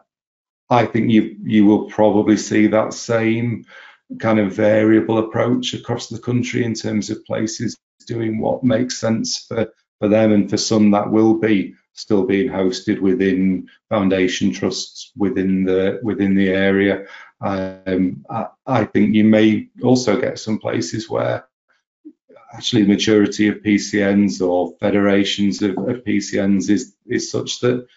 I 0.69 0.85
think 0.85 1.11
you 1.11 1.35
you 1.43 1.65
will 1.65 1.89
probably 1.89 2.37
see 2.37 2.67
that 2.67 2.93
same 2.93 3.65
kind 4.19 4.39
of 4.39 4.55
variable 4.55 5.17
approach 5.17 5.73
across 5.73 6.07
the 6.07 6.19
country 6.19 6.63
in 6.63 6.73
terms 6.73 7.09
of 7.09 7.25
places 7.25 7.75
doing 8.05 8.39
what 8.39 8.63
makes 8.63 8.97
sense 8.97 9.37
for 9.37 9.73
for 9.99 10.07
them 10.07 10.31
and 10.31 10.49
for 10.49 10.57
some 10.57 10.91
that 10.91 11.11
will 11.11 11.35
be 11.35 11.75
still 11.93 12.23
being 12.23 12.49
hosted 12.49 12.99
within 13.01 13.67
foundation 13.89 14.53
trusts 14.53 15.11
within 15.17 15.63
the 15.63 15.99
within 16.03 16.35
the 16.35 16.49
area. 16.49 17.05
Um, 17.41 18.25
I, 18.29 18.47
I, 18.65 18.85
think 18.85 19.13
you 19.13 19.23
may 19.23 19.69
also 19.83 20.19
get 20.19 20.39
some 20.39 20.57
places 20.57 21.09
where 21.09 21.47
actually 22.53 22.83
the 22.83 22.89
maturity 22.89 23.47
of 23.47 23.57
PCNs 23.57 24.41
or 24.41 24.75
federations 24.79 25.61
of, 25.61 25.77
of 25.77 26.03
PCNs 26.03 26.69
is 26.69 26.95
is 27.05 27.31
such 27.31 27.59
that 27.59 27.87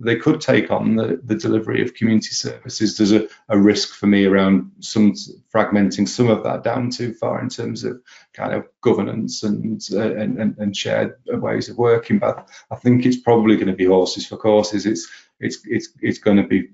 they 0.00 0.16
could 0.16 0.40
take 0.40 0.70
on 0.70 0.96
the, 0.96 1.20
the 1.24 1.36
delivery 1.36 1.82
of 1.82 1.94
community 1.94 2.30
services. 2.30 2.96
There's 2.96 3.12
a, 3.12 3.28
a 3.48 3.58
risk 3.58 3.94
for 3.94 4.06
me 4.06 4.24
around 4.24 4.70
some 4.80 5.14
fragmenting 5.54 6.08
some 6.08 6.28
of 6.28 6.42
that 6.44 6.64
down 6.64 6.90
too 6.90 7.14
far 7.14 7.40
in 7.40 7.48
terms 7.48 7.84
of 7.84 8.00
kind 8.32 8.52
of 8.52 8.66
governance 8.80 9.42
and 9.42 9.82
uh, 9.92 10.14
and, 10.14 10.56
and, 10.58 10.76
shared 10.76 11.14
ways 11.26 11.68
of 11.68 11.78
working. 11.78 12.18
But 12.18 12.48
I 12.70 12.76
think 12.76 13.06
it's 13.06 13.18
probably 13.18 13.56
going 13.56 13.68
to 13.68 13.74
be 13.74 13.86
horses 13.86 14.26
for 14.26 14.36
courses. 14.36 14.86
It's 14.86 15.08
it's 15.38 15.60
it's 15.64 15.90
it's 16.00 16.18
going 16.18 16.38
to 16.38 16.46
be 16.46 16.68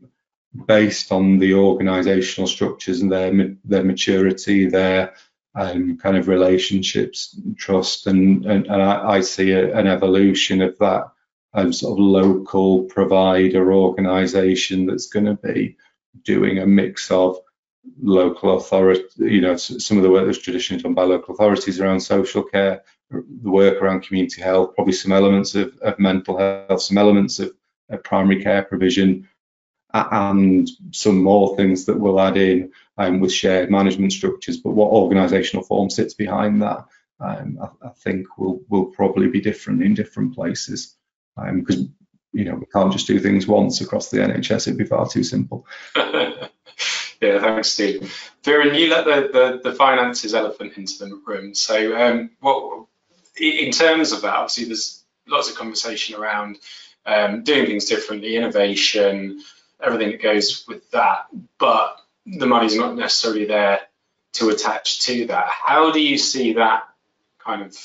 based 0.66 1.12
on 1.12 1.38
the 1.38 1.52
organisational 1.52 2.48
structures 2.48 3.00
and 3.00 3.12
their 3.12 3.54
their 3.64 3.84
maturity, 3.84 4.66
their 4.66 5.14
um, 5.54 5.98
kind 5.98 6.16
of 6.16 6.28
relationships, 6.28 7.38
trust, 7.58 8.06
and 8.06 8.46
and, 8.46 8.66
and 8.66 8.82
I, 8.82 9.16
I 9.16 9.20
see 9.20 9.52
a, 9.52 9.76
an 9.76 9.86
evolution 9.86 10.62
of 10.62 10.78
that 10.78 11.12
um, 11.52 11.72
sort 11.72 11.92
of 11.92 12.04
local 12.04 12.84
provider 12.84 13.72
organisation 13.72 14.86
that's 14.86 15.08
going 15.08 15.26
to 15.26 15.34
be 15.34 15.76
doing 16.24 16.58
a 16.58 16.66
mix 16.66 17.10
of 17.10 17.38
local 18.00 18.56
authority, 18.56 19.02
you 19.18 19.40
know, 19.40 19.56
some 19.56 19.96
of 19.96 20.02
the 20.02 20.10
work 20.10 20.26
that's 20.26 20.38
traditionally 20.38 20.82
done 20.82 20.94
by 20.94 21.02
local 21.02 21.34
authorities 21.34 21.80
around 21.80 22.00
social 22.00 22.42
care, 22.42 22.82
the 23.10 23.50
work 23.50 23.82
around 23.82 24.02
community 24.02 24.40
health, 24.42 24.74
probably 24.74 24.92
some 24.92 25.12
elements 25.12 25.54
of, 25.54 25.76
of 25.78 25.98
mental 25.98 26.38
health, 26.38 26.82
some 26.82 26.98
elements 26.98 27.38
of, 27.38 27.52
of 27.88 28.04
primary 28.04 28.42
care 28.42 28.62
provision, 28.62 29.28
and 29.92 30.70
some 30.92 31.22
more 31.22 31.56
things 31.56 31.86
that 31.86 31.98
we'll 31.98 32.20
add 32.20 32.36
in 32.36 32.70
um, 32.96 33.18
with 33.18 33.32
shared 33.32 33.70
management 33.70 34.12
structures. 34.12 34.58
But 34.58 34.70
what 34.70 34.92
organisational 34.92 35.66
form 35.66 35.90
sits 35.90 36.14
behind 36.14 36.62
that, 36.62 36.86
um, 37.18 37.58
I, 37.60 37.88
I, 37.88 37.90
think 37.90 38.38
will 38.38 38.62
will 38.68 38.86
probably 38.86 39.28
be 39.28 39.40
different 39.40 39.82
in 39.82 39.94
different 39.94 40.34
places 40.34 40.96
because 41.36 41.76
um, 41.76 41.94
you 42.32 42.44
know 42.44 42.54
we 42.54 42.66
can't 42.66 42.92
just 42.92 43.06
do 43.06 43.18
things 43.18 43.46
once 43.46 43.80
across 43.80 44.10
the 44.10 44.18
NHS. 44.18 44.68
It'd 44.68 44.78
be 44.78 44.84
far 44.84 45.08
too 45.08 45.24
simple. 45.24 45.66
yeah, 45.96 46.48
thanks, 47.20 47.68
Steve. 47.68 48.14
Viren, 48.42 48.78
you 48.78 48.88
let 48.88 49.04
the, 49.04 49.60
the, 49.62 49.70
the 49.70 49.76
finances 49.76 50.34
elephant 50.34 50.76
into 50.76 50.98
the 50.98 51.20
room. 51.26 51.54
So, 51.54 51.96
um, 51.96 52.30
what 52.40 52.86
in 53.36 53.70
terms 53.72 54.12
of 54.12 54.22
that, 54.22 54.34
obviously, 54.34 54.64
there's 54.66 55.04
lots 55.26 55.50
of 55.50 55.56
conversation 55.56 56.16
around 56.16 56.58
um, 57.06 57.42
doing 57.42 57.66
things 57.66 57.86
differently, 57.86 58.36
innovation, 58.36 59.42
everything 59.82 60.10
that 60.10 60.22
goes 60.22 60.64
with 60.68 60.90
that. 60.90 61.26
But 61.58 62.00
the 62.26 62.46
money's 62.46 62.76
not 62.76 62.96
necessarily 62.96 63.46
there 63.46 63.80
to 64.34 64.50
attach 64.50 65.00
to 65.02 65.26
that. 65.26 65.48
How 65.48 65.90
do 65.90 66.00
you 66.00 66.18
see 66.18 66.54
that 66.54 66.84
kind 67.38 67.62
of 67.62 67.76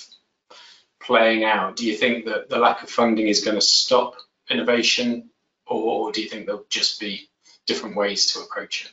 playing 1.06 1.44
out? 1.44 1.76
Do 1.76 1.86
you 1.86 1.96
think 1.96 2.26
that 2.26 2.50
the 2.50 2.58
lack 2.58 2.84
of 2.84 2.90
funding 2.90 3.28
is 3.28 3.44
going 3.44 3.56
to 3.56 3.62
stop 3.62 4.16
innovation, 4.50 5.30
or, 5.68 6.12
do 6.12 6.22
you 6.22 6.30
think 6.30 6.46
there'll 6.46 6.66
just 6.70 7.00
be 7.00 7.30
different 7.66 7.96
ways 7.96 8.34
to 8.34 8.40
approach 8.42 8.86
it? 8.86 8.92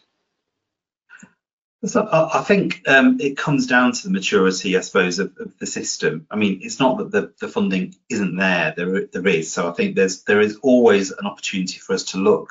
So 1.85 2.09
I 2.13 2.43
think 2.43 2.83
um, 2.87 3.19
it 3.21 3.37
comes 3.37 3.67
down 3.67 3.93
to 3.93 4.05
the 4.05 4.11
maturity, 4.11 4.77
I 4.77 4.83
suppose, 4.83 5.19
of, 5.19 5.37
of, 5.39 5.59
the 5.59 5.67
system. 5.67 6.29
I 6.31 6.37
mean, 6.37 6.61
it's 6.63 6.79
not 6.79 6.99
that 6.99 7.11
the, 7.11 7.35
the 7.41 7.49
funding 7.49 7.97
isn't 8.09 8.37
there; 8.37 8.73
there 8.77 9.07
there 9.07 9.27
is. 9.27 9.53
So 9.53 9.69
I 9.69 9.73
think 9.73 9.97
there's 9.97 10.23
there 10.23 10.41
is 10.41 10.59
always 10.63 11.11
an 11.11 11.27
opportunity 11.27 11.79
for 11.81 11.95
us 11.95 12.05
to 12.13 12.19
look. 12.19 12.51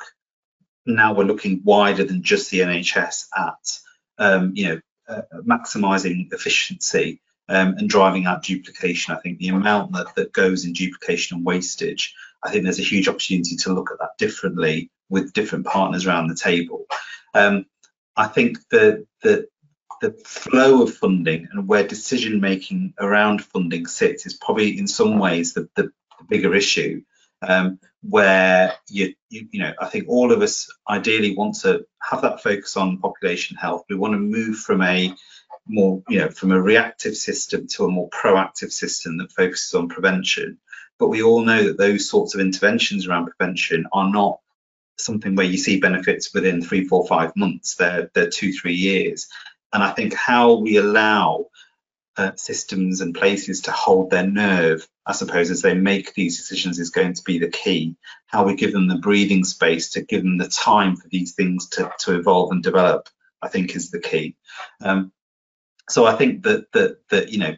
Now 0.84 1.14
we're 1.14 1.24
looking 1.24 1.62
wider 1.64 2.04
than 2.04 2.22
just 2.22 2.50
the 2.50 2.60
NHS 2.60 3.28
at, 3.34 3.78
um, 4.18 4.52
you 4.54 4.68
know, 4.68 4.80
uh, 5.08 5.22
maximising 5.46 6.30
efficiency 6.34 7.22
um, 7.48 7.74
and 7.78 7.88
driving 7.88 8.26
out 8.26 8.42
duplication. 8.42 9.14
I 9.14 9.20
think 9.20 9.38
the 9.38 9.48
amount 9.48 9.92
that, 9.92 10.14
that 10.16 10.32
goes 10.32 10.64
in 10.64 10.72
duplication 10.72 11.36
and 11.36 11.46
wastage, 11.46 12.14
I 12.42 12.50
think 12.50 12.64
there's 12.64 12.78
a 12.78 12.82
huge 12.82 13.08
opportunity 13.08 13.56
to 13.56 13.72
look 13.72 13.90
at 13.90 13.98
that 13.98 14.18
differently 14.18 14.90
with 15.08 15.32
different 15.32 15.66
partners 15.66 16.06
around 16.06 16.28
the 16.28 16.34
table. 16.34 16.86
Um, 17.34 17.66
I 18.16 18.26
think 18.26 18.58
the, 18.70 19.06
the 19.22 19.48
the 20.02 20.12
flow 20.24 20.82
of 20.82 20.92
funding 20.92 21.48
and 21.52 21.68
where 21.68 21.86
decision 21.86 22.40
making 22.40 22.92
around 22.98 23.44
funding 23.44 23.86
sits 23.86 24.26
is 24.26 24.34
probably 24.34 24.76
in 24.76 24.88
some 24.88 25.18
ways 25.18 25.54
the, 25.54 25.68
the, 25.76 25.84
the 25.84 26.24
bigger 26.28 26.54
issue. 26.54 27.02
Um, 27.40 27.80
where 28.02 28.74
you, 28.88 29.14
you, 29.30 29.48
you 29.52 29.60
know 29.60 29.72
I 29.80 29.86
think 29.86 30.08
all 30.08 30.32
of 30.32 30.42
us 30.42 30.68
ideally 30.88 31.36
want 31.36 31.56
to 31.62 31.84
have 32.00 32.22
that 32.22 32.42
focus 32.42 32.76
on 32.76 32.98
population 32.98 33.56
health. 33.56 33.84
We 33.88 33.96
want 33.96 34.14
to 34.14 34.18
move 34.18 34.58
from 34.58 34.82
a 34.82 35.14
more, 35.66 36.02
you 36.08 36.18
know, 36.18 36.28
from 36.28 36.52
a 36.52 36.60
reactive 36.60 37.16
system 37.16 37.66
to 37.68 37.84
a 37.84 37.90
more 37.90 38.08
proactive 38.10 38.72
system 38.72 39.18
that 39.18 39.32
focuses 39.32 39.74
on 39.74 39.88
prevention. 39.88 40.58
But 40.98 41.08
we 41.08 41.22
all 41.22 41.42
know 41.42 41.64
that 41.64 41.78
those 41.78 42.08
sorts 42.08 42.34
of 42.34 42.40
interventions 42.40 43.06
around 43.06 43.26
prevention 43.26 43.86
are 43.92 44.10
not 44.10 44.40
something 44.98 45.34
where 45.34 45.46
you 45.46 45.56
see 45.56 45.80
benefits 45.80 46.32
within 46.32 46.62
three, 46.62 46.86
four, 46.86 47.06
five 47.06 47.34
months. 47.36 47.76
They're, 47.76 48.10
they're 48.14 48.30
two, 48.30 48.52
three 48.52 48.74
years. 48.74 49.28
And 49.72 49.82
I 49.82 49.90
think 49.92 50.14
how 50.14 50.54
we 50.54 50.76
allow 50.76 51.46
uh, 52.16 52.32
systems 52.36 53.00
and 53.00 53.14
places 53.14 53.62
to 53.62 53.72
hold 53.72 54.10
their 54.10 54.26
nerve, 54.26 54.86
I 55.06 55.12
suppose, 55.12 55.50
as 55.50 55.62
they 55.62 55.74
make 55.74 56.14
these 56.14 56.36
decisions 56.36 56.78
is 56.78 56.90
going 56.90 57.14
to 57.14 57.22
be 57.22 57.38
the 57.38 57.48
key. 57.48 57.96
How 58.26 58.44
we 58.44 58.54
give 58.54 58.72
them 58.72 58.88
the 58.88 58.98
breathing 58.98 59.44
space 59.44 59.90
to 59.90 60.02
give 60.02 60.22
them 60.22 60.38
the 60.38 60.48
time 60.48 60.96
for 60.96 61.08
these 61.08 61.34
things 61.34 61.68
to, 61.70 61.90
to 62.00 62.18
evolve 62.18 62.52
and 62.52 62.62
develop, 62.62 63.08
I 63.40 63.48
think 63.48 63.74
is 63.74 63.90
the 63.90 64.00
key. 64.00 64.36
Um, 64.82 65.12
so 65.88 66.04
I 66.06 66.16
think 66.16 66.42
that 66.44 66.70
that 66.72 66.98
that 67.10 67.30
you 67.30 67.38
know 67.38 67.56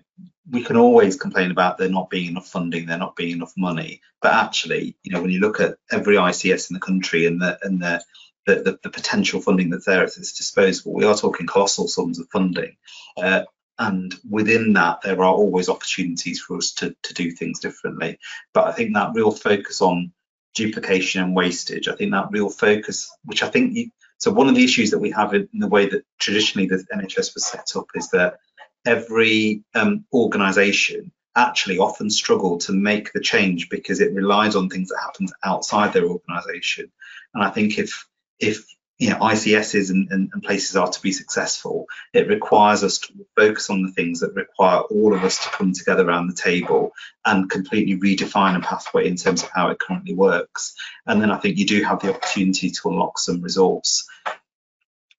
we 0.50 0.62
can 0.62 0.76
always 0.76 1.16
complain 1.16 1.50
about 1.50 1.78
there 1.78 1.88
not 1.88 2.10
being 2.10 2.28
enough 2.28 2.48
funding, 2.48 2.86
there 2.86 2.98
not 2.98 3.16
being 3.16 3.36
enough 3.36 3.54
money, 3.56 4.02
but 4.20 4.34
actually, 4.34 4.96
you 5.02 5.10
know, 5.12 5.22
when 5.22 5.30
you 5.30 5.40
look 5.40 5.60
at 5.60 5.76
every 5.90 6.16
ICS 6.16 6.70
in 6.70 6.74
the 6.74 6.80
country 6.80 7.26
and 7.26 7.40
the 7.40 7.58
and 7.62 7.80
the 7.80 8.02
the, 8.46 8.56
the, 8.56 8.78
the 8.82 8.90
potential 8.90 9.40
funding 9.40 9.70
that's 9.70 9.86
there 9.86 10.02
at 10.02 10.16
its 10.16 10.36
disposal, 10.36 10.92
we 10.92 11.04
are 11.04 11.14
talking 11.14 11.46
colossal 11.46 11.88
sums 11.88 12.18
of 12.18 12.28
funding. 12.28 12.76
Uh, 13.16 13.42
and 13.78 14.14
within 14.28 14.74
that, 14.74 15.00
there 15.02 15.18
are 15.18 15.34
always 15.34 15.68
opportunities 15.68 16.40
for 16.40 16.58
us 16.58 16.72
to, 16.74 16.94
to 17.02 17.14
do 17.14 17.30
things 17.30 17.58
differently. 17.58 18.18
But 18.52 18.68
I 18.68 18.72
think 18.72 18.94
that 18.94 19.14
real 19.14 19.32
focus 19.32 19.80
on 19.80 20.12
duplication 20.54 21.22
and 21.22 21.34
wastage, 21.34 21.88
I 21.88 21.96
think 21.96 22.12
that 22.12 22.30
real 22.30 22.50
focus, 22.50 23.10
which 23.24 23.42
I 23.42 23.48
think 23.48 23.74
you, 23.74 23.90
so 24.24 24.32
one 24.32 24.48
of 24.48 24.54
the 24.54 24.64
issues 24.64 24.90
that 24.90 25.00
we 25.00 25.10
have 25.10 25.34
in 25.34 25.46
the 25.52 25.68
way 25.68 25.86
that 25.86 26.02
traditionally 26.18 26.66
the 26.66 26.82
NHS 26.94 27.34
was 27.34 27.44
set 27.44 27.76
up 27.76 27.88
is 27.94 28.08
that 28.12 28.38
every 28.86 29.62
um, 29.74 30.06
organisation 30.14 31.12
actually 31.36 31.78
often 31.78 32.08
struggle 32.08 32.56
to 32.56 32.72
make 32.72 33.12
the 33.12 33.20
change 33.20 33.68
because 33.68 34.00
it 34.00 34.14
relies 34.14 34.56
on 34.56 34.70
things 34.70 34.88
that 34.88 35.02
happen 35.02 35.28
outside 35.44 35.92
their 35.92 36.06
organisation. 36.06 36.90
And 37.34 37.44
I 37.44 37.50
think 37.50 37.78
if 37.78 38.08
if 38.40 38.64
you 38.98 39.10
know 39.10 39.16
ICSs 39.16 39.90
and, 39.90 40.08
and, 40.10 40.30
and, 40.32 40.42
places 40.42 40.76
are 40.76 40.88
to 40.88 41.02
be 41.02 41.12
successful, 41.12 41.86
it 42.12 42.28
requires 42.28 42.84
us 42.84 42.98
to 42.98 43.26
focus 43.36 43.68
on 43.70 43.82
the 43.82 43.90
things 43.90 44.20
that 44.20 44.34
require 44.34 44.80
all 44.80 45.14
of 45.14 45.24
us 45.24 45.42
to 45.42 45.50
come 45.50 45.72
together 45.72 46.06
around 46.06 46.28
the 46.28 46.34
table 46.34 46.92
and 47.24 47.50
completely 47.50 47.98
redefine 47.98 48.56
a 48.56 48.60
pathway 48.60 49.08
in 49.08 49.16
terms 49.16 49.42
of 49.42 49.50
how 49.52 49.68
it 49.68 49.80
currently 49.80 50.14
works. 50.14 50.74
And 51.06 51.20
then 51.20 51.32
I 51.32 51.38
think 51.38 51.58
you 51.58 51.66
do 51.66 51.82
have 51.82 52.00
the 52.00 52.14
opportunity 52.14 52.70
to 52.70 52.88
unlock 52.88 53.18
some 53.18 53.42
resource. 53.42 54.08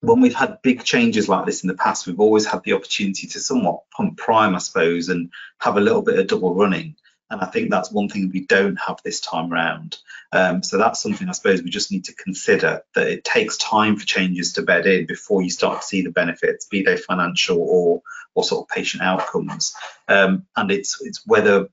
When 0.00 0.20
we've 0.20 0.34
had 0.34 0.62
big 0.62 0.84
changes 0.84 1.28
like 1.28 1.46
this 1.46 1.62
in 1.62 1.68
the 1.68 1.74
past, 1.74 2.06
we've 2.06 2.20
always 2.20 2.46
had 2.46 2.62
the 2.62 2.74
opportunity 2.74 3.26
to 3.28 3.40
somewhat 3.40 3.80
pump 3.94 4.16
prime, 4.16 4.54
I 4.54 4.58
suppose, 4.58 5.08
and 5.08 5.30
have 5.58 5.76
a 5.76 5.80
little 5.80 6.02
bit 6.02 6.18
of 6.18 6.26
double 6.28 6.54
running. 6.54 6.96
And 7.28 7.40
I 7.40 7.46
think 7.46 7.70
that's 7.70 7.90
one 7.90 8.08
thing 8.08 8.30
we 8.32 8.46
don't 8.46 8.76
have 8.76 9.00
this 9.02 9.20
time 9.20 9.50
round. 9.50 9.98
Um, 10.32 10.62
so 10.62 10.78
that's 10.78 11.02
something 11.02 11.28
I 11.28 11.32
suppose 11.32 11.62
we 11.62 11.70
just 11.70 11.90
need 11.90 12.04
to 12.04 12.14
consider 12.14 12.82
that 12.94 13.08
it 13.08 13.24
takes 13.24 13.56
time 13.56 13.96
for 13.96 14.06
changes 14.06 14.52
to 14.54 14.62
bed 14.62 14.86
in 14.86 15.06
before 15.06 15.42
you 15.42 15.50
start 15.50 15.80
to 15.80 15.86
see 15.86 16.02
the 16.02 16.10
benefits, 16.10 16.66
be 16.66 16.82
they 16.82 16.96
financial 16.96 17.58
or 17.60 18.02
or 18.34 18.44
sort 18.44 18.64
of 18.64 18.74
patient 18.74 19.02
outcomes. 19.02 19.74
Um, 20.08 20.46
and 20.56 20.70
it's 20.70 21.00
it's 21.00 21.22
whether 21.26 21.68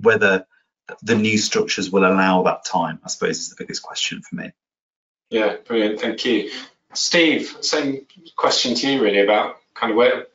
whether 0.00 0.46
the 1.02 1.16
new 1.16 1.38
structures 1.38 1.90
will 1.90 2.04
allow 2.04 2.42
that 2.42 2.64
time. 2.64 3.00
I 3.04 3.08
suppose 3.08 3.38
is 3.38 3.50
the 3.50 3.56
biggest 3.58 3.82
question 3.82 4.20
for 4.20 4.34
me. 4.34 4.52
Yeah, 5.30 5.56
brilliant. 5.64 6.00
Thank 6.00 6.24
you, 6.26 6.50
Steve. 6.92 7.56
Same 7.60 8.06
question 8.36 8.74
to 8.74 8.90
you 8.90 9.02
really 9.02 9.20
about 9.20 9.56
kind 9.74 9.92
of 9.92 9.96
where 9.96 10.26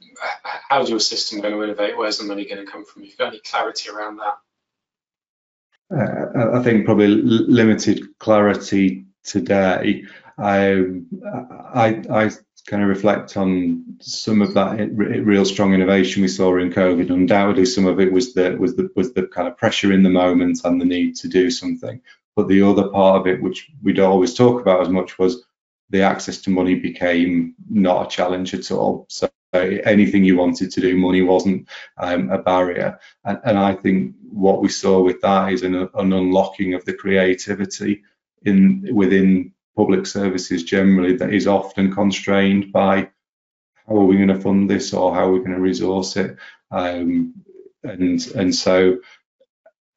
how's 0.44 0.90
your 0.90 1.00
system 1.00 1.42
going 1.42 1.54
to 1.54 1.64
innovate? 1.64 1.98
Where's 1.98 2.18
the 2.18 2.26
money 2.26 2.46
going 2.46 2.66
to 2.66 2.72
come 2.72 2.86
from? 2.86 3.04
You've 3.04 3.18
got 3.18 3.28
any 3.30 3.40
clarity 3.40 3.90
around 3.90 4.18
that. 4.18 4.38
Uh, 5.94 6.54
I 6.54 6.64
think 6.64 6.86
probably 6.86 7.08
limited 7.08 8.02
clarity 8.20 9.06
today. 9.24 10.04
I, 10.38 10.84
I, 11.74 12.04
I 12.10 12.32
kind 12.68 12.84
of 12.84 12.90
reflect 12.90 13.38
on 13.38 13.98
some 14.02 14.42
of 14.42 14.54
that 14.54 14.90
real 14.94 15.46
strong 15.46 15.74
innovation 15.74 16.22
we 16.22 16.28
saw 16.28 16.58
in 16.58 16.72
COVID. 16.72 17.10
Undoubtedly, 17.10 17.66
some 17.66 17.86
of 17.86 18.00
it 18.00 18.12
was 18.12 18.34
the 18.34 18.56
was 18.60 18.76
the 18.76 18.90
was 18.96 19.14
the 19.14 19.28
kind 19.28 19.48
of 19.48 19.58
pressure 19.58 19.94
in 19.94 20.04
the 20.04 20.10
moment 20.10 20.60
and 20.64 20.80
the 20.80 20.86
need 20.86 21.16
to 21.18 21.28
do 21.28 21.50
something. 21.50 22.02
But 22.36 22.50
the 22.50 22.62
other 22.62 22.90
part 22.90 23.22
of 23.22 23.28
it, 23.28 23.42
which 23.42 23.72
we 23.82 23.94
don't 23.94 24.12
always 24.12 24.34
talk 24.34 24.62
about 24.62 24.82
as 24.82 24.90
much, 24.90 25.18
was 25.18 25.44
the 25.90 26.02
access 26.02 26.42
to 26.42 26.50
money 26.50 26.76
became 26.76 27.56
not 27.70 28.06
a 28.06 28.10
challenge 28.10 28.54
at 28.54 28.70
all. 28.72 29.06
So 29.10 29.30
anything 29.54 30.24
you 30.24 30.38
wanted 30.38 30.72
to 30.72 30.82
do, 30.82 30.98
money 30.98 31.22
wasn't 31.22 31.68
um, 31.98 32.30
a 32.30 32.38
barrier. 32.38 33.00
And, 33.24 33.40
and, 33.44 33.58
I 33.58 33.74
think 33.74 34.16
what 34.30 34.62
we 34.62 34.70
saw 34.70 35.02
with 35.02 35.22
that 35.22 35.54
is 35.54 35.64
an, 35.64 35.76
an 35.76 36.14
unlocking 36.14 36.74
of 36.74 36.86
the 36.86 36.94
creativity 36.94 38.04
in 38.44 38.88
within 38.94 39.54
public 39.76 40.06
services 40.06 40.64
generally 40.64 41.16
that 41.18 41.34
is 41.34 41.48
often 41.48 41.94
constrained 41.94 42.72
by 42.72 43.10
how 43.88 43.96
are 43.96 44.06
we 44.06 44.16
going 44.16 44.28
to 44.28 44.40
fund 44.40 44.70
this 44.70 44.94
or 44.94 45.14
how 45.14 45.28
are 45.28 45.32
we 45.32 45.40
going 45.40 45.52
to 45.52 45.60
resource 45.60 46.18
it 46.18 46.36
um, 46.72 47.34
and 47.84 48.26
and 48.36 48.54
so 48.54 48.98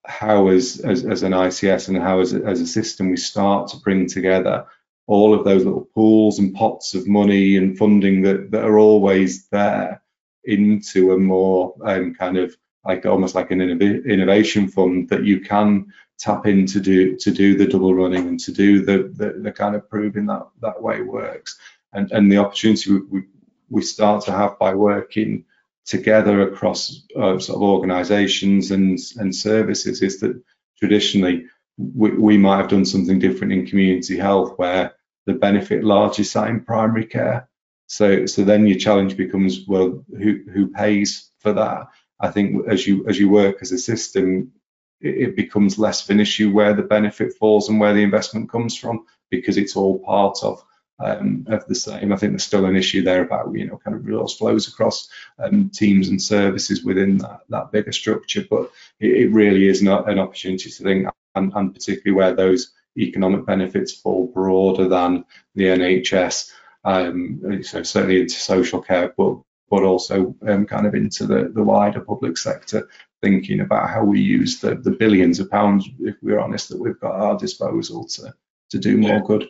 how 0.06 0.48
as, 0.48 0.80
as, 0.80 1.04
as 1.04 1.22
an 1.22 1.32
ICS 1.32 1.88
and 1.88 1.98
how 1.98 2.20
as 2.20 2.34
as 2.34 2.60
a 2.60 2.66
system 2.66 3.10
we 3.10 3.16
start 3.16 3.68
to 3.68 3.78
bring 3.78 4.06
together 4.06 4.66
all 5.10 5.34
of 5.34 5.44
those 5.44 5.64
little 5.64 5.88
pools 5.92 6.38
and 6.38 6.54
pots 6.54 6.94
of 6.94 7.08
money 7.08 7.56
and 7.56 7.76
funding 7.76 8.22
that, 8.22 8.52
that 8.52 8.64
are 8.64 8.78
always 8.78 9.48
there 9.48 10.00
into 10.44 11.12
a 11.12 11.18
more 11.18 11.74
um, 11.84 12.14
kind 12.14 12.38
of 12.38 12.56
like 12.84 13.04
almost 13.04 13.34
like 13.34 13.50
an 13.50 13.60
innovation 13.60 14.68
fund 14.68 15.08
that 15.08 15.24
you 15.24 15.40
can 15.40 15.92
tap 16.16 16.46
in 16.46 16.64
to 16.64 16.78
do 16.78 17.16
to 17.16 17.32
do 17.32 17.58
the 17.58 17.66
double 17.66 17.92
running 17.92 18.28
and 18.28 18.38
to 18.38 18.52
do 18.52 18.84
the 18.84 19.12
the, 19.16 19.40
the 19.40 19.50
kind 19.50 19.74
of 19.74 19.90
proving 19.90 20.26
that 20.26 20.46
that 20.62 20.80
way 20.80 21.00
works. 21.00 21.58
And 21.92 22.12
and 22.12 22.30
the 22.30 22.38
opportunity 22.38 22.92
we, 22.92 23.22
we 23.68 23.82
start 23.82 24.24
to 24.26 24.32
have 24.32 24.60
by 24.60 24.74
working 24.74 25.44
together 25.86 26.42
across 26.42 27.02
uh, 27.16 27.36
sort 27.40 27.56
of 27.56 27.62
organizations 27.62 28.70
and 28.70 28.96
and 29.16 29.34
services 29.34 30.02
is 30.02 30.20
that 30.20 30.40
traditionally 30.78 31.46
we, 31.76 32.10
we 32.12 32.38
might 32.38 32.58
have 32.58 32.68
done 32.68 32.84
something 32.84 33.18
different 33.18 33.52
in 33.52 33.66
community 33.66 34.16
health 34.16 34.56
where 34.56 34.94
the 35.26 35.34
benefit 35.34 35.84
largely 35.84 36.24
sat 36.24 36.48
in 36.48 36.60
primary 36.60 37.06
care 37.06 37.48
so 37.86 38.26
so 38.26 38.44
then 38.44 38.66
your 38.66 38.78
challenge 38.78 39.16
becomes 39.16 39.66
well 39.66 40.04
who 40.18 40.40
who 40.52 40.68
pays 40.68 41.30
for 41.38 41.52
that 41.52 41.88
i 42.20 42.28
think 42.28 42.66
as 42.68 42.86
you 42.86 43.06
as 43.08 43.18
you 43.18 43.28
work 43.28 43.56
as 43.60 43.72
a 43.72 43.78
system 43.78 44.52
it, 45.00 45.28
it 45.28 45.36
becomes 45.36 45.78
less 45.78 46.04
of 46.04 46.10
an 46.10 46.20
issue 46.20 46.50
where 46.50 46.74
the 46.74 46.82
benefit 46.82 47.32
falls 47.34 47.68
and 47.68 47.80
where 47.80 47.94
the 47.94 48.02
investment 48.02 48.50
comes 48.50 48.76
from 48.76 49.04
because 49.30 49.56
it's 49.56 49.76
all 49.76 49.98
part 50.00 50.38
of 50.42 50.62
um, 51.02 51.46
of 51.48 51.66
the 51.66 51.74
same. 51.74 52.12
I 52.12 52.16
think 52.16 52.32
there's 52.32 52.44
still 52.44 52.66
an 52.66 52.76
issue 52.76 53.02
there 53.02 53.22
about 53.22 53.54
you 53.54 53.66
know 53.66 53.80
kind 53.82 53.96
of 53.96 54.04
resource 54.04 54.36
flows 54.36 54.68
across 54.68 55.08
um, 55.38 55.70
teams 55.70 56.08
and 56.08 56.20
services 56.20 56.84
within 56.84 57.18
that, 57.18 57.40
that 57.48 57.72
bigger 57.72 57.92
structure, 57.92 58.44
but 58.48 58.70
it, 59.00 59.10
it 59.10 59.32
really 59.32 59.66
is 59.66 59.82
not 59.82 60.10
an 60.10 60.18
opportunity 60.18 60.70
to 60.70 60.82
think, 60.82 61.08
and, 61.34 61.52
and, 61.54 61.74
particularly 61.74 62.16
where 62.16 62.34
those 62.34 62.72
economic 62.96 63.46
benefits 63.46 63.92
fall 63.92 64.26
broader 64.26 64.88
than 64.88 65.24
the 65.54 65.64
NHS. 65.64 66.50
Um, 66.84 67.62
so 67.62 67.82
certainly 67.82 68.20
into 68.20 68.34
social 68.34 68.80
care, 68.80 69.12
but 69.16 69.38
but 69.70 69.84
also 69.84 70.34
um, 70.48 70.66
kind 70.66 70.84
of 70.86 70.94
into 70.94 71.26
the, 71.26 71.48
the 71.54 71.62
wider 71.62 72.00
public 72.00 72.36
sector, 72.36 72.88
thinking 73.22 73.60
about 73.60 73.88
how 73.88 74.02
we 74.02 74.20
use 74.20 74.58
the, 74.58 74.74
the 74.74 74.90
billions 74.90 75.38
of 75.38 75.48
pounds, 75.48 75.88
if 76.00 76.16
we're 76.22 76.40
honest, 76.40 76.70
that 76.70 76.80
we've 76.80 76.98
got 76.98 77.14
at 77.14 77.20
our 77.20 77.38
disposal 77.38 78.04
to 78.08 78.34
to 78.70 78.78
do 78.78 78.96
more 78.96 79.16
yeah. 79.16 79.22
good. 79.24 79.48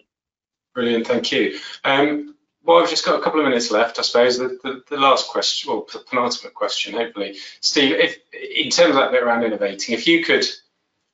Brilliant, 0.74 1.06
thank 1.06 1.32
you. 1.32 1.58
Um, 1.84 2.34
well, 2.62 2.82
I've 2.82 2.90
just 2.90 3.04
got 3.04 3.18
a 3.18 3.22
couple 3.22 3.40
of 3.40 3.46
minutes 3.46 3.70
left, 3.70 3.98
I 3.98 4.02
suppose. 4.02 4.38
The, 4.38 4.58
the, 4.62 4.82
the 4.88 4.96
last 4.96 5.28
question, 5.28 5.70
well, 5.70 5.86
the 5.92 6.00
penultimate 6.00 6.54
question, 6.54 6.94
hopefully. 6.94 7.36
Steve, 7.60 7.96
if 7.96 8.18
in 8.32 8.70
terms 8.70 8.90
of 8.90 8.96
that 8.96 9.10
bit 9.10 9.22
around 9.22 9.44
innovating, 9.44 9.94
if 9.94 10.06
you 10.06 10.24
could 10.24 10.46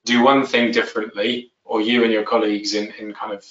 do 0.04 0.22
one 0.22 0.46
thing 0.46 0.72
differently, 0.72 1.52
or 1.66 1.80
you 1.80 2.04
and 2.04 2.12
your 2.12 2.22
colleagues 2.22 2.74
in, 2.74 2.92
in 2.98 3.12
kind 3.12 3.32
of 3.32 3.44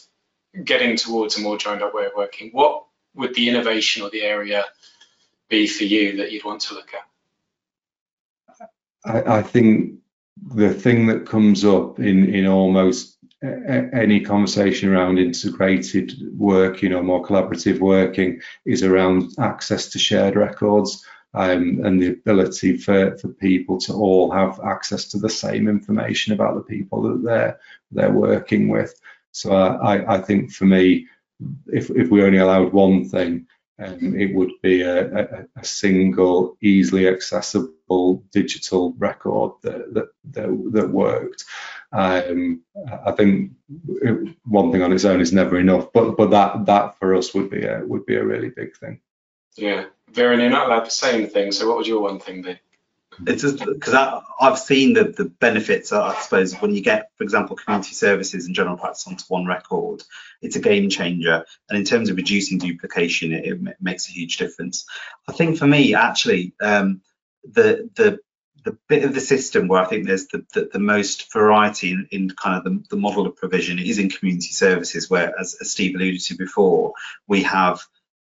getting 0.63 0.95
towards 0.95 1.38
a 1.38 1.41
more 1.41 1.57
joined 1.57 1.84
up 1.84 1.93
way 1.93 2.05
of 2.05 2.13
working, 2.16 2.49
what 2.51 2.86
would 3.13 3.36
the 3.36 3.49
innovation 3.49 4.03
or 4.03 4.09
the 4.09 4.22
area 4.22 4.63
be 5.49 5.68
for 5.68 5.84
you 5.84 6.18
that 6.18 6.32
you'd 6.32 6.45
want 6.45 6.61
to 6.61 6.74
look 6.74 6.91
at? 6.93 8.70
I, 9.05 9.38
I 9.38 9.41
think 9.41 9.99
the 10.47 10.74
thing 10.74 11.07
that 11.07 11.28
comes 11.28 11.63
up 11.63 11.99
in, 11.99 12.34
in 12.34 12.47
almost 12.47 13.18
any 13.43 14.22
conversation 14.22 14.89
around 14.89 15.20
integrated 15.20 16.13
work, 16.38 16.82
you 16.82 16.89
know, 16.89 17.03
more 17.03 17.24
collaborative 17.24 17.80
working 17.80 18.41
is 18.66 18.82
around 18.84 19.32
access 19.39 19.89
to 19.89 19.99
shared 19.99 20.36
records 20.36 21.05
um, 21.36 21.81
and 21.83 22.01
the 22.01 22.07
ability 22.07 22.77
for, 22.77 23.17
for 23.17 23.27
people 23.27 23.77
to 23.81 23.93
all 23.93 24.31
have 24.31 24.59
access 24.61 25.05
to 25.05 25.17
the 25.17 25.29
same 25.29 25.67
information 25.67 26.33
about 26.33 26.55
the 26.55 26.61
people 26.61 27.03
that 27.03 27.23
they're 27.23 27.59
they're 27.91 28.11
working 28.11 28.69
with. 28.69 28.99
So 29.31 29.51
I, 29.51 30.15
I 30.15 30.21
think 30.21 30.53
for 30.53 30.65
me, 30.65 31.07
if, 31.67 31.89
if 31.89 32.09
we 32.09 32.23
only 32.23 32.38
allowed 32.38 32.71
one 32.71 33.09
thing, 33.09 33.47
um, 33.77 34.17
it 34.17 34.33
would 34.33 34.51
be 34.61 34.81
a, 34.81 35.13
a, 35.13 35.45
a, 35.57 35.65
single, 35.65 36.55
easily 36.61 37.09
accessible 37.09 38.23
digital 38.31 38.93
record 38.93 39.51
that 39.63 39.93
that, 39.93 40.07
that, 40.31 40.69
that 40.71 40.89
worked. 40.89 41.43
Um, 41.91 42.61
I 43.05 43.11
think 43.11 43.51
one 44.45 44.71
thing 44.71 44.81
on 44.81 44.93
its 44.93 45.03
own 45.03 45.19
is 45.19 45.33
never 45.33 45.59
enough, 45.59 45.91
but 45.91 46.15
but 46.15 46.31
that 46.31 46.65
that 46.65 46.97
for 46.97 47.13
us 47.13 47.33
would 47.33 47.49
be 47.49 47.65
a 47.65 47.83
would 47.86 48.05
be 48.05 48.15
a 48.15 48.23
really 48.23 48.49
big 48.49 48.77
thing. 48.77 49.01
Yeah, 49.57 49.86
Viren, 50.12 50.39
you're 50.39 50.49
not 50.49 50.68
allowed 50.68 50.86
to 50.86 50.91
say 50.91 51.14
anything. 51.14 51.51
So 51.51 51.68
what 51.68 51.78
would 51.78 51.88
your 51.88 52.01
one 52.01 52.20
thing 52.20 52.41
be? 52.41 52.60
It's 53.28 53.49
because 53.49 53.93
I've 54.41 54.60
seen 54.60 54.93
the, 54.93 55.06
the 55.06 55.26
benefits, 55.26 55.93
I 55.93 56.20
suppose, 56.22 56.53
when 56.56 56.76
you 56.76 56.82
get, 56.82 57.12
for 57.18 57.24
example, 57.24 57.56
community 57.56 57.93
services 57.93 58.45
and 58.45 58.56
general 58.56 58.78
practice 58.78 59.08
onto 59.08 59.24
one 59.30 59.45
record, 59.45 60.03
it's 60.41 60.58
a 60.58 60.62
game 60.62 60.89
changer. 60.89 61.45
And 61.70 61.78
in 61.78 61.86
terms 61.86 62.10
of 62.10 62.18
reducing 62.18 62.58
duplication, 62.58 63.32
it, 63.32 63.45
it 63.45 63.78
makes 63.82 64.10
a 64.10 64.12
huge 64.12 64.36
difference. 64.36 64.86
I 65.30 65.32
think 65.32 65.58
for 65.58 65.66
me, 65.66 65.95
actually, 65.95 66.53
um, 66.62 67.01
the 67.43 67.89
the 67.95 68.20
the 68.66 68.78
bit 68.89 69.03
of 69.03 69.14
the 69.14 69.22
system 69.22 69.68
where 69.68 69.82
I 69.82 69.86
think 69.86 70.08
there's 70.08 70.28
the, 70.28 70.43
the, 70.53 70.70
the 70.74 70.80
most 70.80 71.32
variety 71.32 71.91
in, 71.91 72.08
in, 72.12 72.30
kind 72.32 72.58
of 72.58 72.64
the, 72.64 72.84
the 72.89 72.95
model 72.99 73.28
of 73.28 73.36
provision 73.36 73.78
is 73.78 73.99
in 73.99 74.10
community 74.10 74.47
services, 74.47 75.08
where, 75.08 75.39
as, 75.39 75.56
as 75.62 75.72
Steve 75.72 75.95
alluded 75.95 76.20
to 76.22 76.36
before, 76.36 76.93
we 77.28 77.43
have 77.43 77.86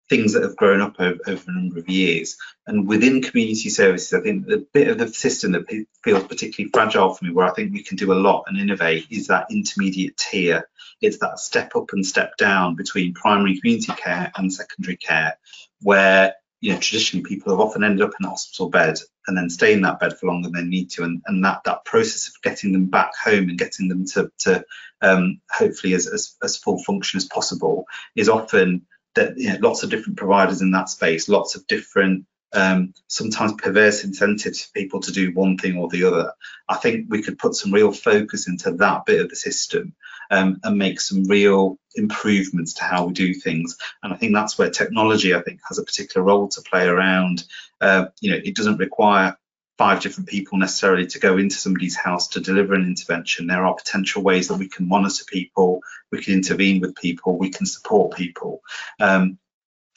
things 0.09 0.35
that 0.35 0.43
have 0.43 0.57
grown 0.57 0.81
up 0.81 0.97
over, 0.99 1.19
over, 1.27 1.45
a 1.47 1.53
number 1.53 1.79
of 1.79 1.89
years. 1.89 2.37
And 2.67 2.87
within 2.87 3.23
community 3.23 3.71
services, 3.71 4.13
I 4.13 4.21
think 4.21 4.47
the 4.47 4.67
bit 4.73 4.89
of 4.89 4.99
the 4.99 5.09
system 5.09 5.53
that 5.53 5.67
feels 6.03 6.25
particularly 6.25 6.71
fragile 6.73 7.15
for 7.15 7.25
me, 7.25 7.33
where 7.33 7.47
I 7.47 7.55
think 7.55 7.73
we 7.73 7.83
can 7.83 7.97
do 7.97 8.13
a 8.13 8.15
lot 8.15 8.45
and 8.47 8.59
innovate, 8.59 9.07
is 9.11 9.29
that 9.29 9.51
intermediate 9.51 10.17
tier. 10.17 10.69
It's 11.01 11.19
that 11.19 11.39
step 11.39 11.75
up 11.77 11.93
and 11.93 12.05
step 12.05 12.37
down 12.37 12.77
between 12.77 13.15
primary 13.15 13.59
community 13.59 13.93
care 13.93 14.31
and 14.37 14.53
secondary 14.53 14.97
care, 14.97 15.39
where 15.81 16.35
you 16.65 16.73
know, 16.73 16.79
traditionally 16.79 17.23
people 17.23 17.53
have 17.53 17.61
often 17.61 17.85
ended 17.85 18.01
up 18.01 18.15
in 18.19 18.25
a 18.25 18.31
hospital 18.31 18.71
bed 18.71 18.99
and 19.27 19.37
then 19.37 19.51
stay 19.51 19.75
in 19.75 19.83
that 19.83 20.01
bed 20.01 20.19
for 20.19 20.27
longer 20.27 20.49
than 20.49 20.63
they 20.63 20.67
need 20.67 20.91
to. 20.91 21.03
And, 21.03 21.23
and 21.27 21.45
that, 21.45 21.63
that 21.65 21.85
process 21.85 22.29
of 22.29 22.41
getting 22.41 22.73
them 22.73 22.87
back 22.87 23.11
home 23.23 23.51
and 23.51 23.59
getting 23.59 23.89
them 23.89 24.07
to, 24.07 24.33
to 24.41 24.65
um, 25.03 25.43
hopefully 25.51 25.93
as, 25.93 26.07
as, 26.07 26.37
as 26.43 26.57
full 26.57 26.83
function 26.83 27.19
as 27.19 27.27
possible 27.27 27.85
is 28.17 28.31
often 28.31 28.87
that 29.15 29.39
you 29.39 29.51
know, 29.51 29.59
lots 29.61 29.83
of 29.83 29.91
different 29.91 30.19
providers 30.19 30.63
in 30.63 30.71
that 30.73 30.89
space, 30.89 31.29
lots 31.29 31.55
of 31.55 31.67
different 31.67 32.27
um, 32.55 32.95
sometimes 33.09 33.55
perverse 33.55 34.05
incentives 34.05 34.63
for 34.63 34.73
people 34.73 35.01
to 35.01 35.13
do 35.13 35.33
one 35.33 35.59
thing 35.59 35.77
or 35.77 35.89
the 35.89 36.05
other. 36.05 36.33
I 36.69 36.77
think 36.77 37.07
we 37.11 37.23
could 37.23 37.39
put 37.39 37.55
some 37.55 37.75
real 37.75 37.93
focus 37.93 38.49
into 38.49 38.73
that 38.73 39.07
bit 39.07 39.21
of 39.21 39.29
the 39.29 39.37
system 39.37 39.95
um, 40.31 40.61
and 40.63 40.79
make 40.79 41.01
some 41.01 41.25
real 41.25 41.79
improvements 41.97 42.75
to 42.75 42.85
how 42.85 43.07
we 43.07 43.13
do 43.13 43.35
things. 43.35 43.77
And 44.03 44.13
I 44.13 44.17
think 44.17 44.33
that's 44.33 44.57
where 44.57 44.71
technology, 44.71 45.35
I 45.35 45.43
think, 45.43 45.61
has 45.69 45.79
a 45.79 45.85
particular 45.85 46.25
role 46.25 46.49
to 46.49 46.63
play 46.63 46.87
around. 46.87 47.45
Uh, 47.81 48.07
you 48.21 48.31
know, 48.31 48.41
it 48.43 48.55
doesn't 48.55 48.79
require 48.79 49.37
five 49.77 50.01
different 50.01 50.29
people 50.29 50.59
necessarily 50.59 51.07
to 51.07 51.19
go 51.19 51.37
into 51.37 51.57
somebody's 51.57 51.97
house 51.97 52.29
to 52.29 52.41
deliver 52.41 52.75
an 52.75 52.85
intervention. 52.85 53.47
There 53.47 53.67
are 53.67 53.75
potential 53.75 54.23
ways 54.23 54.49
that 54.49 54.59
we 54.59 54.69
can 54.69 54.89
monitor 54.89 55.25
people, 55.27 55.81
we 56.13 56.23
can 56.23 56.35
intervene 56.35 56.81
with 56.81 56.95
people, 56.95 57.39
we 57.39 57.51
can 57.51 57.67
support 57.67 58.17
people. 58.17 58.63
Um, 59.01 59.39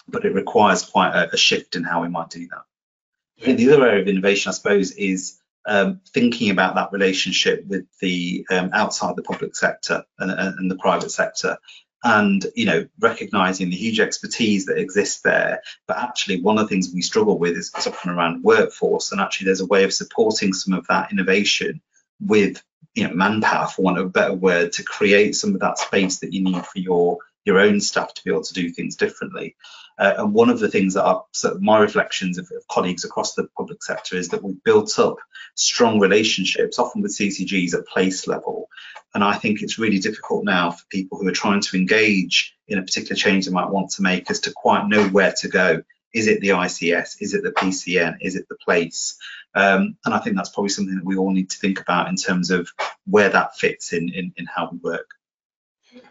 but 0.08 0.26
it 0.26 0.34
requires 0.34 0.84
quite 0.84 1.14
a, 1.14 1.34
a, 1.34 1.38
shift 1.38 1.76
in 1.76 1.84
how 1.84 2.02
we 2.02 2.08
might 2.08 2.30
do 2.30 2.48
that. 2.48 2.64
I 3.42 3.46
think 3.46 3.58
the 3.58 3.72
other 3.74 3.86
area 3.86 4.02
of 4.02 4.08
innovation, 4.08 4.50
I 4.50 4.54
suppose, 4.54 4.92
is 4.92 5.40
um, 5.68 6.00
thinking 6.14 6.50
about 6.50 6.76
that 6.76 6.94
relationship 6.94 7.66
with 7.68 7.86
the 8.00 8.48
um, 8.50 8.72
outside 8.74 9.16
the 9.16 9.24
public 9.24 9.56
sector 9.56 10.06
and, 10.18 10.32
and, 10.32 10.72
the 10.72 10.78
private 10.78 11.12
sector 11.12 11.58
and 12.04 12.46
you 12.56 12.66
know 12.66 12.88
recognizing 13.00 13.70
the 13.70 13.76
huge 13.76 14.00
expertise 14.00 14.66
that 14.66 14.78
exists 14.78 15.22
there. 15.22 15.62
But 15.88 15.98
actually 15.98 16.42
one 16.42 16.58
of 16.58 16.66
the 16.66 16.70
things 16.70 16.92
we 16.94 17.02
struggle 17.02 17.38
with 17.38 17.58
is, 17.58 17.72
often 17.76 18.12
around 18.12 18.44
workforce 18.44 19.12
and 19.12 19.22
actually 19.22 19.46
there's 19.46 19.62
a 19.62 19.66
way 19.66 19.84
of 19.84 19.94
supporting 19.94 20.54
some 20.54 20.74
of 20.74 20.88
that 20.88 21.12
innovation 21.12 21.82
with 22.20 22.62
you 22.96 23.08
know 23.08 23.14
manpower 23.14 23.68
for 23.68 23.82
want 23.84 23.98
of 23.98 24.06
a 24.08 24.10
better 24.10 24.34
word 24.34 24.74
to 24.74 24.84
create 24.84 25.36
some 25.36 25.54
of 25.54 25.62
that 25.62 25.78
space 25.78 26.20
that 26.20 26.34
you 26.34 26.44
need 26.44 26.66
for 26.66 26.80
your 26.80 27.20
your 27.46 27.60
own 27.60 27.80
staff 27.80 28.14
to 28.14 28.24
be 28.24 28.32
able 28.32 28.44
to 28.44 28.54
do 28.54 28.70
things 28.70 28.96
differently 28.96 29.56
uh, 29.98 30.14
and 30.18 30.34
one 30.34 30.50
of 30.50 30.60
the 30.60 30.70
things 30.70 30.94
that 30.94 31.04
are 31.04 31.26
sort 31.32 31.56
of 31.56 31.62
my 31.62 31.80
reflections 31.80 32.38
of, 32.38 32.46
of, 32.56 32.68
colleagues 32.68 33.04
across 33.04 33.34
the 33.34 33.48
public 33.58 33.84
sector 33.84 34.16
is 34.16 34.30
that 34.30 34.44
we've 34.44 34.64
built 34.64 34.98
up 35.00 35.18
strong 35.56 36.00
relationships, 36.00 36.78
often 36.78 37.02
with 37.02 37.16
CCGs 37.18 37.74
at 37.74 37.88
place 37.88 38.28
level. 38.28 38.70
And 39.14 39.24
I 39.24 39.36
think 39.36 39.62
it's 39.62 39.80
really 39.80 40.00
difficult 40.00 40.46
now 40.46 40.72
for 40.72 40.84
people 40.90 41.18
who 41.18 41.28
are 41.28 41.34
trying 41.34 41.62
to 41.62 41.78
engage 41.78 42.56
in 42.68 42.78
a 42.78 42.84
particular 42.84 43.16
change 43.16 43.46
they 43.46 43.52
might 43.52 43.70
want 43.70 43.90
to 43.92 44.02
make 44.02 44.30
as 44.30 44.42
to 44.42 44.52
quite 44.52 44.88
know 44.88 45.08
where 45.08 45.34
to 45.40 45.48
go 45.48 45.82
Is 46.14 46.28
it 46.28 46.42
the 46.42 46.50
ICS? 46.50 47.18
Is 47.20 47.34
it 47.34 47.44
the 47.44 47.52
PCN? 47.52 48.18
Is 48.22 48.36
it 48.36 48.48
the 48.50 48.58
place? 48.64 49.18
Um, 49.56 49.98
and 50.06 50.14
I 50.14 50.20
think 50.20 50.36
that's 50.36 50.50
probably 50.50 50.70
something 50.70 50.96
that 50.96 51.06
we 51.06 51.18
all 51.18 51.32
need 51.32 51.50
to 51.50 51.58
think 51.58 51.82
about 51.82 52.10
in 52.10 52.16
terms 52.16 52.52
of 52.52 52.70
where 53.06 53.30
that 53.30 53.58
fits 53.58 53.94
in, 53.94 54.10
in, 54.10 54.34
in 54.38 54.46
how 54.46 54.70
we 54.72 54.78
work. 54.78 55.17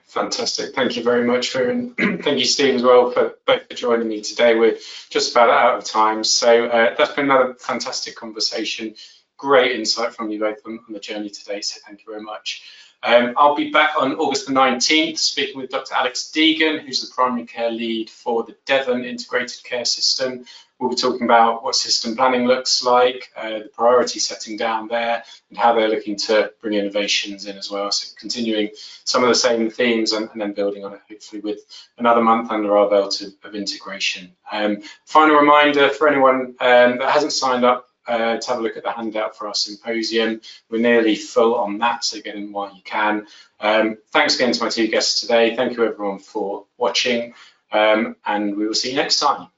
Fantastic. 0.06 0.74
Thank 0.74 0.96
you 0.96 1.02
very 1.02 1.24
much 1.26 1.50
for 1.50 1.68
and 1.68 1.96
thank 2.22 2.38
you, 2.38 2.44
Steve, 2.44 2.76
as 2.76 2.82
well 2.82 3.10
for 3.10 3.34
both 3.44 3.68
for 3.68 3.74
joining 3.74 4.08
me 4.08 4.20
today. 4.20 4.54
We're 4.54 4.78
just 5.10 5.32
about 5.32 5.50
out 5.50 5.78
of 5.78 5.84
time, 5.84 6.22
so 6.22 6.66
uh, 6.66 6.94
that's 6.96 7.12
been 7.12 7.24
another 7.24 7.54
fantastic 7.54 8.14
conversation. 8.14 8.94
Great 9.36 9.72
insight 9.72 10.14
from 10.14 10.30
you 10.30 10.38
both 10.38 10.58
on, 10.64 10.78
on 10.86 10.92
the 10.92 11.00
journey 11.00 11.28
today. 11.28 11.60
So 11.60 11.80
thank 11.84 12.00
you 12.00 12.12
very 12.12 12.22
much. 12.22 12.62
Um, 13.02 13.34
I'll 13.36 13.56
be 13.56 13.70
back 13.70 13.92
on 14.00 14.14
August 14.14 14.46
the 14.46 14.52
19th 14.52 15.18
speaking 15.18 15.60
with 15.60 15.70
Dr. 15.70 15.94
Alex 15.94 16.30
Deegan, 16.34 16.80
who's 16.80 17.00
the 17.02 17.12
primary 17.14 17.44
care 17.44 17.70
lead 17.70 18.08
for 18.08 18.44
the 18.44 18.56
Devon 18.64 19.04
Integrated 19.04 19.62
Care 19.64 19.84
System. 19.84 20.44
We'll 20.78 20.90
be 20.90 20.96
talking 20.96 21.22
about 21.22 21.64
what 21.64 21.74
system 21.74 22.16
planning 22.16 22.46
looks 22.46 22.84
like, 22.84 23.30
uh, 23.34 23.60
the 23.60 23.70
priority 23.72 24.18
setting 24.18 24.58
down 24.58 24.88
there, 24.88 25.24
and 25.48 25.58
how 25.58 25.72
they're 25.72 25.88
looking 25.88 26.16
to 26.16 26.52
bring 26.60 26.74
innovations 26.74 27.46
in 27.46 27.56
as 27.56 27.70
well. 27.70 27.90
So 27.90 28.14
continuing 28.18 28.70
some 29.04 29.22
of 29.22 29.28
the 29.28 29.34
same 29.34 29.70
themes 29.70 30.12
and, 30.12 30.28
and 30.32 30.40
then 30.40 30.52
building 30.52 30.84
on 30.84 30.92
it, 30.92 31.00
hopefully 31.08 31.40
with 31.40 31.60
another 31.96 32.22
month 32.22 32.50
under 32.50 32.76
our 32.76 32.90
belt 32.90 33.22
of, 33.22 33.32
of 33.42 33.54
integration. 33.54 34.32
Um, 34.52 34.82
final 35.06 35.36
reminder 35.36 35.88
for 35.88 36.08
anyone 36.08 36.56
um, 36.60 36.98
that 36.98 37.10
hasn't 37.10 37.32
signed 37.32 37.64
up 37.64 37.88
uh, 38.06 38.36
to 38.36 38.48
have 38.48 38.58
a 38.58 38.62
look 38.62 38.76
at 38.76 38.84
the 38.84 38.92
handout 38.92 39.36
for 39.36 39.48
our 39.48 39.54
symposium. 39.54 40.40
We're 40.70 40.80
nearly 40.80 41.16
full 41.16 41.54
on 41.54 41.78
that, 41.78 42.04
so 42.04 42.20
get 42.20 42.34
in 42.34 42.52
while 42.52 42.74
you 42.74 42.82
can. 42.82 43.26
Um, 43.60 43.98
thanks 44.12 44.36
again 44.36 44.52
to 44.52 44.62
my 44.62 44.68
two 44.68 44.88
guests 44.88 45.20
today. 45.20 45.56
Thank 45.56 45.76
you 45.76 45.84
everyone 45.84 46.18
for 46.18 46.66
watching, 46.76 47.34
um, 47.72 48.16
and 48.24 48.56
we 48.56 48.66
will 48.66 48.74
see 48.74 48.90
you 48.90 48.96
next 48.96 49.20
time. 49.20 49.48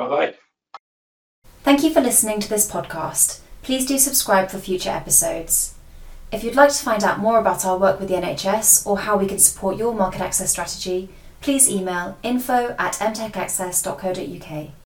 Bye 0.00 0.08
bye. 0.08 0.34
Thank 1.62 1.82
you 1.82 1.92
for 1.92 2.00
listening 2.00 2.40
to 2.40 2.48
this 2.48 2.70
podcast. 2.70 3.40
Please 3.62 3.84
do 3.84 3.98
subscribe 3.98 4.48
for 4.48 4.58
future 4.58 4.88
episodes. 4.88 5.74
If 6.32 6.42
you'd 6.42 6.54
like 6.54 6.70
to 6.70 6.82
find 6.82 7.04
out 7.04 7.18
more 7.18 7.38
about 7.38 7.66
our 7.66 7.76
work 7.76 8.00
with 8.00 8.08
the 8.08 8.14
NHS 8.14 8.86
or 8.86 9.00
how 9.00 9.18
we 9.18 9.26
can 9.26 9.38
support 9.38 9.76
your 9.76 9.94
market 9.94 10.22
access 10.22 10.50
strategy, 10.52 11.10
please 11.42 11.68
email 11.70 12.16
info 12.22 12.74
at 12.78 12.94
mtechaccess.co.uk. 12.94 14.70